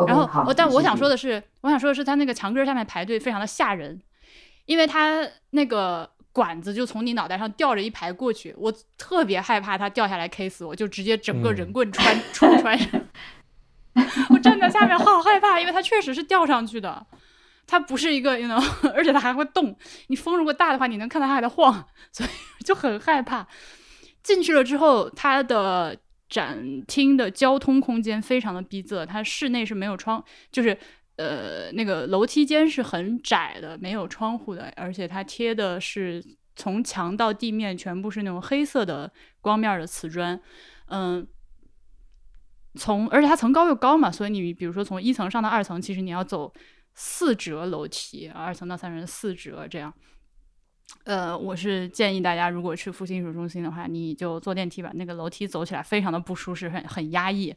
[0.07, 3.99] 然后我，但我想说的是，我想说的是，它那个墙根下面排队非常的吓人，
[4.65, 13.01] 因为它那个管子就从你脑袋上吊着一排过去，我特别害怕它掉下来 K 死我，就直接整个人棍穿冲穿上。
[14.29, 17.07] 我站在下面好害怕，因为它确实是吊上去的，
[17.65, 18.63] 它不是一个，you know，
[18.93, 19.75] 而且它还会动。
[20.09, 22.29] 你风如果大的话，你能看到它还在晃，所以
[22.63, 23.47] 就很害怕。
[24.21, 25.97] 进去了之后，它的
[26.29, 30.77] 展厅的交通空间非常的逼仄，它室内是没有窗，就是
[31.17, 36.23] 呃那个楼梯间是很窄的，没有窗户的，而且它贴的是
[36.55, 39.11] 从墙到地面全部是那种黑色的
[39.41, 40.41] 光面的瓷砖，
[40.87, 41.27] 嗯。
[42.79, 46.53] 从而且它层高又高嘛，所以你比如说从一层上到二层，其实你要走
[46.93, 49.91] 四折楼梯，二层到三层四折这样。
[51.03, 57.51] 呃，我是建议大家，如果去复兴艺术中心的话，你就坐电梯吧，那个楼梯走起来非常的不舒适，很很压抑。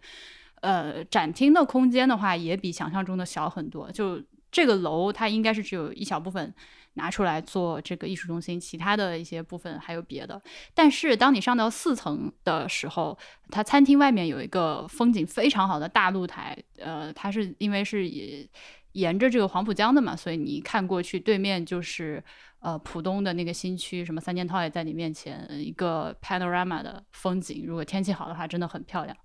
[0.60, 3.90] 呃，展厅的空间的话，也比想象中的小很多。
[3.90, 6.54] 就这个楼，它应该是只有一小部分。
[6.94, 10.42] 拿出来做这个艺术中心，其他的一些部分还有别的。
[10.74, 13.16] 但是当你上到四层的时候，
[13.48, 18.46] 它餐厅外面有一个风景非常好的大露台，呃，它是因为是也
[18.92, 22.22] 沿着这个黄浦江的嘛，所以你看过去对面就是
[22.58, 27.62] 呃浦东的那个新区，什么三件套也在你面前，一个 panorama 的风景。
[27.64, 29.16] 如果天气好的话，真的很漂亮。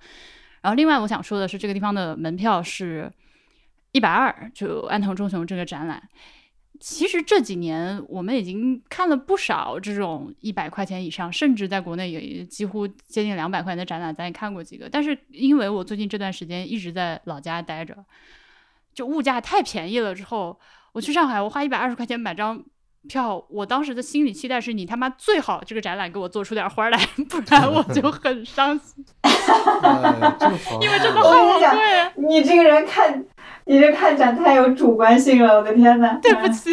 [0.66, 3.08] 然后另外我想说的是，这个地方的门票是
[3.92, 6.02] 一百二，就安藤忠雄这个展览。
[6.80, 14.90] 其实这几年我们已经看了不少这种一百块钱以上，甚至在国内也几乎接近两百块钱的展览，咱也看过几个。
[14.90, 18.04] 但是因为我最近这段时间一直在老家待着，
[18.92, 20.16] 就物价太便宜了。
[20.16, 20.60] 之后
[20.94, 22.60] 我去上海，我花一百二十块钱买张
[23.08, 26.98] 票，我当时的心理期待是你他妈最好这个展览给我做出点花来，
[27.30, 29.06] 不然我就很伤心。
[30.82, 32.12] 因为真的好贵。
[32.16, 33.24] 你这个人看。
[33.68, 36.20] 你这看展太有主观性了，我的天呐！
[36.22, 36.70] 对不起，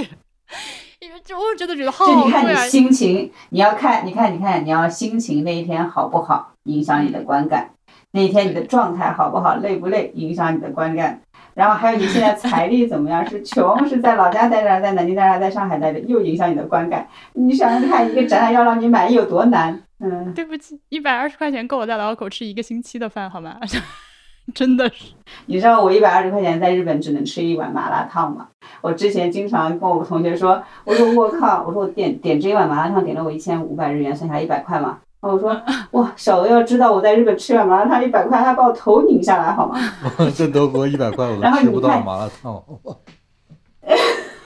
[1.01, 7.69] 因为就我真的觉得好贵就你看你心情，你要看，你看，你看，你要心情那一天好不好，影响你的观感；
[8.11, 11.23] 那一天你的状态好不好，累不累，影响你的观感。
[11.55, 13.25] 然后还有你现在财力怎么样？
[13.29, 17.07] 是穷，是在老家待着，在南京待着，在上海待着，又影响你的观感。
[17.35, 19.83] 你想想看，一个展览要让你满意有多难？
[20.01, 23.59] 嗯，对不起，一百二十块钱够我在老口吃一个星期的饭，好吗？
[24.53, 25.13] 真的是，
[25.47, 28.49] 你知道我一百二十块钱在日本只能吃一碗麻辣烫吗？
[28.81, 34.99] 我之前经常跟我同学说，我说我靠，我说我点点这一碗麻辣烫点了我一千五百日元，算下来一百块嘛。
[35.23, 35.57] 然后我说
[35.93, 39.79] 哇，小鹅要知道我在日本吃碗麻辣烫一百块，他把我头拧下来好吗？
[40.35, 42.61] 在德国一百块我都吃不到麻辣烫。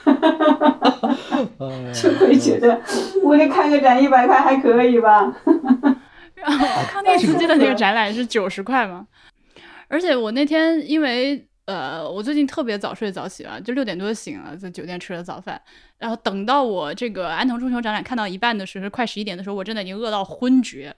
[1.93, 2.79] 就会觉得
[3.23, 5.33] 我给看个展一百块还可以吧？
[6.35, 9.05] 然后康定斯基的那个展览是九十块嘛？
[9.89, 15.61] 而且我那天因为呃，我最近特别早睡早起啊，就六点多醒了，在酒店吃了早饭，
[15.97, 20.95] 然后等到我这个安藤忠雄展览看到一半的时候，快十一点的时候，我真的已经饿到昏厥。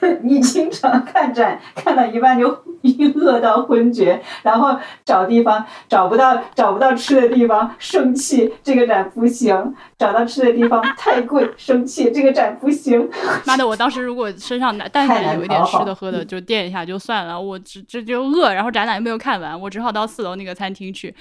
[0.22, 2.48] 你经常看展看到一半就
[3.14, 9.56] 饿到昏厥，然后找地方找不到找不到吃的地方生气，这个展不行；
[9.98, 13.08] 找到吃的地方太贵，生气，这个展不行。
[13.44, 13.66] 妈的！
[13.66, 17.38] 我当时如果身上但凡有一点吃的喝的，就垫一下就算了。
[17.38, 21.14] 我这这就饿，然后展览又没有看完，我只好到四楼那个餐厅去，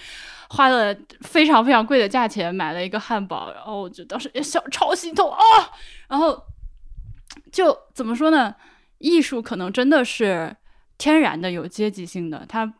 [0.49, 5.37] 花了非常非常贵的价钱买了一个汉堡，然后我就当时小超心痛啊，
[6.07, 6.41] 然后。
[7.51, 8.55] 就怎么说呢？
[8.99, 10.53] 艺术可能真的是
[10.97, 12.73] 天然的有阶级性的，它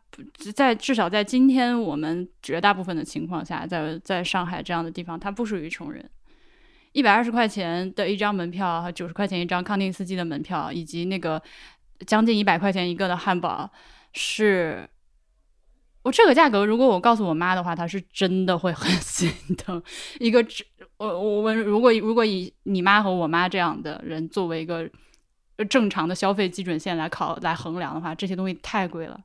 [0.54, 6.10] 在至少在今天我们绝大部分的情况下，在在上海这样的地方，它不属于穷人。
[6.92, 11.40] 一百二十块钱的一张门票和九十块钱一张康定斯基的门票，以及那个
[12.06, 13.70] 将近一百块钱一个的汉堡，
[14.12, 14.86] 是
[16.02, 19.82] 我这个价格，如果我告诉我妈的话，她是真的会很 心疼。
[20.18, 20.44] 一个。
[21.00, 24.86] 我我问，如果如果以你妈和我妈这样的人作为一个
[25.70, 29.18] 正常的消费基准线来考来衡量的话，这些东西太贵了，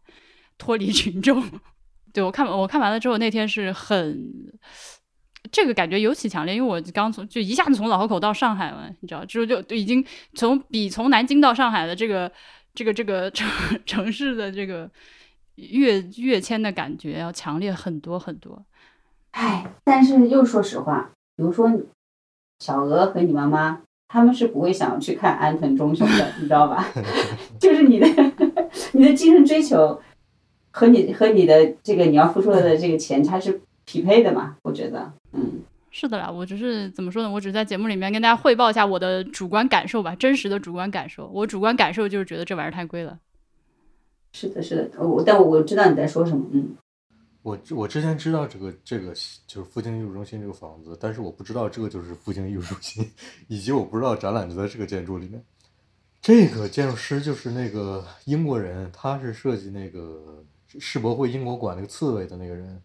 [0.57, 1.43] 脱离群众。
[2.13, 4.31] 对我看我看完了之后，那天是很
[5.51, 12.31] 这个感觉尤其强烈，因为我刚从就一下子从老河口到上海了，你知道，就就已经从比从南京到上海的这个
[12.73, 13.45] 这个这个城
[13.85, 14.89] 城市的这个
[15.55, 18.65] 跃跃迁的感觉要强烈很多很多。
[19.31, 21.11] 唉，但是又说实话。
[21.35, 21.71] 比如说，
[22.59, 26.87] 小鹅和你妈妈，他们是不会想要去看安藤忠雄的，你知道吧？
[27.59, 28.07] 就是你的
[28.93, 29.99] 你的精神追求
[30.71, 34.55] 和你和你的这个你要付出的这个钱，它是匹配的嘛？
[34.63, 35.61] 我觉得，嗯，
[35.91, 36.31] 是的啦。
[36.31, 37.29] 我只是怎么说呢？
[37.29, 41.29] 我只是在节目里面跟大家汇报一下我的主观感受吧，真实的主观感受。
[41.33, 43.19] 我主观感受就是觉得这玩意儿太贵了。
[44.31, 46.75] 是的，是的，我但我知道你在说什么，嗯。
[47.45, 49.13] 我我之前知道这个这个
[49.45, 53.07] 就是复兴艺术中心这个房子，但是我不知道这个就是复兴艺术中心，
[53.47, 55.45] 以及我不知道展览就在这个建筑里面。
[56.19, 60.43] 这个建筑师就是那个英国人，他是设计那个
[60.79, 62.81] 世博会英国馆那个刺猬的那个人，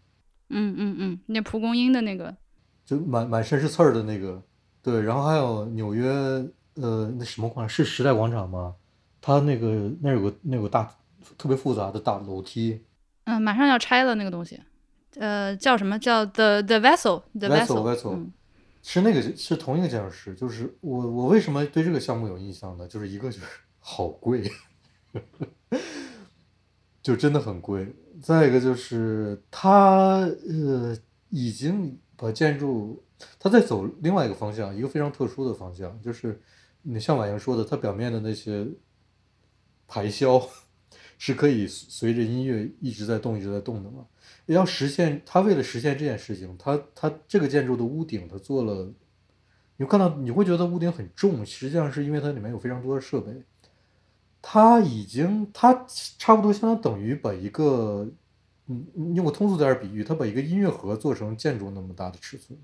[0.51, 2.37] 嗯嗯嗯，那蒲公英的那个，
[2.85, 4.43] 就满满身是刺儿的那个。
[4.83, 6.11] 对，然后还有纽约
[6.75, 8.75] 呃那什么广场是时代广场吗？
[9.23, 10.95] 他那个那有个那有个大
[11.39, 12.83] 特别复杂的大楼梯，
[13.31, 14.61] 嗯，马上要拆了那个东西，
[15.17, 18.33] 呃，叫什么叫 the the vessel，the vessel vessel，嗯
[18.83, 22.89] 是那个是同一个建筑师，就是我我为什么对这个项目有印象呢？
[22.89, 23.45] 就是一个就是
[23.79, 24.51] 好贵，
[27.03, 27.95] 就真的很贵。
[28.23, 30.97] 再一个就是他呃
[31.29, 33.05] 已经把建筑，
[33.39, 36.41] 他在走另外一个方向，一个非常特殊的方向，就是
[36.83, 38.67] 你像婉莹说的，它表面的那些
[39.87, 40.49] 排箫
[41.23, 44.07] 是可以随着音乐一直在动一直在动的嘛。
[44.47, 48.91] 要实现他为了实现这件事情，他他这个建筑的屋顶他做了，
[49.77, 53.31] 你看到你会觉得屋顶很重，实际上是因为它里面有非常多的设备。
[54.41, 55.85] 他已经他
[56.19, 58.09] 差不多相当等于把一个，
[58.69, 62.59] 嗯，用个通俗点儿比喻，他把一个音乐盒做成建筑那么大的尺寸。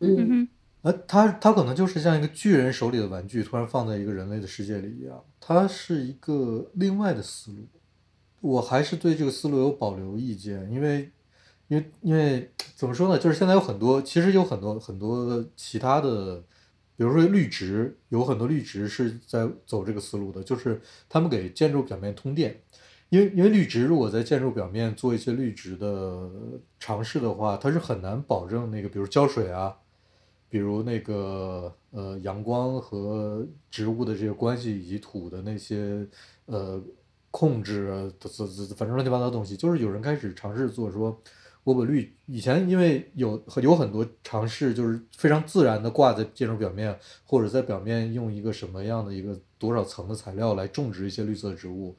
[0.00, 0.48] 嗯，嗯哼，
[0.82, 7.66] 呃，他他可能就是像一个巨人手里的玩具，突然放在一个人类的世界里一样，它是一个另外的思路。
[8.40, 11.10] 我还是对这个思路有保留意见，因为，
[11.68, 13.18] 因为，因为怎么说呢？
[13.18, 16.40] 就是现在有很多，其实有很多很多其他的，
[16.96, 22.60] 比如说绿植，有很多绿植是在走这个思路的，就是他们给建筑表面通电，
[23.08, 26.30] 因为因为绿植如果在建筑表面做一些绿植的
[26.78, 29.76] 尝试的话，它是很难保证那个，比如浇水啊，
[30.48, 36.06] 比如那个呃阳光和植物的这些关系，以及土的那些
[36.46, 36.80] 呃
[37.30, 41.20] 控制啊，这这这反正乱七八糟的东西，就是有人开始尝试做说，
[41.64, 51.96] 我把绿以前因为有有很多尝试，就是非常自然的挂在建筑表面，或者在表面用一个什么样的一个多少层的材料来种植一些绿色植物，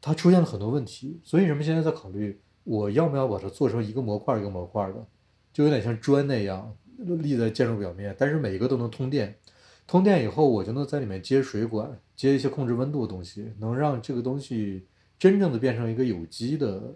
[0.00, 5.06] 它出现了很多问题，所以人们现在在考虑，我要不要把它做成一个模块一个模块的，
[5.52, 9.36] 就有点像砖那样立在建筑表面，但是每一个都能通电。
[9.86, 14.86] 通电以后，我就能在里面接水管，接一些控制温度的东西，能让这个东西
[15.18, 16.94] 真正的变成一个有机的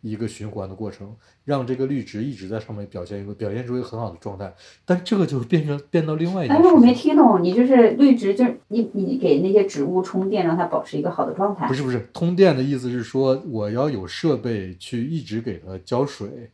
[0.00, 1.14] 一个循环的过程，
[1.44, 4.52] 让这个绿植一直在上面表现一个表现出一个很好的状态。
[4.84, 11.68] 但这个就变成变到另外一件哎，我没，听懂，你就是绿植，就是你你给那些植物充电，让它保持一个好的状态。
[11.68, 16.50] 不是不是，通电的意思是说我要有设备去一直给它浇水。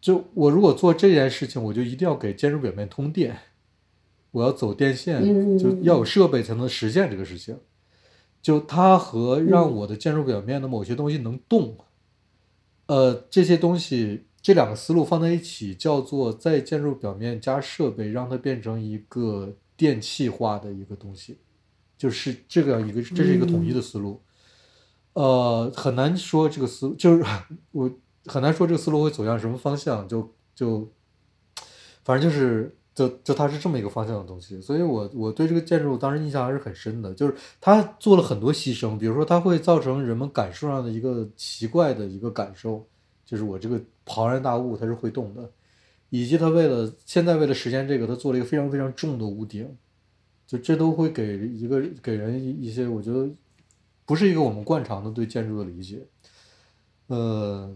[0.00, 3.36] 就我如果做这件事情，我就一定要给建筑表面通电，
[4.32, 7.56] 我要走电线，嗯就要有设备才能实现这个事情。
[8.42, 11.76] 就它和让嗯我的建筑表面的某些东西能动，
[12.86, 21.38] 呃，这些东西这两个思路放在一起，叫做在建筑表面加设备，让它变成一个电气化的一个东西，
[21.96, 24.20] 就是这个一个这是一个统一的思路。
[25.12, 27.24] 呃，很难说这个思路，就是
[27.70, 27.88] 我
[28.26, 30.90] 很难说这个思路会走向什么方向，就就
[32.02, 42.84] 反正就是就就它是这么一个方向的东西，所以我我对这个建筑当时印象还是很深的，就是它做了很多牺牲，比如说它会造成人们感受上的一个奇怪的一个感受，
[43.24, 45.50] 就是我这个庞然大物它是会动的，
[46.10, 49.74] 以及它为了现在为了实现这个，它做了一个非常非常重的屋顶，
[50.46, 53.26] 就这都会给一个给人一些我觉得
[54.04, 56.06] 不是一个我们惯常的对建筑的理解，
[57.06, 57.74] 呃，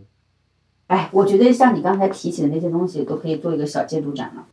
[0.89, 4.47] 哎，我觉得像你刚才提起的那些东西，都可以做一个小建筑展了。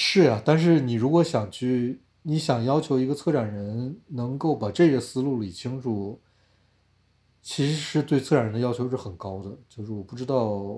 [0.00, 6.20] 是呀，但是你如果想去，你想要求一个策展人能够把这个思路理清楚，
[7.42, 9.50] 其实是对策展人的要求是很高的。
[9.68, 10.70] 就是我不知道，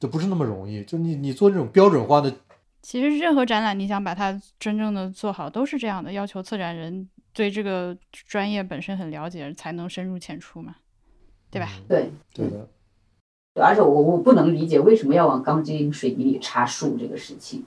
[0.00, 0.82] 就不是那么容易。
[0.82, 2.34] 就你你做这种标准化的，
[2.82, 10.74] 其实任何展览，你想把它真正的做好，都是这样的，要求策展人对这个专业本身很了解，才能深入浅出嘛，
[11.52, 11.68] 对吧？
[11.76, 12.68] 嗯对，对的，
[13.54, 17.64] 对而且我我不能理解为什么要往钢筋水泥里插树这个事情。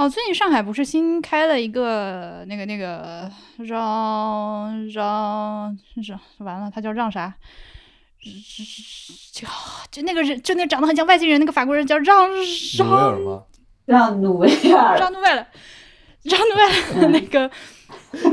[0.00, 7.34] 哦，最近上海不是新开了一个那个那个让让让完了，他叫让啥？
[9.30, 9.46] 就
[9.90, 12.46] 就那个人，就那长得很像外星人那个法国人叫让努维
[12.78, 13.42] 让尔吗？
[13.84, 15.46] 让努维尔让努维尔，
[16.22, 17.50] 让努维尔那个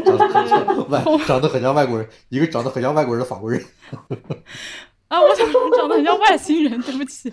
[0.06, 3.61] 长得很像外，长得很像外国人，一个长得很像外国人的法国人。
[5.10, 7.30] 啊，我想说长得很像外星人，对不起。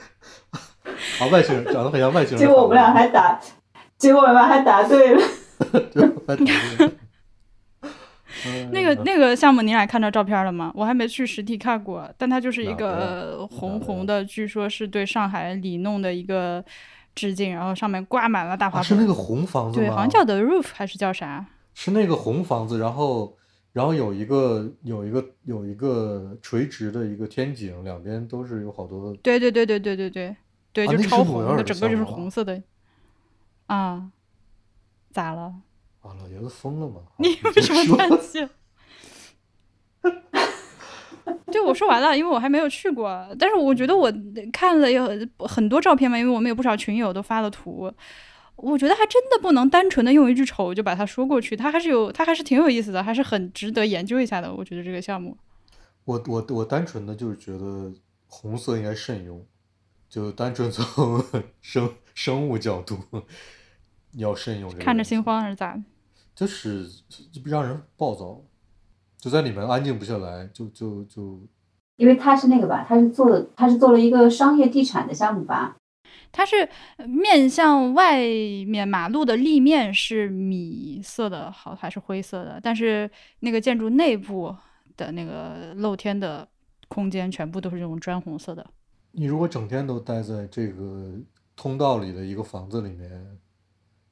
[1.20, 2.40] 啊，外星人长得很像外星人。
[2.40, 3.38] 结果我们俩还答，
[4.04, 5.22] 结果我们还答对了。
[8.70, 10.70] 那个那个项目你俩看到照片了吗？
[10.74, 16.62] 我还没去实体看过，但它就是一个红红的，据说是对上海里弄的一个
[17.14, 18.82] 致敬，然后上面挂满了大花。
[18.82, 21.46] 是那个红房子对，好像叫 The Roof 还是叫啥？
[21.72, 23.34] 是那个红房子，然后
[23.72, 29.14] 然后有一个有一个有一个垂直的一个天井，两边都是有好多。
[29.22, 30.36] 对对对对对对对
[30.74, 32.62] 对，就超红的，整个就是红色的。
[33.74, 34.10] 啊，
[35.10, 35.52] 咋了？
[36.00, 37.00] 啊，老爷子疯了吗？
[37.18, 38.48] 你为什么叹气？
[41.50, 43.26] 对，我说完了，因为我还没有去过。
[43.36, 44.12] 但是我觉得我
[44.52, 45.08] 看了有
[45.40, 47.92] 很多照片嘛，因为我们有不少群友都发了图。
[48.54, 54.54] 我觉得还真的不能单纯的用一句丑就把它说过去，它还是有， 它还是挺有意思的，还是很值得研究一下的。
[54.54, 55.36] 我觉得这个项目，
[56.04, 57.92] 我我我单纯的就是觉得
[58.28, 59.44] 红色应该慎用，
[60.08, 61.24] 就单纯从
[61.60, 62.98] 生生物角度
[64.16, 64.82] 要慎用这个。
[64.84, 65.78] 看着心慌还是咋？
[66.34, 66.90] 就是
[67.44, 68.42] 让人暴躁，
[69.18, 71.40] 就在里面安静不下来，就就就，
[71.94, 75.76] 因为他是那个吧，他是做的，他是做了一个商业地产的项目吧，
[76.32, 76.68] 它是
[77.06, 78.18] 面向外
[78.66, 82.58] 面马路的立面是米色的，好还是灰色的？
[82.60, 83.08] 但是
[83.38, 84.52] 那个建筑内部
[84.96, 86.48] 的那个露天的
[86.88, 88.66] 空间全部都是这种砖红色的。
[89.12, 91.12] 你如果整天都待在这个
[91.54, 93.38] 通道里的一个房子里面。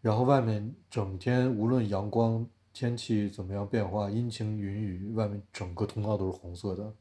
[0.03, 6.93] 然后外面整天无论阳光天气怎么样变化，阴晴云雨，外面整个通道都是红色的，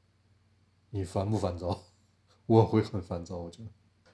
[0.92, 1.78] 你烦不烦躁？
[2.46, 3.70] 我会很烦躁，我觉得，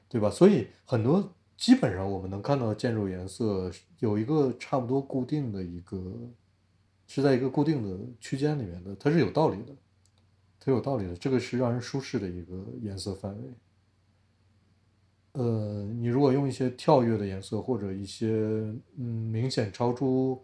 [0.08, 0.30] 对吧？
[0.30, 3.70] 所以很多基本上我们能看到的建筑颜色
[4.00, 6.14] 有一个差不多固定的一个，
[7.08, 9.76] 是在一个固定的区间里面的，它是有道理的，
[10.60, 13.50] 它有道理的，这个是让人舒适的一个颜色范围。
[15.38, 18.28] 呃，你如果用一些跳跃的颜色，或者一些
[18.98, 20.44] 嗯明显超出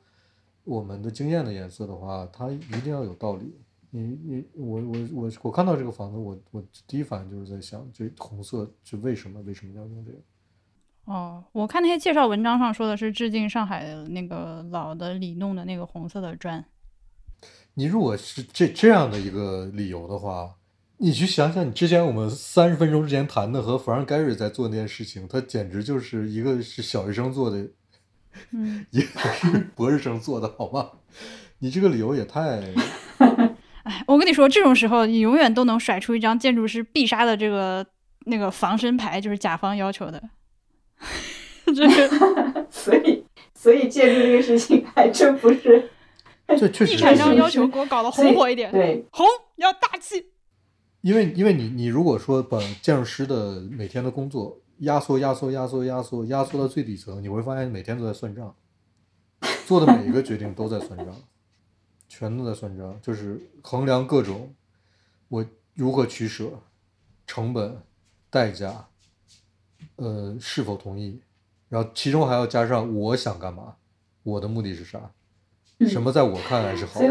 [0.64, 3.56] 我们的经验的颜色的话，它一定要有道理。
[3.90, 9.42] 你你我我我我看到这个房子，我我第一反应就是在想，这红色是为什么？
[9.42, 10.18] 为什么要用这个？
[11.06, 16.64] 哦，我看那些介绍文章上说的是致敬上海那个老的里弄的那个红色的砖。
[17.74, 20.56] 你如果是这这样的一个理由的话。
[20.98, 27.68] 你去想想，你之前我们三十分钟之前谈的和弗兰盖瑞在做那件事情，他简直就是一个是小学生做的，
[28.52, 30.92] 嗯， 一个是博士生做的，好吗？
[31.60, 32.62] 你这个理由也太
[33.84, 37.86] 哎，我跟你说，这种时候你永远都能甩出一张建筑师必杀的这个
[38.28, 40.22] 那个防身牌，就是甲方要求的。
[41.66, 45.90] 这个，所以所以建筑这个事情还真不是，
[46.48, 49.26] 这确实地产商要求给我搞得红火一点，对，红
[49.58, 50.28] 要大气。
[51.04, 58.56] 因为，因为你，你如果说把建筑师的每天的工作压缩、压缩、压缩、压缩、压缩到最底层，你会发现每天都在算账，
[59.68, 61.14] 做的每一个决定都在算账，
[62.08, 64.56] 全都在算账，就是衡量各种
[65.28, 66.50] 我如何取舍、
[67.28, 67.78] 成本、
[68.30, 68.88] 代价，
[69.98, 71.20] 呃，是否同意，
[71.68, 73.76] 然后其中还要加上我想干嘛，
[74.24, 75.12] 我的目的是啥，
[75.82, 77.02] 什么在我看来是好。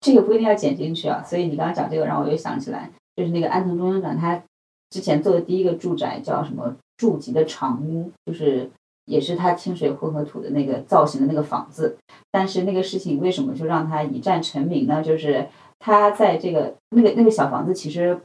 [0.00, 4.42] 这个不一定要剪进去啊，所以你刚刚讲这个，让我又想起来，就是那个安藤忠雄长他
[4.88, 8.70] 之前做的第一个住宅叫什么筑吉的长屋，就是
[9.04, 11.96] 也是他清水混合土的那个造型的那个房子。
[12.30, 15.02] 但是那个事情为什么就让他一战成名呢？
[15.02, 15.46] 就是
[15.78, 18.18] 他在这个那个那个小房子其实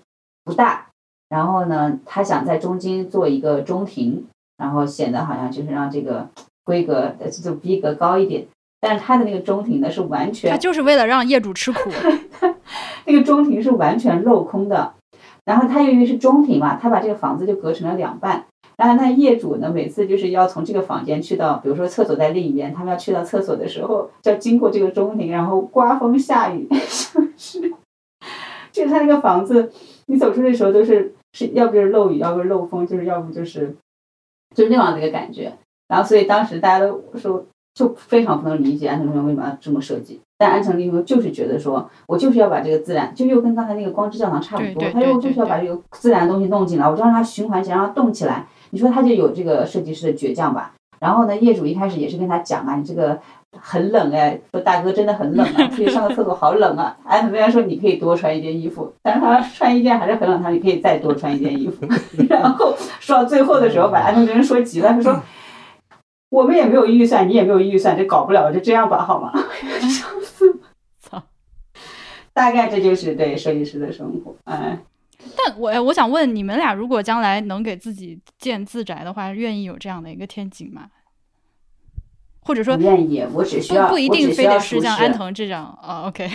[0.43, 0.87] 不大，
[1.27, 4.25] 然后呢，他想在中间做一个中庭，
[4.57, 6.29] 然后显得好像就是让这个
[6.63, 8.45] 规格呃就逼格高一点。
[8.87, 11.89] 但是他的那个中庭呢是完全，他就是为了让业主吃苦。
[13.05, 14.93] 那个中庭是完全镂空的，
[15.43, 18.45] 然后他由于是中庭嘛，他把这个房子就隔成了两半。
[18.77, 26.67] 然后那业主呢，每次就是要从这个房间去到，比如说厕所在另一边，他们要去到厕所的时候，就要经过这个中庭，然后刮风下雨，
[27.35, 27.73] 是？
[28.71, 29.71] 就是他那个房子，
[30.05, 33.75] 你走出去的时候都是是要不就是漏雨，要不漏风，就是要不就是
[34.55, 35.53] 就是那样的一个感觉。
[35.87, 37.43] 然后所以当时大家都说。
[37.75, 48.47] 就非常不能理解安藤忠雄为什么要这么设计，但安藤忠雄就是觉得说，我就是要把这个自然，就又跟刚才那个光之教堂差不多，他又就是要把这个自然的东西弄进来，我就让它循环起来，让它动起来。
[48.69, 50.71] 你说他就有这个设计师的倔强吧？
[50.99, 53.19] 然后呢，业主一开始也是跟他讲啊，你这个
[53.59, 56.95] 很冷哎，说大哥真的很冷啊，出去上个厕所好冷啊。
[57.03, 61.85] 安藤忠雄说你可以多穿一件衣服，但是他穿一件还是很冷，他说你可以再多穿一件衣服。
[62.29, 65.21] 然后说到最后的时候，把安藤忠雄说急了，他说。
[66.29, 69.31] 我们也没有预算，你也没有预算，这搞不了，就这样吧，好吗？
[69.81, 70.59] 笑死！
[70.99, 71.23] 操，
[72.33, 74.35] 大概这就是对设计师的生活。
[74.45, 74.79] 哎，
[75.37, 80.87] 但我我想问你们俩，如果将来能给自己建自宅的话，愿意有这样的一个天井吗？
[82.41, 86.29] 或者说不愿意，我只需要不不一定非得是像安藤这样啊，OK，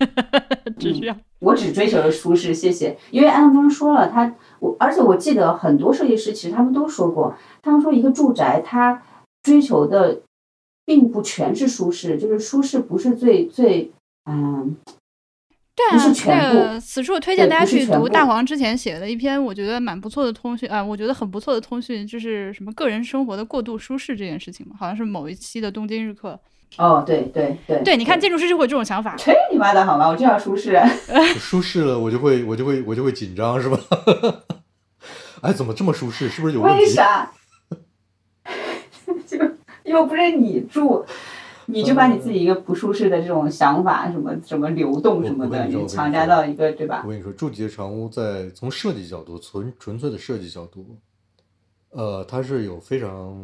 [0.78, 2.98] 只需要我只追求舒适，谢谢。
[3.10, 9.02] 因为安藤说了，他我而且我记得很多设计师其实他们都说过，他们说一个住宅它
[9.48, 10.20] 追求的
[10.84, 13.90] 并不全是舒适，就是舒适不是最最
[14.30, 14.76] 嗯
[15.74, 26.38] 对啊，不是全那个此处推荐大家去读大黄之前写的一篇，我觉得蛮不错的通讯啊、我觉得很不错的通讯，就是什么个人生活的过度舒适这件事情嘛，好像是某一期的东京日课。
[26.76, 30.06] 哦对对对对，你看建筑师就会有这种想法，吹你妈的好吗？
[30.08, 30.78] 我就要舒适。
[31.40, 33.78] 舒适了，我就会我就会我就会紧张，是吧？
[35.40, 36.28] 哎，怎么这么舒适？
[36.28, 36.80] 是不是有问题？
[36.80, 37.30] 为啥？
[39.26, 39.38] 就
[39.84, 41.04] 又不是你住，
[41.66, 47.10] 你就把你自己一个不舒适的这种想法，什么什么流动什么的，你强加到一个对吧我？
[47.10, 50.98] 跟你说，住吉长屋在从设计角度，纯纯粹的设计角度，
[51.90, 53.38] 呃，它是有非常，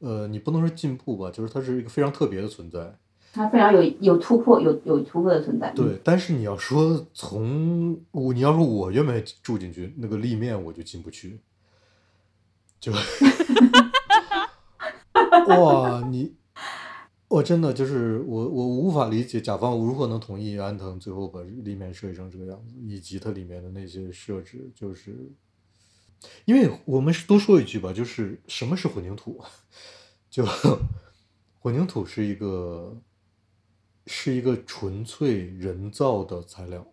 [0.00, 2.96] 呃，你不能说进步吧，就是它是一个非常特别的存在。
[3.34, 5.70] 它非常有有突破，有有突破的存在。
[5.70, 11.40] 对，但是你要说从我，你要说我愿不愿意住进去，那个立面我就进不去，
[12.78, 12.92] 就
[15.60, 16.34] 哇，你
[17.28, 25.32] 我真的就是我我无法理解甲方如何能同意安藤最后把立面设计成这个样子，以及它里面的那些设置，就是
[26.44, 29.40] 因为我们多说一句吧，就是什么是混凝土？
[30.28, 30.44] 就
[31.58, 33.00] 混凝土是一个
[34.06, 36.86] 是一个纯粹人造的材料。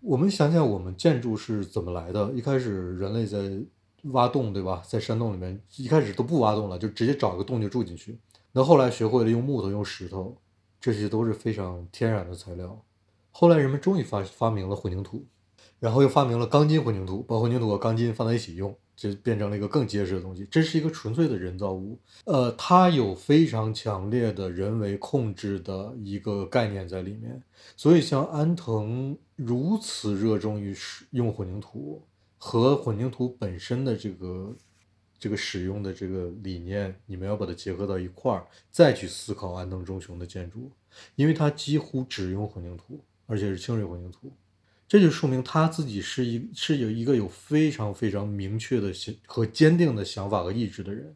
[0.00, 2.32] 我们想想，我们建筑是怎么来的？
[2.32, 3.38] 一开始人类在
[4.04, 4.82] 挖洞，对吧？
[4.86, 8.18] 在山洞里面，一开始都不挖洞了，就直接找一个洞就住进去。
[8.52, 10.36] 那后来学会了用木头、用石头，
[10.80, 12.82] 这些都是非常天然的材料。
[13.30, 15.24] 后来人们终于发发明了混凝土，
[15.78, 20.46] 然后又发明了钢筋混凝土，把混凝土和钢筋放在一起用，就变成了一个更结实的东西。
[20.50, 27.40] 这是一个纯粹的人造物，呃，它有非常强烈的人为控制的一个概念在里面。
[27.76, 32.02] 所以，像安藤如此热衷于使用混凝土
[32.42, 34.56] 和混凝土本身的这个
[35.18, 40.72] 这个使用的这个理念，你们要把它结合到一块儿，再去思考安藤忠雄的建筑，
[41.16, 44.32] 因为他几乎只用混凝土，而且是清水混凝土。
[44.88, 51.14] 这就说明他自己是一是有一个有非常非常明确的想和坚定的想法和意志的人。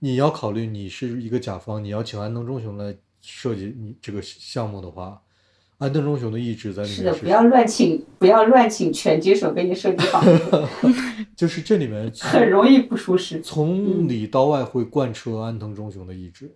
[0.00, 5.22] 你要考虑你是一个甲方，你要请安藤忠雄来设计你这个项目的话，
[5.78, 10.64] 安藤忠雄的意志在里面是的，不要乱请，不要乱请拳击手给你设计房子，
[11.36, 13.40] 就是这里面很容易不舒适。
[13.40, 16.54] 从里到外会贯彻安藤忠雄的意志，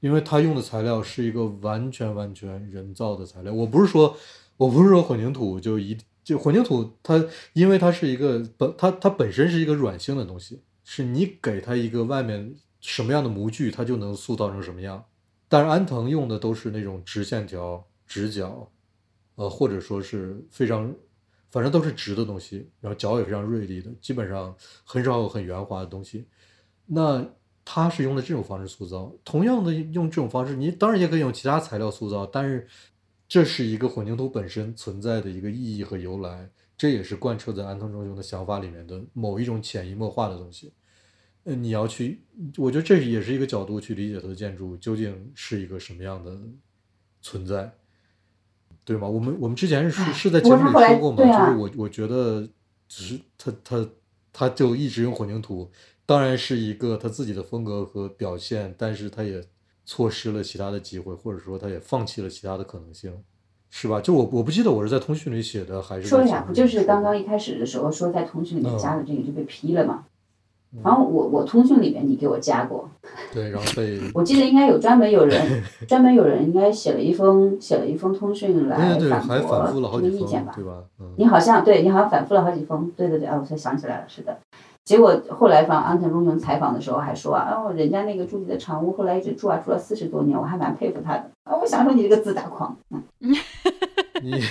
[0.00, 3.52] 因为他用的材料是一个完全完全人造的材料。
[3.52, 4.16] 我不是说，
[4.58, 7.24] 我不是说混凝土就一就混凝土它，
[7.54, 15.04] 因为它是一个本它它本身是一个软性的东西，是你给它一个外面什么样的模具，它就能塑造成什么样。
[15.48, 18.70] 但是安藤用的都是那种直线条、直角，
[19.36, 20.94] 呃，或者说是非常，
[21.50, 26.26] 反正都是直的东西，然后角也非常锐利的，基本上很少有很圆滑的东西。
[26.84, 27.26] 那
[27.64, 32.68] 他是用的这种方式塑造，同样的用这种方式，你当然也可以用其他材料塑造，但是
[33.26, 40.74] 这是一个混凝土本身存在的一个意义和由来，这也是贯彻在安藤忠雄的想法里面的某一种潜移默化的东西。
[41.44, 42.20] 嗯，你要去，
[42.56, 46.38] 我觉得这也是一个角度去理解它的建筑究竟是一个什么样的
[47.20, 47.72] 存在，
[48.84, 49.06] 对吗？
[49.08, 52.48] 我们我们之前是是在节目里说过嘛，就是我我觉得
[52.88, 53.88] 只是他他
[54.32, 55.70] 他就一直用混凝土，
[56.04, 59.42] 当然是一个他自己的风格和表现，但是他也
[59.84, 63.12] 错失了其他的机会，或者说他也放弃了其他的可能性，
[63.70, 64.00] 是吧？
[64.00, 70.04] 就我我不记得我是在通讯里写的还是说一下，在节目里不就是刚刚一开始的时候说在通讯里面嗯加的这个就被批了嘛？
[70.74, 72.88] 嗯然后我我通讯里面你给我加过，
[73.32, 80.52] 对，然后被 我记得应该有专门有人 专门有人应该写了一封写了一封通讯来对对对，反还反复了好驳这几意见吧？
[80.56, 80.82] 对吧？
[80.98, 84.38] 嗯，你好像对你好像反复了好几封，对对对，啊，我才想起来了，是的。
[84.84, 91.30] 结果后来访安藤忠雄采访的时候还说啊，哦，人家那个住进的长屋后来一直住啊，住了四十多年，我还蛮佩服他的。
[91.44, 93.00] 啊，我想说你这个自大狂，嗯，
[94.22, 94.42] 你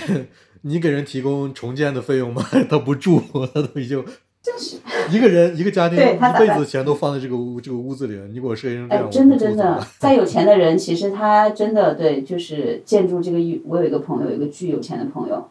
[0.62, 2.42] 你给人提供重建的费用吗？
[2.70, 3.20] 他不住，
[3.52, 4.02] 他都已经
[4.42, 4.76] 就是。
[5.10, 15.48] 一个人一个家庭对他一辈子钱都放在这个屋这个屋子里了，你给我设计成这样，哎，真的真的 再有钱的人，其实他真的对，就是建筑这个欲，我有一个朋友，有一个巨有钱的朋友，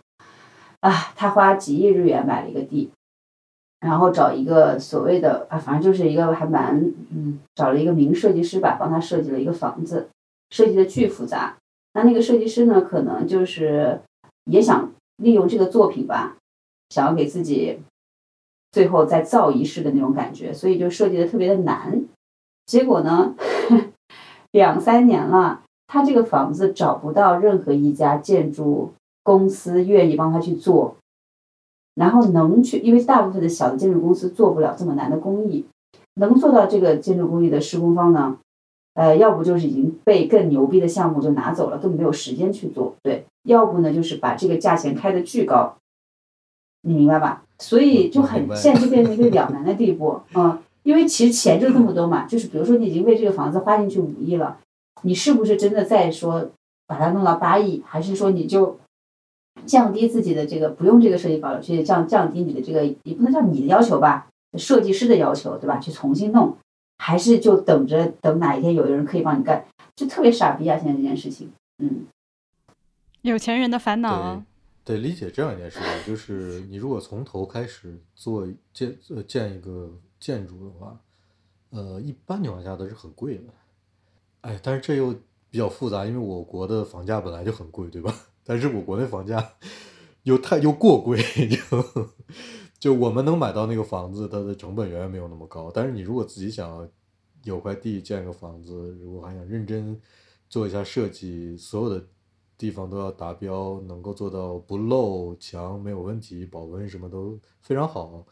[0.80, 2.89] 啊，他花几亿日元买了一个地，
[3.80, 6.80] 然后找一个所谓的啊，反正就是一个还蛮
[7.11, 10.07] 嗯，找了一个名设计师吧，帮他设计了一个房子，
[10.49, 11.57] 设计的巨复杂。
[11.93, 13.99] 那那个设计师呢，可能就是
[14.45, 16.38] 也想利用这个作品吧，
[16.89, 17.80] 想要给自己
[18.72, 22.03] 最后再造一世的那种感觉，所以就设计的特别的难。
[22.65, 23.35] 结果呢，
[24.52, 28.93] 两三年了，他这个房子找不到任何一家建筑
[29.23, 30.95] 公司愿意帮他去做，
[31.95, 35.65] 然后能去，因为大部分的小的建筑公司做不了这么难的工艺，
[36.15, 38.38] 能做到这个建筑工艺的施工方呢，
[38.93, 45.76] 呃，要不就是已经被更牛逼的项目就拿走了，根本没有时间去做，对，要不呢就是把这个价钱开的巨高，
[46.81, 47.43] 你明白吧？
[47.59, 54.57] 所以就很现在就变成一个两难的地步，嗯，因为其实钱就这么多嘛，就是比如说你已经为这个房子花进去五亿了，
[55.03, 56.49] 你是不是真的再说
[56.87, 58.79] 把它弄到八亿，还是说你就
[59.67, 64.27] 降低自己的这个不用这个设计保留，去降降低你的这个也不能叫你的要求吧，
[64.57, 65.77] 设计师的要求对吧？
[65.77, 66.57] 去重新弄，
[66.97, 69.63] 还是就等着等哪一天有人可以帮你干，
[69.95, 70.79] 就特别傻逼啊！
[70.79, 72.07] 现在这件事情，嗯，
[73.21, 74.43] 有钱人的烦恼啊。
[74.83, 78.97] 得理解这样一件事情，就是你如果从头开始做建
[79.27, 80.99] 建一个建筑的话，
[81.69, 83.43] 呃，一般情况下都是很贵的。
[84.41, 85.13] 哎，但是这又
[85.49, 88.13] 比较复杂，因为我国的房价本来就很贵，对吧？
[88.43, 89.53] 但是我国内房价
[90.23, 92.09] 又太又过贵，就
[92.79, 95.69] 就我们能买到那个房子，它的成本远远没有那么高。
[95.71, 96.89] 但是你如果自己想
[97.43, 99.99] 有块地建个房子，如果还想认真
[100.49, 102.03] 做一下设计，所有的
[102.61, 108.23] 地方都要达标，能够做到不漏墙没有问题，保温什么都非常好，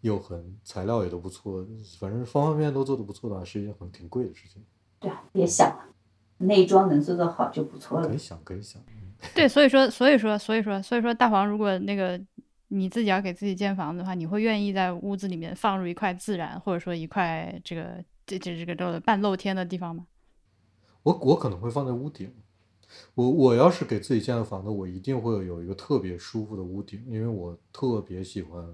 [0.00, 1.64] 又很材料也都不错，
[2.00, 4.60] 反正方方面面都做的不错的话，是一件很挺贵的事情。
[4.98, 5.84] 对啊，别想了，
[6.38, 8.18] 内装能做得好就不错了可以。
[8.18, 8.82] 想，可以想。
[9.32, 12.20] 对，所以说，所以说，所以说，所以说，大黄，如果那个
[12.66, 20.08] 你自己要给自己建房子的话，你会愿意在屋子里面放入一块自然，或者说一块这个这这这个这个半露天的地方吗？
[21.04, 22.34] 我我可能会放在屋顶。
[23.14, 28.64] 我我要是给自己建个房子，我一定会有一个特别舒服的屋顶，因为我特别喜欢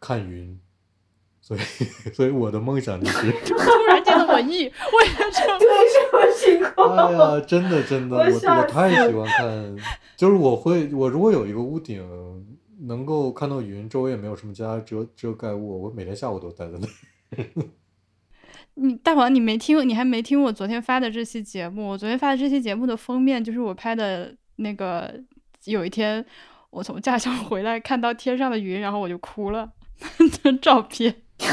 [0.00, 0.58] 看云，
[1.40, 1.60] 所以
[2.12, 3.54] 所以我的梦想就是， 突
[3.88, 5.58] 然间的文艺，为了什么？
[5.58, 6.96] 对，什么情况？
[6.96, 9.76] 哎呀，真的真的，我我我太喜欢看，
[10.16, 12.02] 就是我会我如果有一个屋顶
[12.82, 17.64] 能够看到云，周围也没有什么其他遮遮盖物，我每天下午都待在那儿。
[18.82, 21.88] 你大黄，你没听，你还没听我昨天发的这期节目。
[21.88, 25.22] 我昨天发的这期节目的封面就是我拍的那个，
[25.66, 26.24] 有一天
[26.70, 29.70] 我从驾校 回来，看到天上的云，然后我就哭了
[30.42, 31.14] 的照片。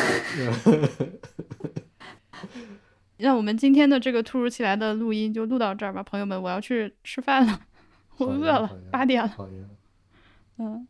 [3.17, 7.59] 那我们今天的这个突如其来的录音就录到这儿吧，朋友们，我要去吃饭了，
[8.19, 9.35] 我饿了，八点了。
[10.59, 10.87] 嗯，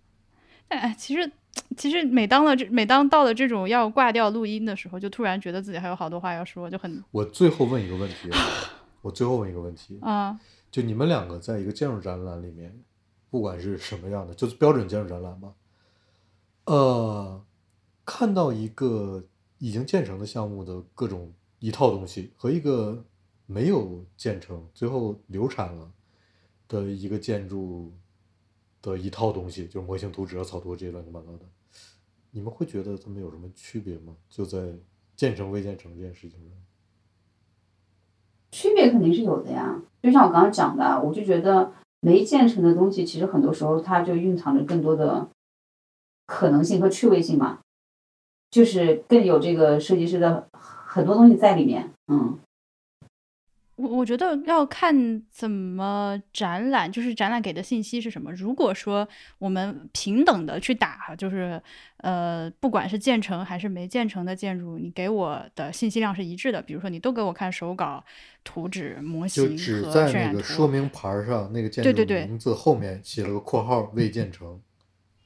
[0.68, 1.32] 哎，其实
[1.78, 7.04] 其实每当了这每当到了这种要挂掉录音的时候，就突然觉得自己还有好多话要说，就很。
[7.12, 8.40] 我最后问一个问题啊，
[9.02, 10.40] 我最后问一个问题，啊、
[10.72, 12.78] 就你们两个在一个建筑展览里面，
[13.30, 15.54] 不管是什么样的，就是标准建筑展览吧，
[16.66, 17.42] 呃，
[18.06, 19.24] 看到一个
[19.60, 23.06] 已经建成的项目的各种一套东西，和一个
[23.46, 25.92] 没有建成最后流产了
[26.68, 27.94] 的一个建筑
[28.92, 31.46] 的一套东西，就是模型图纸啊、草图这些乱七八糟的，
[32.32, 34.16] 你们会觉得它们有什么区别吗？
[34.30, 34.74] 就在
[35.16, 36.50] 建成未建成这件事情上。
[38.52, 45.28] 区别肯定是有的呀，就像我刚刚讲的，我就觉得没建成的东西，其实很多时候它就蕴藏着更多的
[46.26, 47.60] 可能性和趣味性嘛，
[48.50, 51.92] 就是更有这个设计师的很多东西在里面。
[52.08, 52.40] 嗯，
[53.78, 58.32] 我我觉得要看怎么展览，就是展览给的信息是什么。
[58.34, 61.62] 如果说我们平等的去打，就是
[61.98, 66.60] 呃，不管是建成还是没建成的建筑，你给我的信息量是一致的。
[66.60, 68.04] 比如说，你都给我看手稿、
[68.44, 70.34] 图纸、模型就只和在那。
[70.34, 74.60] 个说明牌儿上那个建筑名字后面写了个括号未建成，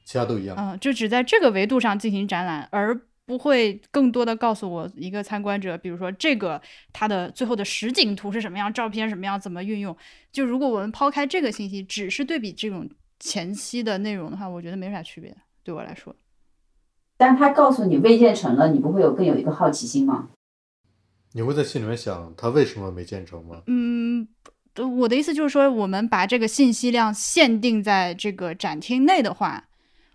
[0.04, 0.54] 其他都一样。
[0.58, 3.00] 嗯，就只在这个维度上进行展览，而
[3.32, 6.60] 不会更多的告诉我一个参观者，比如说这个
[6.92, 9.96] 它的最后的实景图是什么样，照片什么样，怎么运用。
[10.30, 12.86] 就如果我们抛开这个信息，只是对比这种
[13.18, 15.34] 前期的内容的话，我觉得没啥区别，
[15.64, 16.14] 对我来说。
[17.16, 20.28] 但是他告诉你未建成了，你不会有更有一个好奇心吗？
[21.32, 23.62] 你会在心里面想，他为什么没建成吗？
[23.66, 24.28] 嗯，
[24.74, 29.68] 呃我的意思就是说，我们把这个信息量限定在这个展厅内的话，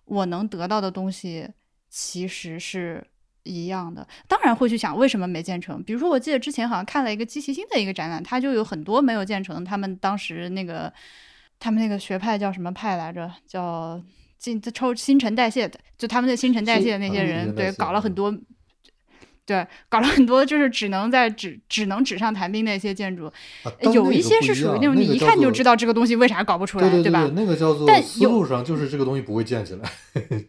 [0.06, 1.50] 我能得到的东西
[2.00, 3.04] 其实是
[3.42, 4.08] 一样的。
[4.28, 5.82] 当然会去想为什么没建成。
[5.82, 9.66] 比如说，我记得之前好像看了一个机器新的一个展览，它就有很多没有建成。
[9.66, 10.94] 他们当时那个
[11.60, 13.32] 他们那个学派叫什么派来着？
[13.48, 14.00] 叫
[14.38, 18.32] 进抽新陈代谢的，就他们的新陈代谢的那些啊人，对，搞了很多。
[19.48, 23.28] 对，搞了很多，就是只能在纸只能纸上谈兵的一些建筑，
[23.64, 26.92] 啊，有一些是属于那种你一看就知道这个东西为啥搞不出来，吧？
[26.92, 29.90] 对对对，那个叫做思路上就是这个东西不会建起来。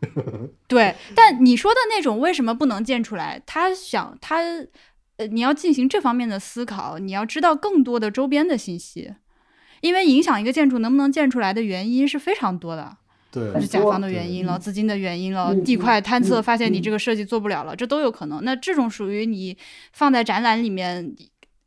[0.67, 3.41] 对，但你说的那种为什么不能建出来？
[3.47, 4.41] 他想他
[5.19, 9.15] 呃，你要进行这方面的思考，你要知道更多的周边的信息，
[9.81, 12.97] 因为影响一个建筑能不能建出来的原因是非常多的。
[13.31, 18.43] 对，是甲方的原因了，资金的原因了，地块探测发现你这个设计做不了了，这都有可能。
[18.43, 19.57] 那这种属于你
[19.93, 21.15] 放在展览里面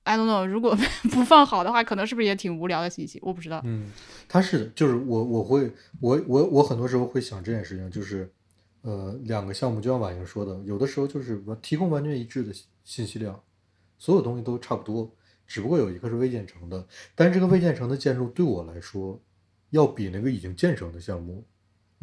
[0.03, 0.75] ，I don't know，如果
[1.11, 3.19] 不放好的话，可能是不是也挺无聊的信息？
[3.21, 3.61] 我不知道。
[3.63, 3.91] 嗯，
[4.27, 8.27] 他是就是我我会我我我很多时候会想这件事情，就是
[8.81, 12.51] 呃两个项目，就像婉莹说的，有的时候就是提供完全一致的
[12.83, 13.39] 信息量，
[13.99, 15.13] 所有东西都差不多，
[15.45, 19.21] 只不过有一个是未建成的，但是这个未建成的建筑对我来说，
[19.69, 21.45] 要比那个已经建成的项目。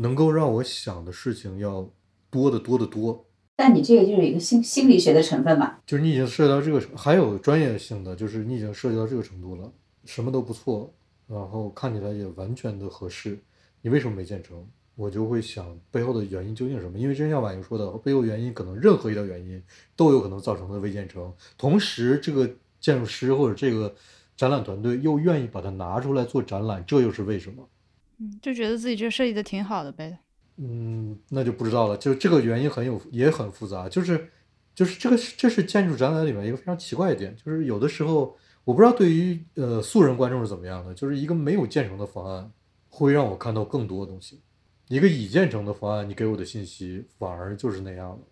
[0.01, 1.89] 能够让我想的事情要
[2.31, 3.27] 多得多得多，
[3.57, 9.73] 但你这个就是一个心心理学的成分吧，就是你已经涉及到这个，还有专业性的，就是你已经涉及到这个程度了，
[10.05, 10.93] 什么都不错，
[11.27, 13.39] 然后看起来也完全的合适，
[13.83, 14.65] 你为什么没建成？
[14.95, 16.99] 我就会想背后的原因究竟是什么？
[16.99, 19.62] 因为真像婉莹说的，背后原因可能任何一条原因
[19.97, 22.49] 都有可能造成的未建成，同时这个
[22.81, 23.95] 建筑师或者这个
[24.37, 27.69] 展览团队又愿意把它拿出来做展览，这又是为什么？
[28.40, 30.19] 就觉得自己这设计的挺好的呗。
[30.57, 31.97] 嗯，那就不知道了。
[31.97, 33.89] 就这个原因很有，也很复杂。
[33.89, 34.28] 就是，
[34.74, 37.36] 就是这个，这是建筑展览里面一个非常奇怪一点。
[37.36, 40.93] 就是有的时候，我不知道对于呃素人观众是怎么样的。
[40.93, 42.51] 就是一个没有建成的方案，
[42.89, 44.40] 会让我看到更多的东西。
[44.89, 48.27] 一个已建成的方案，你给我的信息反而就是那样的。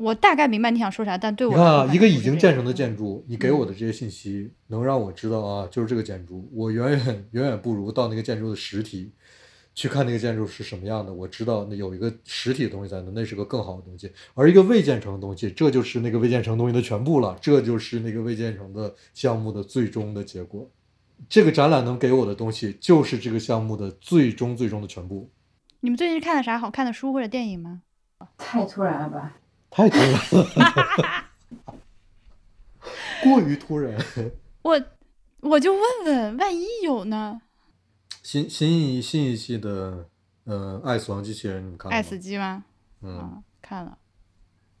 [0.00, 9.12] 我大概明白你想说啥，但对我，你看啊，一个已经建成的建筑，你给我的这些信息，能让我知道啊，就是这个建筑，我远远远远不如到那个建筑的实体
[9.74, 11.12] 去看那个建筑是什么样的。
[11.12, 14.10] 我知道那有一个实体的东西在那，那是个更好的东西。
[14.32, 20.66] 而一个未建成的东西，这就是那个未建成东西的全部了，这就是那个未建成的项目的最终的结果。
[21.28, 25.30] 这个展览能给我的东西，就是这个项目的最终最终的全部。
[25.80, 27.82] 你们最近看了啥好看的书或者电影吗？
[28.38, 29.36] 太突然了吧！
[29.70, 31.24] 太突然了，
[33.22, 33.96] 过于突然。
[34.62, 34.80] 我
[35.40, 37.40] 我就问问，万一有呢？
[38.22, 40.08] 新新一新一季的，
[40.44, 42.64] 呃，爱死亡机器人，你看了爱死机吗？
[43.02, 43.96] 嗯，看了。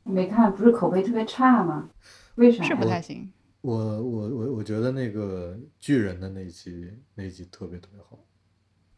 [0.02, 1.88] 没看，不是口碑特别差吗？
[2.34, 2.64] 为啥？
[2.64, 3.32] 是不太行。
[3.62, 8.18] 我我我我觉得那个巨人的那一集那一集特别特别好。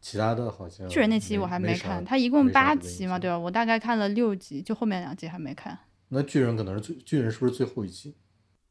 [0.03, 3.39] 其他的好像巨人那期我还没看，他一共八集嘛，对吧？
[3.39, 5.79] 我大概看了六集，就后面两集还没看。
[6.09, 8.17] 那巨人可能是最巨人是不是最后一集？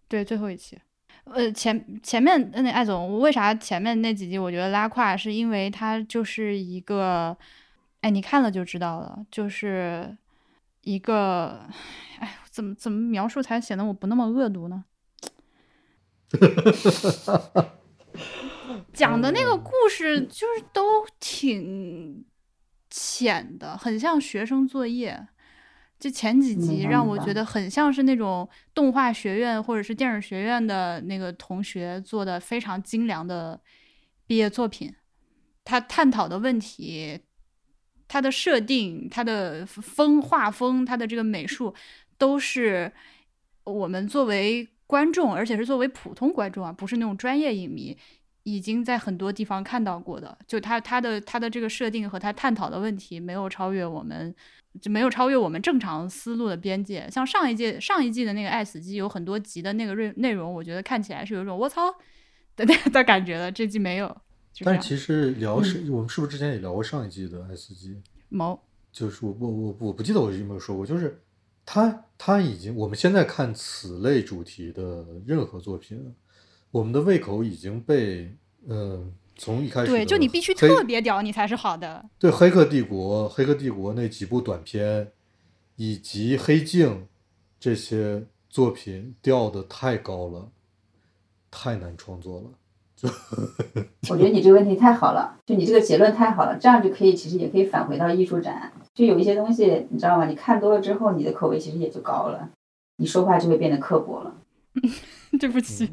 [0.09, 0.77] 对，最后一期。
[1.23, 5.15] 呃，前前面那艾总，我为啥前面那几集我觉得拉胯？
[5.15, 7.37] 是因为它就是一个，
[8.01, 10.17] 哎，你看了就知道了，就是
[10.81, 11.65] 一个，
[12.19, 14.83] 哎，怎么怎么描述才显得我不那么恶毒呢？
[18.93, 22.25] 讲的那个故事就是都挺
[22.89, 25.27] 浅的，很像学生作业。
[25.99, 33.61] 就前几集让我觉得很像是那种动画学院或者是电影学院的那个同学做的非常精良的
[34.25, 34.91] 毕业作品。
[35.63, 37.19] 他探讨的问题，
[38.07, 41.71] 他的设定，他的风画风，他的这个美术，
[42.17, 42.91] 都是
[43.63, 47.95] 我们作为观众，而且是作为普通观众啊，不是那种专业影迷。
[48.43, 54.33] 已经在很多地方看到过的，就他他的他的这个设定和他探讨的问题没有超越我们，
[54.81, 57.07] 就没有超越我们正常思路的边界。
[57.11, 61.93] 像上一届上一季的那个《爱死机》，有很多集的那个内内容，我觉得看起来是有一种我操
[62.55, 63.51] 的那 的感觉的。
[63.51, 64.15] 这季没有。
[64.65, 67.89] 但是其实聊是，我们是不是之前也聊过上一季的《爱死机》？
[68.29, 68.59] 没。
[68.91, 71.21] 就是我我我我不记得我有没有说过，就是
[71.65, 76.13] 他他已经我们现在看此类主题的任何作品。
[76.71, 78.33] 我们的胃口已经被，
[78.67, 82.03] 嗯，从一开始对，就你必须特别屌，你才是好的。
[82.17, 85.11] 对，《黑客帝国》《黑客帝国》那几部短片，
[85.75, 86.89] 以及《黑镜》
[87.59, 90.49] 这些作品调的太高了，
[91.49, 92.45] 太难创作了。
[92.95, 93.09] 就
[94.13, 98.71] 我觉得你这个问题太好了，就你这个结论太好了，这样就可以，其实也可以返回到艺术展。
[98.93, 100.27] 就有一些东西，你知道吗？
[100.27, 102.49] 你看多了之后，你的口味其实也就高了，
[102.97, 104.35] 你说话就会变得刻薄了。
[105.39, 105.87] 对不起，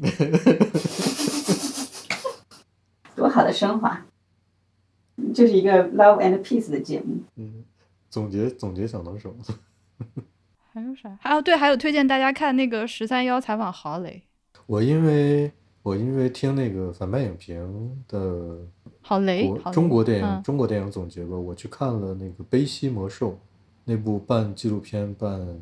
[3.15, 4.05] 多好的升华，
[5.33, 7.17] 这是一个 love and peace 的节目。
[7.35, 7.63] 嗯，
[8.09, 9.35] 总结总结小能手。
[10.71, 11.17] 还有啥？
[11.19, 14.23] 还有对，还有推荐大家看那个十三幺采访郝蕾。
[14.65, 15.51] 我因为
[15.81, 18.59] 我因为听那个反派影评的
[19.01, 23.31] 郝蕾中国电影中国电影总结吧，我去看了那个《悲西魔兽》
[23.83, 25.59] 那部半纪录片，半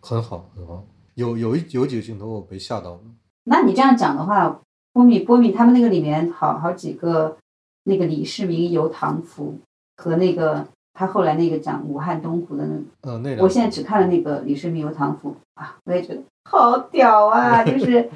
[0.00, 0.84] 很好很好。
[1.18, 3.00] 有有一有几个镜头我被吓到了。
[3.42, 4.60] 那你这样讲的话，
[4.92, 7.36] 波米波米他们那个里面好好几个
[7.82, 9.58] 那个李世民游唐服
[9.96, 10.64] 和那个
[10.94, 12.64] 他后来那个讲武汉东湖的
[13.02, 17.62] 那，呃，那我现在只看了那个李世民游唐服啊，我也觉得好屌啊！
[17.66, 18.08] 就是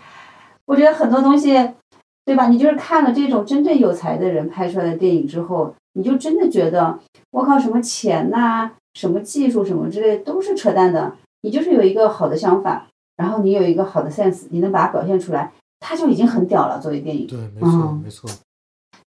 [0.67, 1.55] 我觉得很多东西，
[2.25, 2.47] 对吧？
[2.47, 7.01] 你就是看了这种真正有才的人拍出来的电影之后，你就真的觉得，
[7.33, 11.15] 我靠，什么钱呐、什么技术什么之类都是扯淡的。
[11.45, 12.87] 你就是有一个好的想法，
[13.23, 16.81] 然后你有一个好的 sense，你能把它表现出来，它就已经很屌了。
[16.81, 18.29] 作为电影，对，没错，嗯没错。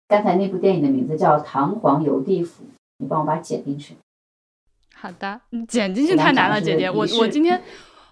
[0.08, 2.64] 刚才那部电影的名字叫《唐皇游地府》，
[3.00, 3.96] 你帮我把它剪进去。
[4.96, 6.90] 好的，你剪进去太难了，姐姐。
[6.90, 7.62] 我我今天，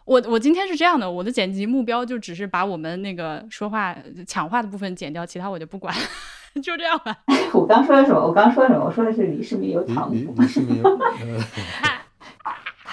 [0.06, 3.96] 我我今天是这样的，我的剪辑目标就只是把我们那个说话
[4.28, 5.96] 抢话的部分剪掉，其他我就不管，
[6.62, 7.16] 就这样吧。
[7.54, 8.20] 我刚说的什么？
[8.20, 8.86] 我刚说的什么？
[8.86, 10.34] 我说的是李世民游唐李府。
[10.38, 12.02] 李 世民，呃，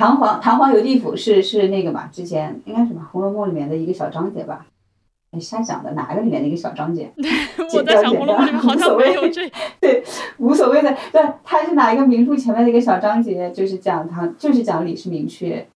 [0.00, 2.08] 唐皇唐皇游地府是是那个嘛？
[2.10, 4.64] 之前应该是什么《红楼梦》里面的一个小章节吧？
[5.32, 7.12] 哎，瞎讲的，哪个里面的一个小章节？
[7.74, 9.46] 我在想《红楼梦》里面好像没有这，
[9.78, 10.02] 对，
[10.38, 10.96] 无所谓的。
[11.12, 13.50] 对，它是哪一个名著前面的一个小章节？
[13.50, 15.66] 就是讲唐，就是讲李世民去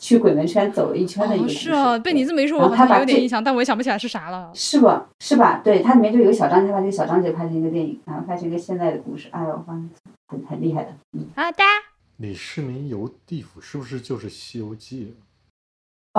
[0.00, 1.48] 去鬼门圈走了一圈的一个。
[1.50, 4.50] 是啊，被你这么一说，我好像后他把这有点印象，但我也想不起来是啥了。
[4.54, 5.06] 是吧？
[5.20, 5.60] 是吧？
[5.62, 9.28] 对，它里面就有一个小章节，他把这个小章节拍成一个电影，然后拍成一个现代的故事。
[9.32, 9.90] 哎呦，反正
[10.28, 10.88] 很很厉害的。
[11.12, 11.26] 嗯。
[11.36, 11.62] 好的，
[12.16, 15.14] 李世民游地府是不是就是《西游记》？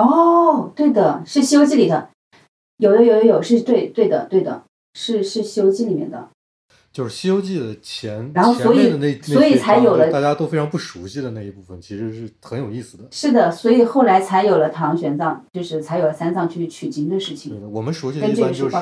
[0.02, 2.10] 哦，对的，是《西游记》里的，
[2.76, 4.64] 有有有有有，是对对的对的，
[4.94, 6.28] 是是《西游记》里面的。
[6.92, 13.04] 就是《西游记》的前然后所以前面的那那所以才有了大家都非常不熟悉的那一部分，其实是很有意思的。
[13.10, 17.60] 是的，所以后来才有了唐玄奘，就是才有了三藏去取经的事对情。
[17.60, 18.76] 的，我们熟悉的一般就是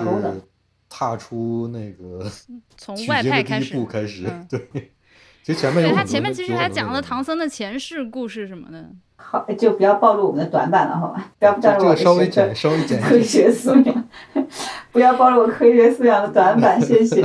[0.88, 2.30] 踏出那个
[2.76, 4.92] 从外取经的第一派开始步开始嗯，对。
[5.44, 8.88] 其实前面有对他前面其实还讲了唐僧的前世故事什么的。
[9.16, 11.32] 好，就不要暴露我们的短板了，好吧？
[11.38, 14.08] 不要暴露我的稍微学科简稍微简科学素养，
[14.90, 17.22] 不要暴露我科学素养的短板，谢谢。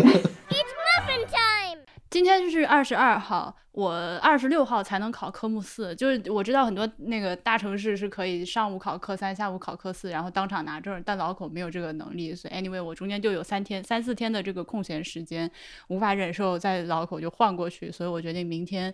[2.10, 5.96] 今天是二十二号，我二十六号才能考科目四。
[5.96, 15.50] 就是我知道很多那个大城市是可以上午考科三，下午考科四，然后当场拿证，但老口没有这个能力，所以 anyway 我中间就有三天、三四天的这个空闲时间，
[15.90, 18.92] 无法忍受在老口就换过去，所以我决定明天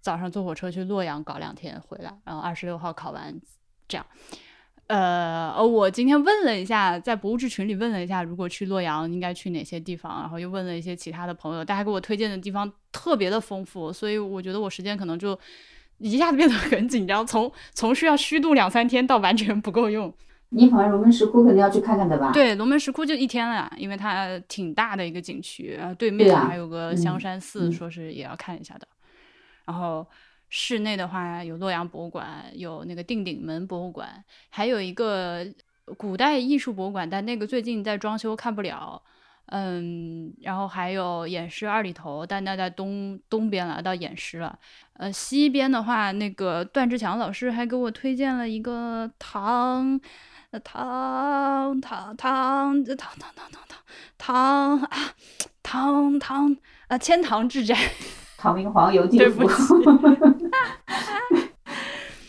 [0.00, 3.40] 早上坐火车去洛阳搞两天回来，然后二十六号考完，
[3.88, 4.06] 这样。
[4.88, 15.38] 呃，呃我今天问了一下，在博物志群里问了一下，如果去洛阳应该去哪些地方，然后又问了一些其他的朋友，大家给我推荐的地方特别的丰富，所以我觉得我时间可能就
[15.98, 20.12] 一下子变得很紧张，从从需要虚度两三天到完全不够用。
[20.54, 28.86] 你跑完龙门石窟肯定要去看看的吧？，对，龙门石窟就一天了，因为它挺大的一个景区，然后对面还有个香嗯山寺，嗯说是也要看一下的。
[29.64, 30.06] 然后
[30.54, 35.42] 室内的话有洛阳博物馆，有那个定鼎门博物馆，还有一个
[35.96, 39.00] 古代艺术博物馆，但那个最近在装修，看不了。
[39.46, 44.58] 嗯，然后还有偃师二里头，但那在东东边了，到偃师了。
[44.92, 49.98] 呃，西边的话，那个段志强老师还给我推荐了一个唐，
[50.50, 53.50] 呃唐唐唐唐唐唐唐
[54.18, 55.14] 唐唐啊
[55.62, 56.56] 唐唐
[56.88, 57.74] 啊千堂之斋。
[58.38, 59.48] 唐明皇游记对不。
[59.48, 59.54] 起。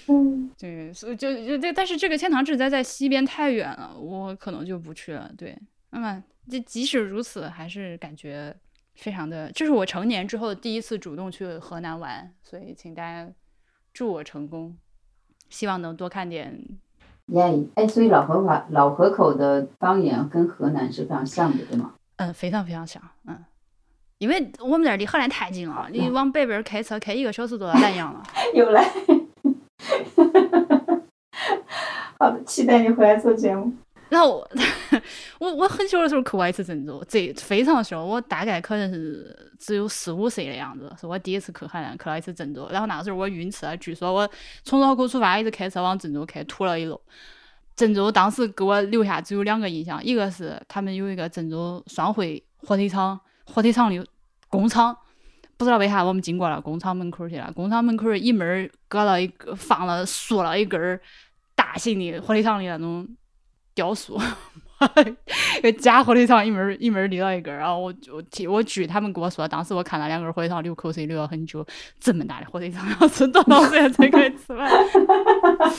[0.08, 5.32] 嗯，对，所以就就对，但是这个天堂之在在西边太远了，我可能就不去了。
[5.38, 5.58] 对，
[5.92, 8.54] 那么这即使如此，还是感觉
[8.96, 13.32] 非常的，这是我成年之后第一次主动去河南玩，所以请大家
[13.94, 14.78] 祝我成功，
[15.50, 16.62] 希望能多看点。
[17.28, 21.94] 耶，哎，所以老河口老河口的方言跟河南是非常像的，对吗？
[22.18, 23.46] 嗯，非常非常像，嗯，
[24.24, 28.24] 因为我们这儿离河南太近了，你往北边儿开车开一个小时都到南阳了。
[28.56, 28.90] 又来。
[32.18, 33.70] 好的，期待你回来做节目。
[34.08, 34.48] 然后我
[35.40, 42.66] 我我很小的时候去过一次郑州，这非常小，我大概可能是只有四五岁的样子，是我第一次去海南，去了一次郑州。
[42.72, 44.30] 然后那个时候我晕车，据说我
[44.64, 46.98] 从绕口出发，一直开车往郑州开，吐了一路。
[47.76, 54.06] 郑州当时给我留下只有两个印象，一个是他们有一个郑州双汇火腿肠，火腿肠的
[54.54, 54.96] 工厂，
[55.58, 61.02] 不知道为啥我们经过了工厂门口去了，工厂门口一门儿搁了一个放了竖了一根儿
[61.56, 63.08] 大型的火腿肠的那种
[63.74, 64.22] 雕塑，
[65.82, 71.66] 假火腿肠一门一门儿立了一根儿，然后我我听我据他们跟我说，当时我看了两根火腿肠流口水流了很久，
[72.00, 74.72] 这么大的火腿肠 要吃多少时间才可以吃完？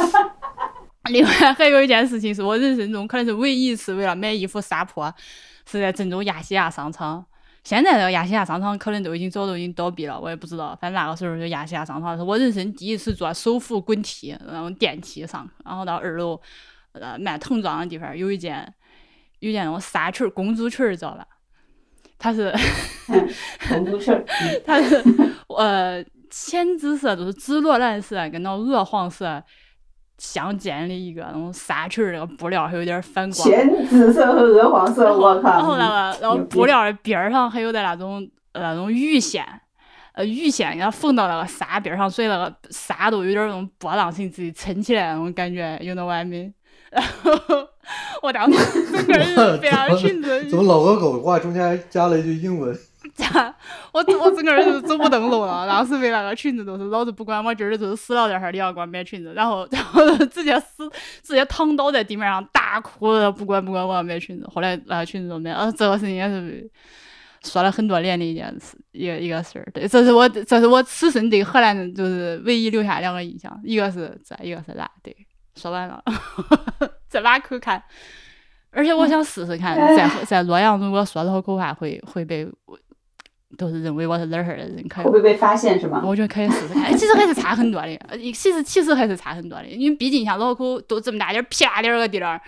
[1.13, 5.15] 另外还有一件事情是我人生中可能是唯一一次为了买衣服撒泼，
[5.65, 7.25] 是在郑州亚细亚商场。
[7.65, 10.77] 现在这个亚细亚商场可能都已经早都已经倒闭了，我也不知道。
[10.81, 16.39] 反正那个时候就亚细亚商场是我人生第一次坐手扶滚梯然后电梯上，然后到二楼
[16.93, 18.71] 呃卖童装的地方有一件
[19.39, 21.27] 有一件那种纱裙公主裙儿，知道吧？
[22.19, 22.55] 它是
[23.69, 24.25] 公主裙儿，
[24.65, 25.03] 它是
[25.49, 29.43] 呃浅紫色，就是紫罗兰色跟那鹅黄色
[30.19, 33.49] 相间的一个那种纱裙儿，那个布料还有点反光。
[33.49, 35.51] 浅紫色和鹅黄色，我靠！
[35.51, 39.45] 然后那个，然后布料的边儿上还有点那种呃那种鱼线，
[40.13, 46.53] 呃鱼线给它缝到那个纱边儿上，所以那个纱都有点儿那种波浪形，自己撑起来那种感觉，有那完美。
[46.91, 47.33] 然后
[48.23, 52.73] 我当时整个人被那个裙子怎么老河狗话中间还加了一句英文？
[53.15, 53.55] 加
[53.93, 60.89] 我我整个人就走不动路了，当时被那个裙子都是老子不管我今儿就是死了这儿，你要给我买裙子，然后 然后就直接死
[61.23, 66.69] 直接躺倒在地面上大哭，不管不管我要买裙子，后来那个裙子都买了，呃这个事情也是
[67.43, 75.15] 说了很多年的一件事，一个一个事儿，对，这是我这是我此生对荷兰人就是唯一留下两个印象，一个是这，一个是那，对，
[75.57, 76.03] 说完了，
[77.09, 77.83] 在马口看。
[78.77, 82.45] 而且我想试试看，在在洛阳如果说这口口话会会被
[83.57, 86.03] 都是认为我是哪儿的人，可以会不会被发现是吗？
[86.05, 87.89] 我觉得可以试试看， 其实还是差很多的。
[88.09, 92.41] 呃其实其实还是差很多的，因为毕竟像老口都这么大点儿、屁大点儿个地儿，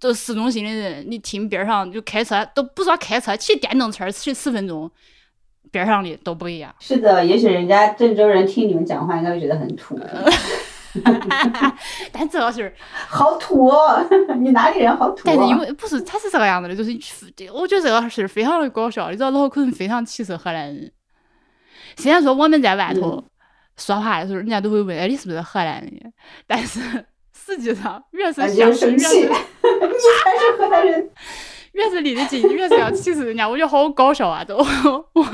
[0.00, 4.90] 都市中心的人，你听边儿上就开车都不说开车，骑电动车骑十分钟，
[5.70, 6.74] 边儿上的都不一样。
[6.80, 9.98] 是的，也许人家郑州人听你们讲话应该会觉得很土，
[12.12, 12.74] 但这个是，
[13.08, 14.04] 好土哦！
[14.40, 15.22] 你哪里人好土、哦？
[15.24, 16.90] 但是因为不是，他是这个样子的，就是
[17.52, 19.10] 我觉得这个是非常的搞笑。
[19.10, 20.90] 你知道老可能非常歧视河南人，
[21.96, 23.22] 虽然说我们在外头
[23.76, 26.12] 说话的时候，人家都会问，哎，你是不是河南人？
[26.46, 26.80] 但是
[27.32, 31.10] 实际上越是生气，声越是你才是河南人。
[31.78, 34.44] 越是离得近，越是要歧视人家，我觉得好搞笑啊！
[34.44, 34.56] 都。
[35.14, 35.24] 我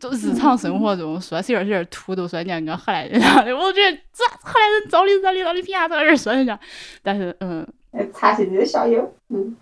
[0.00, 1.42] 都日常生活中说？
[1.42, 6.58] 起有点土，都说人家跟荷兰人一样的，我觉得这河南人找你惹你找，你凭啥这个人说人家？
[7.02, 7.66] 但是嗯。
[7.96, 9.56] 呃擦起你的小油，嗯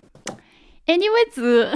[0.86, 1.68] ，，anyways，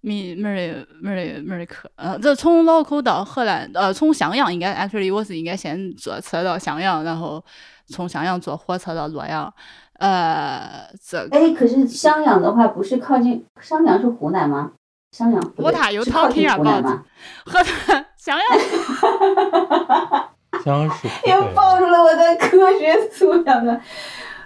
[0.00, 7.40] 没没没儿的没儿的课，呃，这从老口到河南，呃，从襄阳应该 actually 我是应该先坐车到襄阳，然后
[7.86, 9.52] 从襄阳坐火车到洛阳，
[9.98, 14.70] 呃，这哎，可是襄阳的话不是靠近襄阳是湖南吗？
[15.12, 16.84] 襄阳不对 What are you 是靠近湖南 about？
[16.84, 17.02] 吗？
[17.46, 18.46] 荷兰襄阳。
[20.64, 20.90] 襄阳
[21.26, 23.80] 又暴露了我的科学素养的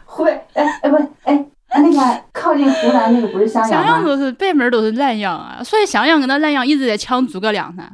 [0.05, 4.05] 湖北，哎哎不哎，那个靠近湖南那个不是襄阳襄阳？
[4.05, 7.85] 都是北门儿都是南阳啊，所以襄阳跟那南阳一直在抢诸葛亮噻，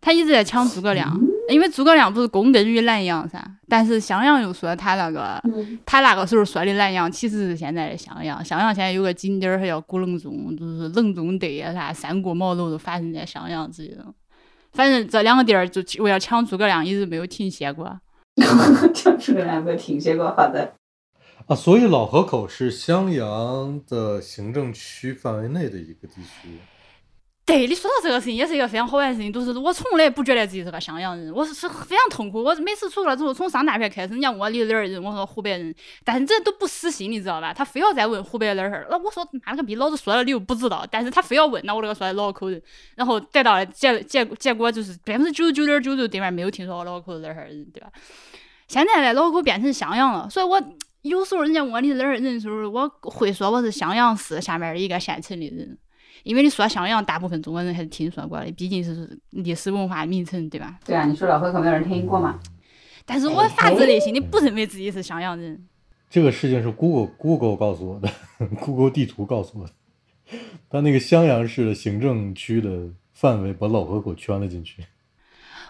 [0.00, 14.04] 他一直在抢诸葛亮，嗯因为诸葛亮不是躬耕于南阳噻，但是襄阳又说他那个嗯，他那个时候说的南阳其实是现在的襄阳，襄阳现在有个景点儿还叫古隆中，就是隆中对啊啥三顾茅庐都发生在襄阳之类的，
[14.72, 17.98] 反正这两个地儿就为了抢诸葛亮一直没有停歇过。
[18.92, 20.74] 抢诸葛亮没有停歇过，好的。
[21.46, 26.58] 啊，所以老河口是襄阳的行政区范围内的一个地区。
[27.46, 32.42] 对你说到这个事情，也是一个非常好玩的事情，就是我从来不觉得自己是个襄阳人，我是是非常痛苦。
[32.42, 35.72] 我每次出来之后，从上大学开始，人家问我你哪儿人，我说湖北人，
[36.04, 37.54] 但是这都不死心，你知道吧？
[37.54, 42.60] 他非要再问湖北哪儿哪儿，那我说妈了个逼，老子说了你又不知道，但是他非要问，那我这个说的老口人，
[42.96, 47.88] 然后得到了结结结果就是百分之九十九点九九对面没有听说过老口哪儿哪儿人，对吧？
[48.66, 50.60] 现在呢，老口变成襄阳了，所以我
[51.02, 55.78] 有时候人家问我你哪儿人的时候，我会说我是襄阳市下面的一个县城的人。
[56.26, 60.76] 因为你说襄阳，大部分中国人还是听说过的，毕竟是历史文化名城，对吧？
[60.84, 62.40] 对啊，你说老河口没有人听过吗？
[63.04, 65.64] 但是我发自内心的不认为自己是襄阳人。
[66.10, 68.10] 这个事情是 Google Google 告诉我的，
[68.60, 69.72] Google 地图告诉我的。
[70.68, 74.84] 它那个襄阳市的行政区的范围把老河口圈了进去。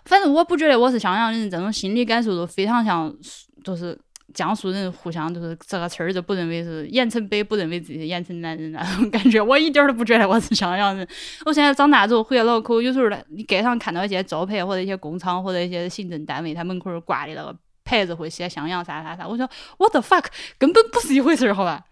[0.07, 3.15] 反正我不觉得我是襄阳人，这种心理感受都非常像，
[3.62, 3.99] 就是
[4.35, 9.40] 江苏人互相就是这个词儿就不认为是盐城北，不认为自己是盐城南人 那种感觉。
[9.40, 11.07] 我一点儿都不觉得我是襄阳人。
[11.47, 19.48] 我现在长大之后回了老口，有时候呢，你街上看到一些招牌或者一些工厂或者一些行政单位，它门口挂的那个牌子会写襄阳啥啥啥，我说
[19.78, 20.24] what the fuck，
[20.59, 21.85] 根本不是一回事儿，好吧？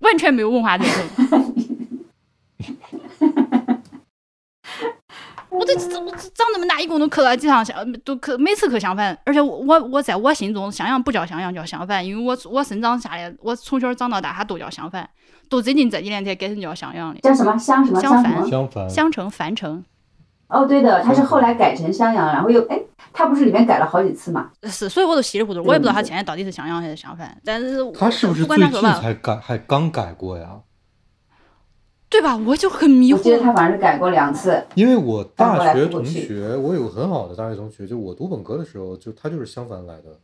[0.00, 0.86] 完全没有文化认
[1.28, 1.54] 同。
[5.52, 9.16] 我这这我这长这么大，一共都磕了几趟相，都磕每次磕相反。
[9.24, 15.08] 而且我我我在我心中，襄阳不叫襄阳，叫襄樊，因为我我生长下来，我从小长到大，它都叫襄樊，
[15.48, 17.20] 都最近这几年才改成叫襄阳的。
[17.20, 19.84] 叫什么襄什么襄樊襄城、樊城
[20.48, 22.78] 哦，对的，它是后来改成襄阳，然后又哎，
[23.12, 24.50] 它不是里面改了好几次嘛？
[24.64, 27.34] 是，所以我都稀里糊涂，我也不知道它现在到底是襄阳还是襄樊。
[27.44, 30.50] 但是它是不是不管最近咋说吧，才改，还刚改过呀？
[32.12, 32.36] 对吧？
[32.36, 33.42] 我就很迷我记得惑。
[33.42, 34.62] 它反正是改过两次。
[34.74, 40.20] 因为我大学同学，我有个很好的大学同学，就我读本科的时候，就他就是襄樊来的。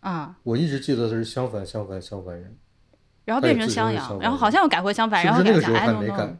[0.00, 2.56] 啊、我一直记得他是襄樊，襄樊，襄樊人。
[3.24, 6.36] 然后变成襄阳然后好像又改回襄樊，是然后那个时候还没改？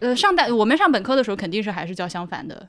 [0.00, 2.68] 呃，上大我们上本科的时候肯定是还是叫襄樊的，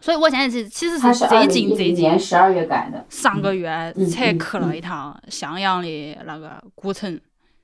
[0.00, 3.02] 所以我现在是其实是二是最零一零近最近年十二月改的。
[3.08, 3.68] 上个月
[4.12, 7.18] 才去了嗯一趟襄阳的那个古城，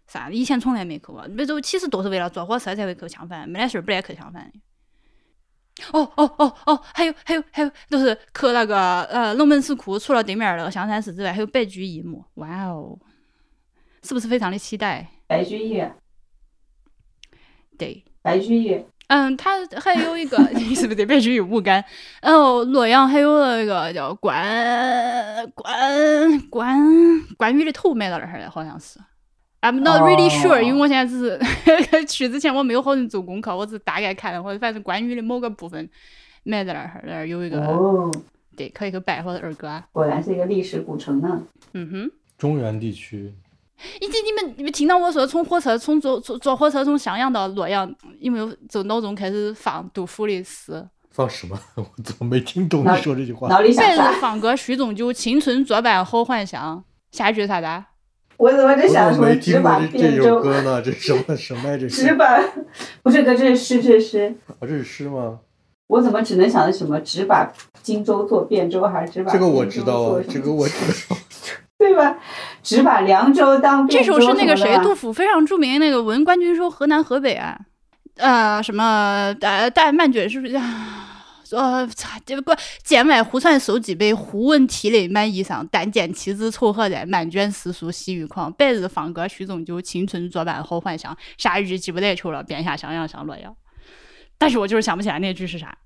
[0.07, 1.27] 啥以前从来没去过。
[1.31, 4.61] 那都其实都是为了坐火车才会去襄樊，没得事儿不来去襄樊的。
[5.93, 12.24] 哦哦哦哦，还有还有还有，都是去那个呃龙门石窟，除了对面那个香山寺之外，还有白居易墓。
[12.37, 12.99] 哇哦，
[14.03, 15.07] 是不是非常的期待？
[15.27, 15.85] 白居易，
[17.77, 21.85] 对，白居易，嗯，他还有一个，你 是不是对白居易无感？
[22.23, 26.78] 然后洛阳还有那个叫关关关
[27.37, 28.99] 关羽的头埋到那儿了，好像是。
[29.62, 35.89] I'm not really sure，、哦因为我现在只是去之前我没有好生做功课，我只是大概看了，或者反正关于的某个部分
[36.45, 38.11] 埋在那儿，那儿有一个、哦，
[38.57, 39.66] 对，可以去拜我的二哥。
[39.66, 41.43] 啊果然是一个历史古城呢。
[41.73, 43.35] 嗯哼，中原地区，
[44.01, 50.87] 以及你们你们听到我说从火车从坐坐坐火车从襄阳到洛阳，有没有就脑中开始放杜甫的诗？
[51.11, 51.59] 放什么？
[51.77, 53.49] 我怎么没听懂你说这句话？
[53.49, 54.12] 脑里想白日啥？
[54.20, 56.85] 放歌须纵酒，青春作伴好还乡。
[57.11, 57.85] 下一句是啥子？
[58.38, 60.82] 我怎么只想说怎么只把汴州，歌呢？
[60.82, 61.76] 这什么什么呀？
[61.78, 62.38] 这是只把
[63.02, 64.34] 不是歌，这是诗，这是诗。
[64.48, 65.38] 啊，这是诗吗？
[65.88, 67.50] 我怎么只能想到什么只把
[67.82, 70.74] 荆州做汴州，还是只把这个我知道啊，这个我知
[71.08, 71.16] 道。
[71.78, 72.16] 对吧？
[72.62, 77.56] 只把凉州当汴州这首是那个谁，杜甫非常著名那个《闻官军说河南河北》啊，
[78.16, 80.58] 呃，什么呃，带漫卷是不是？
[81.52, 85.66] 呃，操这个剑外忽传收蓟北，忽闻涕泪满衣裳。
[85.70, 88.52] 但见妻子愁何在，漫卷诗书喜欲狂。
[88.55, 91.16] 白日放歌须纵酒，青春作伴好还乡。
[91.36, 93.55] 夏日记不得秋了，便下襄阳向洛阳。
[94.39, 95.77] 但是我就是想不起来那句是啥。